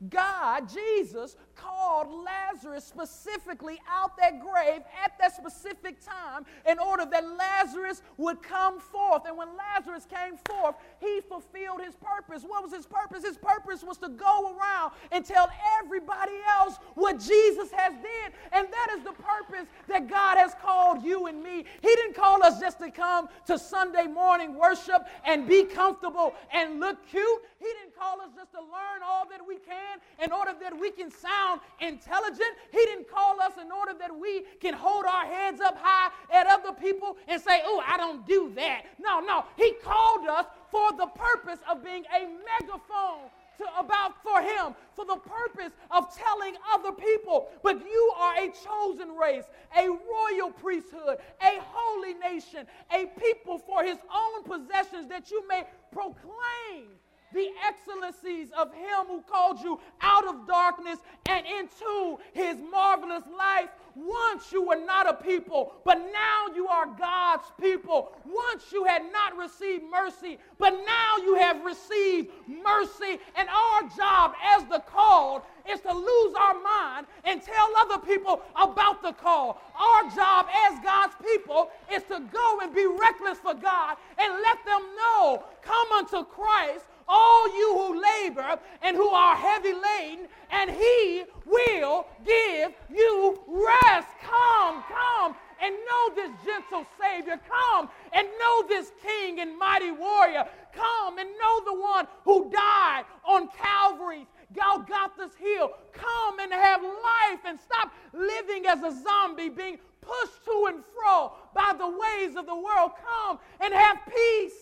God, 0.09 0.68
Jesus, 0.68 1.36
called 1.55 2.09
Lazarus 2.24 2.84
specifically 2.84 3.80
out 3.88 4.16
that 4.16 4.40
grave 4.40 4.82
at 5.05 5.12
that 5.20 5.36
specific 5.36 6.00
time 6.05 6.44
in 6.68 6.78
order 6.78 7.07
that 7.11 7.24
Lazarus 7.24 8.03
would 8.16 8.42
come 8.42 8.80
forth. 8.80 9.22
And 9.26 9.36
when 9.36 9.48
Lazarus 9.57 10.07
came 10.07 10.36
forth, 10.48 10.76
he 10.98 11.20
fulfilled 11.28 11.82
his 11.84 11.94
purpose. 11.94 12.42
What 12.42 12.64
was 12.64 12.72
his 12.72 12.86
purpose? 12.86 13.24
His 13.24 13.36
purpose 13.36 13.84
was 13.84 13.98
to 13.98 14.09
go 14.09 14.57
around 14.57 14.92
and 15.12 15.24
tell 15.24 15.50
everybody 15.80 16.32
else 16.59 16.76
what 16.94 17.18
Jesus 17.18 17.70
has 17.72 17.92
did. 17.94 18.32
And 18.53 18.66
that 18.72 18.96
is 18.96 19.05
the 19.05 19.12
purpose 19.12 19.68
that 19.88 20.09
God 20.09 20.38
has 20.38 20.55
called 20.62 21.05
you 21.05 21.26
and 21.26 21.42
me. 21.42 21.64
He 21.80 21.88
didn't 21.88 22.14
call 22.14 22.42
us 22.42 22.61
just 22.61 22.78
to 22.80 22.90
come 22.90 23.28
to 23.46 23.59
Sunday 23.59 24.07
morning 24.07 24.59
worship 24.59 25.07
and 25.24 25.46
be 25.46 25.64
comfortable 25.64 26.34
and 26.53 26.80
look 26.80 26.98
cute. 27.09 27.42
He 27.59 27.66
didn't 27.66 27.96
call 27.96 28.20
us 28.20 28.30
just 28.34 28.50
to 28.53 28.59
learn 28.59 29.03
all 29.05 29.28
that 29.30 29.46
we 29.46 29.57
can 29.57 29.91
in 30.22 30.32
order 30.32 30.53
that 30.61 30.78
we 30.78 30.90
can 30.90 31.11
sound 31.11 31.61
intelligent. 31.80 32.57
He 32.70 32.78
didn't 32.78 33.09
call 33.09 33.40
us 33.40 33.53
in 33.61 33.70
order 33.70 33.93
that 33.99 34.16
we 34.16 34.43
can 34.61 34.74
hold 34.74 35.05
our 35.05 35.26
heads 35.26 35.61
up 35.61 35.76
high 35.78 36.11
at 36.32 36.47
other 36.47 36.72
people 36.72 37.16
and 37.28 37.40
say, 37.40 37.61
oh, 37.64 37.82
I 37.86 37.97
don't 37.97 38.26
do 38.26 38.53
that. 38.57 38.82
No, 39.01 39.20
no. 39.20 39.45
He 39.57 39.74
called 39.82 40.26
us 40.28 40.47
for 40.70 40.93
the 40.93 41.07
purpose 41.07 41.59
of 41.70 41.84
being 41.84 42.05
a 42.14 42.26
megaphone 42.61 43.30
to, 43.59 43.64
about 43.78 44.22
for 44.22 44.40
him 44.40 44.74
for 44.95 45.05
the 45.05 45.16
purpose 45.16 45.72
of 45.90 46.14
telling 46.16 46.55
other 46.72 46.93
people 46.93 47.49
but 47.62 47.78
you 47.80 48.12
are 48.16 48.34
a 48.36 48.51
chosen 48.64 49.14
race 49.16 49.45
a 49.78 49.88
royal 49.88 50.51
priesthood 50.51 51.18
a 51.43 51.61
holy 51.61 52.14
nation 52.14 52.66
a 52.93 53.07
people 53.20 53.59
for 53.59 53.84
his 53.84 53.99
own 54.14 54.43
possessions 54.45 55.09
that 55.09 55.30
you 55.30 55.47
may 55.49 55.64
proclaim 55.93 56.88
the 57.32 57.48
excellencies 57.66 58.48
of 58.56 58.72
Him 58.74 59.06
who 59.08 59.22
called 59.22 59.60
you 59.60 59.80
out 60.00 60.26
of 60.26 60.46
darkness 60.46 60.98
and 61.28 61.46
into 61.46 62.18
His 62.32 62.56
marvelous 62.70 63.24
life. 63.36 63.70
Once 63.94 64.50
you 64.52 64.66
were 64.66 64.80
not 64.86 65.08
a 65.08 65.12
people, 65.12 65.74
but 65.84 65.98
now 66.12 66.46
you 66.54 66.66
are 66.66 66.86
God's 66.98 67.44
people. 67.60 68.12
Once 68.24 68.72
you 68.72 68.84
had 68.84 69.02
not 69.12 69.36
received 69.36 69.84
mercy, 69.90 70.38
but 70.58 70.70
now 70.86 71.16
you 71.18 71.34
have 71.34 71.62
received 71.64 72.30
mercy. 72.48 73.18
And 73.36 73.48
our 73.48 73.82
job 73.96 74.34
as 74.42 74.64
the 74.64 74.80
called 74.80 75.42
is 75.70 75.80
to 75.80 75.92
lose 75.92 76.34
our 76.34 76.60
mind 76.60 77.06
and 77.24 77.42
tell 77.42 77.68
other 77.78 77.98
people 77.98 78.42
about 78.56 79.02
the 79.02 79.12
call. 79.12 79.60
Our 79.78 80.10
job 80.14 80.46
as 80.68 80.78
God's 80.82 81.14
people 81.22 81.70
is 81.92 82.02
to 82.04 82.20
go 82.32 82.60
and 82.62 82.74
be 82.74 82.86
reckless 82.86 83.38
for 83.38 83.54
God 83.54 83.96
and 84.18 84.32
let 84.42 84.64
them 84.64 84.82
know 84.96 85.44
come 85.62 85.92
unto 85.92 86.24
Christ 86.24 86.86
all 87.09 87.46
you 87.57 87.74
who 87.74 88.03
labor 88.03 88.59
and 88.82 88.96
who 88.96 89.09
are 89.09 89.36
heavy 89.36 89.72
laden, 89.72 90.26
and 90.50 90.70
he 90.70 91.24
will 91.46 92.07
give 92.24 92.72
you 92.90 93.40
rest. 93.48 94.09
Come, 94.22 94.82
come 94.88 95.36
and 95.62 95.74
know 95.74 96.14
this 96.14 96.30
gentle 96.44 96.84
Savior. 97.00 97.40
Come 97.48 97.88
and 98.12 98.26
know 98.38 98.68
this 98.68 98.92
King 99.03 99.40
and 99.40 99.57
mighty 99.59 99.92
warrior. 99.92 100.44
Come 100.74 101.18
and 101.18 101.28
know 101.40 101.64
the 101.64 101.80
one 101.80 102.07
who 102.24 102.50
died 102.50 103.05
on 103.24 103.48
Calvary's 103.48 104.26
Golgotha's 104.55 105.34
hill. 105.38 105.70
Come 105.92 106.40
and 106.40 106.53
have 106.53 106.82
life 106.82 107.40
and 107.46 107.59
stop 107.61 107.92
living 108.12 108.66
as 108.66 108.82
a 108.82 109.03
zombie, 109.03 109.48
being 109.48 109.78
pushed 110.00 110.44
to 110.44 110.66
and 110.68 110.82
fro 110.94 111.32
by 111.55 111.72
the 111.78 111.88
ways 111.88 112.36
of 112.36 112.46
the 112.46 112.55
world. 112.55 112.92
Come 113.07 113.38
and 113.61 113.72
have 113.72 113.98
peace 114.07 114.53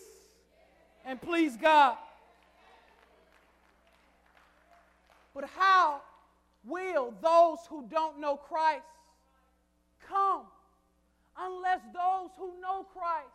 and 1.05 1.21
please 1.21 1.57
God. 1.57 1.97
But 5.33 5.45
how 5.57 6.01
will 6.63 7.13
those 7.21 7.59
who 7.69 7.85
don't 7.89 8.19
know 8.19 8.35
Christ 8.35 8.85
come 10.07 10.43
unless 11.37 11.81
those 11.93 12.29
who 12.37 12.59
know 12.61 12.85
Christ 12.93 13.29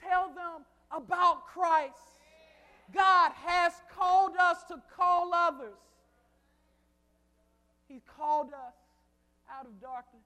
tell 0.00 0.28
them 0.28 0.64
about 0.90 1.46
Christ? 1.46 1.94
God 2.92 3.32
has 3.44 3.72
called 3.94 4.32
us 4.38 4.62
to 4.68 4.82
call 4.96 5.32
others. 5.34 5.78
He 7.88 8.00
called 8.16 8.52
us 8.52 8.74
out 9.50 9.66
of 9.66 9.80
darkness 9.80 10.22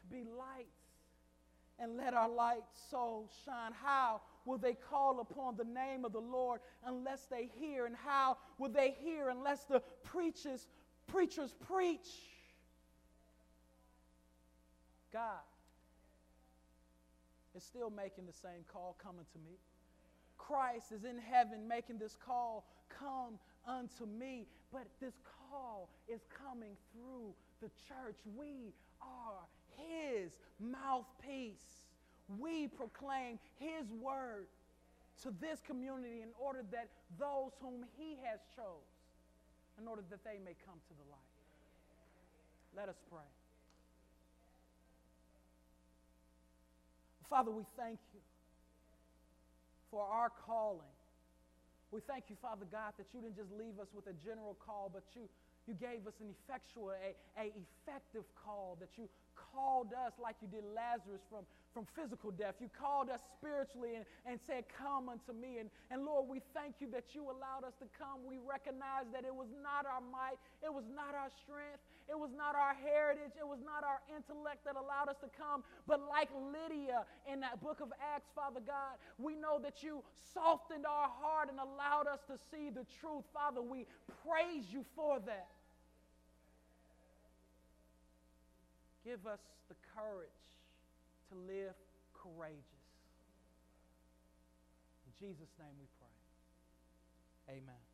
to 0.00 0.14
be 0.14 0.24
lights 0.36 0.77
and 1.80 1.96
let 1.96 2.14
our 2.14 2.28
light 2.28 2.64
so 2.90 3.28
shine. 3.44 3.72
How 3.72 4.20
will 4.44 4.58
they 4.58 4.74
call 4.74 5.20
upon 5.20 5.56
the 5.56 5.64
name 5.64 6.04
of 6.04 6.12
the 6.12 6.20
Lord 6.20 6.60
unless 6.84 7.26
they 7.26 7.48
hear? 7.58 7.86
And 7.86 7.96
how 7.96 8.38
will 8.58 8.70
they 8.70 8.96
hear 8.98 9.28
unless 9.28 9.64
the 9.64 9.80
preachers, 10.02 10.66
preachers 11.06 11.54
preach? 11.66 12.08
God 15.12 15.40
is 17.54 17.62
still 17.62 17.90
making 17.90 18.26
the 18.26 18.32
same 18.32 18.64
call 18.72 18.96
coming 19.02 19.24
to 19.32 19.38
me. 19.38 19.56
Christ 20.36 20.92
is 20.92 21.04
in 21.04 21.18
heaven 21.18 21.66
making 21.68 21.98
this 21.98 22.16
call, 22.24 22.64
come 22.88 23.38
unto 23.66 24.06
me. 24.06 24.46
But 24.72 24.86
this 25.00 25.14
call 25.50 25.90
is 26.08 26.20
coming 26.46 26.76
through 26.92 27.34
the 27.60 27.68
church. 27.88 28.16
We 28.36 28.72
are 29.00 29.46
his 29.86 30.32
mouthpiece 30.58 31.78
we 32.36 32.68
proclaim 32.68 33.38
His 33.58 33.88
word 34.02 34.46
to 35.22 35.32
this 35.40 35.60
community 35.66 36.20
in 36.20 36.28
order 36.38 36.60
that 36.70 36.88
those 37.18 37.56
whom 37.60 37.84
He 37.96 38.18
has 38.28 38.40
chose, 38.54 38.92
in 39.80 39.88
order 39.88 40.02
that 40.10 40.22
they 40.24 40.36
may 40.44 40.52
come 40.66 40.76
to 40.76 40.94
the 40.94 41.06
light. 41.08 41.36
Let 42.76 42.88
us 42.88 43.00
pray. 43.10 43.24
Father, 47.30 47.50
we 47.50 47.64
thank 47.76 47.98
you 48.12 48.20
for 49.90 50.04
our 50.04 50.30
calling. 50.46 50.94
We 51.90 52.00
thank 52.04 52.24
you, 52.28 52.36
Father 52.40 52.66
God, 52.70 52.92
that 52.98 53.06
you 53.14 53.20
didn't 53.20 53.36
just 53.36 53.52
leave 53.56 53.80
us 53.80 53.88
with 53.96 54.06
a 54.06 54.16
general 54.24 54.56
call, 54.64 54.90
but 54.92 55.02
you, 55.16 55.22
you 55.68 55.74
gave 55.76 56.08
us 56.08 56.16
an 56.24 56.32
effectual, 56.32 56.96
a, 56.96 57.12
a 57.36 57.52
effective 57.52 58.24
call, 58.34 58.76
that 58.80 58.96
you 58.96 59.08
called 59.36 59.92
us 59.92 60.12
like 60.16 60.36
you 60.42 60.48
did 60.48 60.64
Lazarus 60.74 61.22
from, 61.30 61.44
from 61.72 61.86
physical 61.94 62.30
death. 62.32 62.56
You 62.60 62.72
called 62.72 63.08
us 63.10 63.20
spiritually 63.38 63.96
and, 63.96 64.04
and 64.26 64.40
said, 64.48 64.64
Come 64.72 65.08
unto 65.08 65.32
me. 65.32 65.60
And, 65.60 65.70
and 65.90 66.04
Lord, 66.04 66.28
we 66.28 66.40
thank 66.56 66.80
you 66.80 66.88
that 66.96 67.14
you 67.14 67.28
allowed 67.28 67.68
us 67.68 67.76
to 67.84 67.86
come. 67.94 68.24
We 68.26 68.40
recognize 68.40 69.06
that 69.12 69.28
it 69.28 69.34
was 69.34 69.48
not 69.62 69.86
our 69.86 70.00
might, 70.00 70.40
it 70.64 70.72
was 70.72 70.84
not 70.88 71.14
our 71.14 71.30
strength, 71.30 71.84
it 72.08 72.16
was 72.16 72.32
not 72.32 72.56
our 72.56 72.72
heritage, 72.72 73.36
it 73.36 73.46
was 73.46 73.60
not 73.60 73.84
our 73.84 74.00
intellect 74.08 74.64
that 74.64 74.74
allowed 74.74 75.12
us 75.12 75.20
to 75.20 75.30
come. 75.36 75.62
But 75.86 76.00
like 76.08 76.32
Lydia 76.32 77.04
in 77.28 77.40
that 77.44 77.60
book 77.60 77.84
of 77.84 77.92
Acts, 78.00 78.32
Father 78.34 78.64
God, 78.64 78.96
we 79.20 79.36
know 79.36 79.60
that 79.60 79.84
you 79.84 80.02
softened 80.32 80.88
our 80.88 81.12
heart 81.20 81.52
and 81.52 81.60
allowed 81.60 82.08
us 82.08 82.20
to 82.32 82.40
see 82.50 82.70
the 82.70 82.88
truth. 83.00 83.24
Father, 83.32 83.60
we 83.60 83.86
praise 84.24 84.64
you 84.72 84.84
for 84.96 85.20
that. 85.28 85.48
Give 89.08 89.26
us 89.26 89.40
the 89.70 89.74
courage 89.96 90.28
to 91.30 91.34
live 91.48 91.72
courageous. 92.12 92.84
In 95.06 95.12
Jesus' 95.16 95.48
name 95.58 95.72
we 95.80 95.88
pray. 95.96 97.56
Amen. 97.56 97.87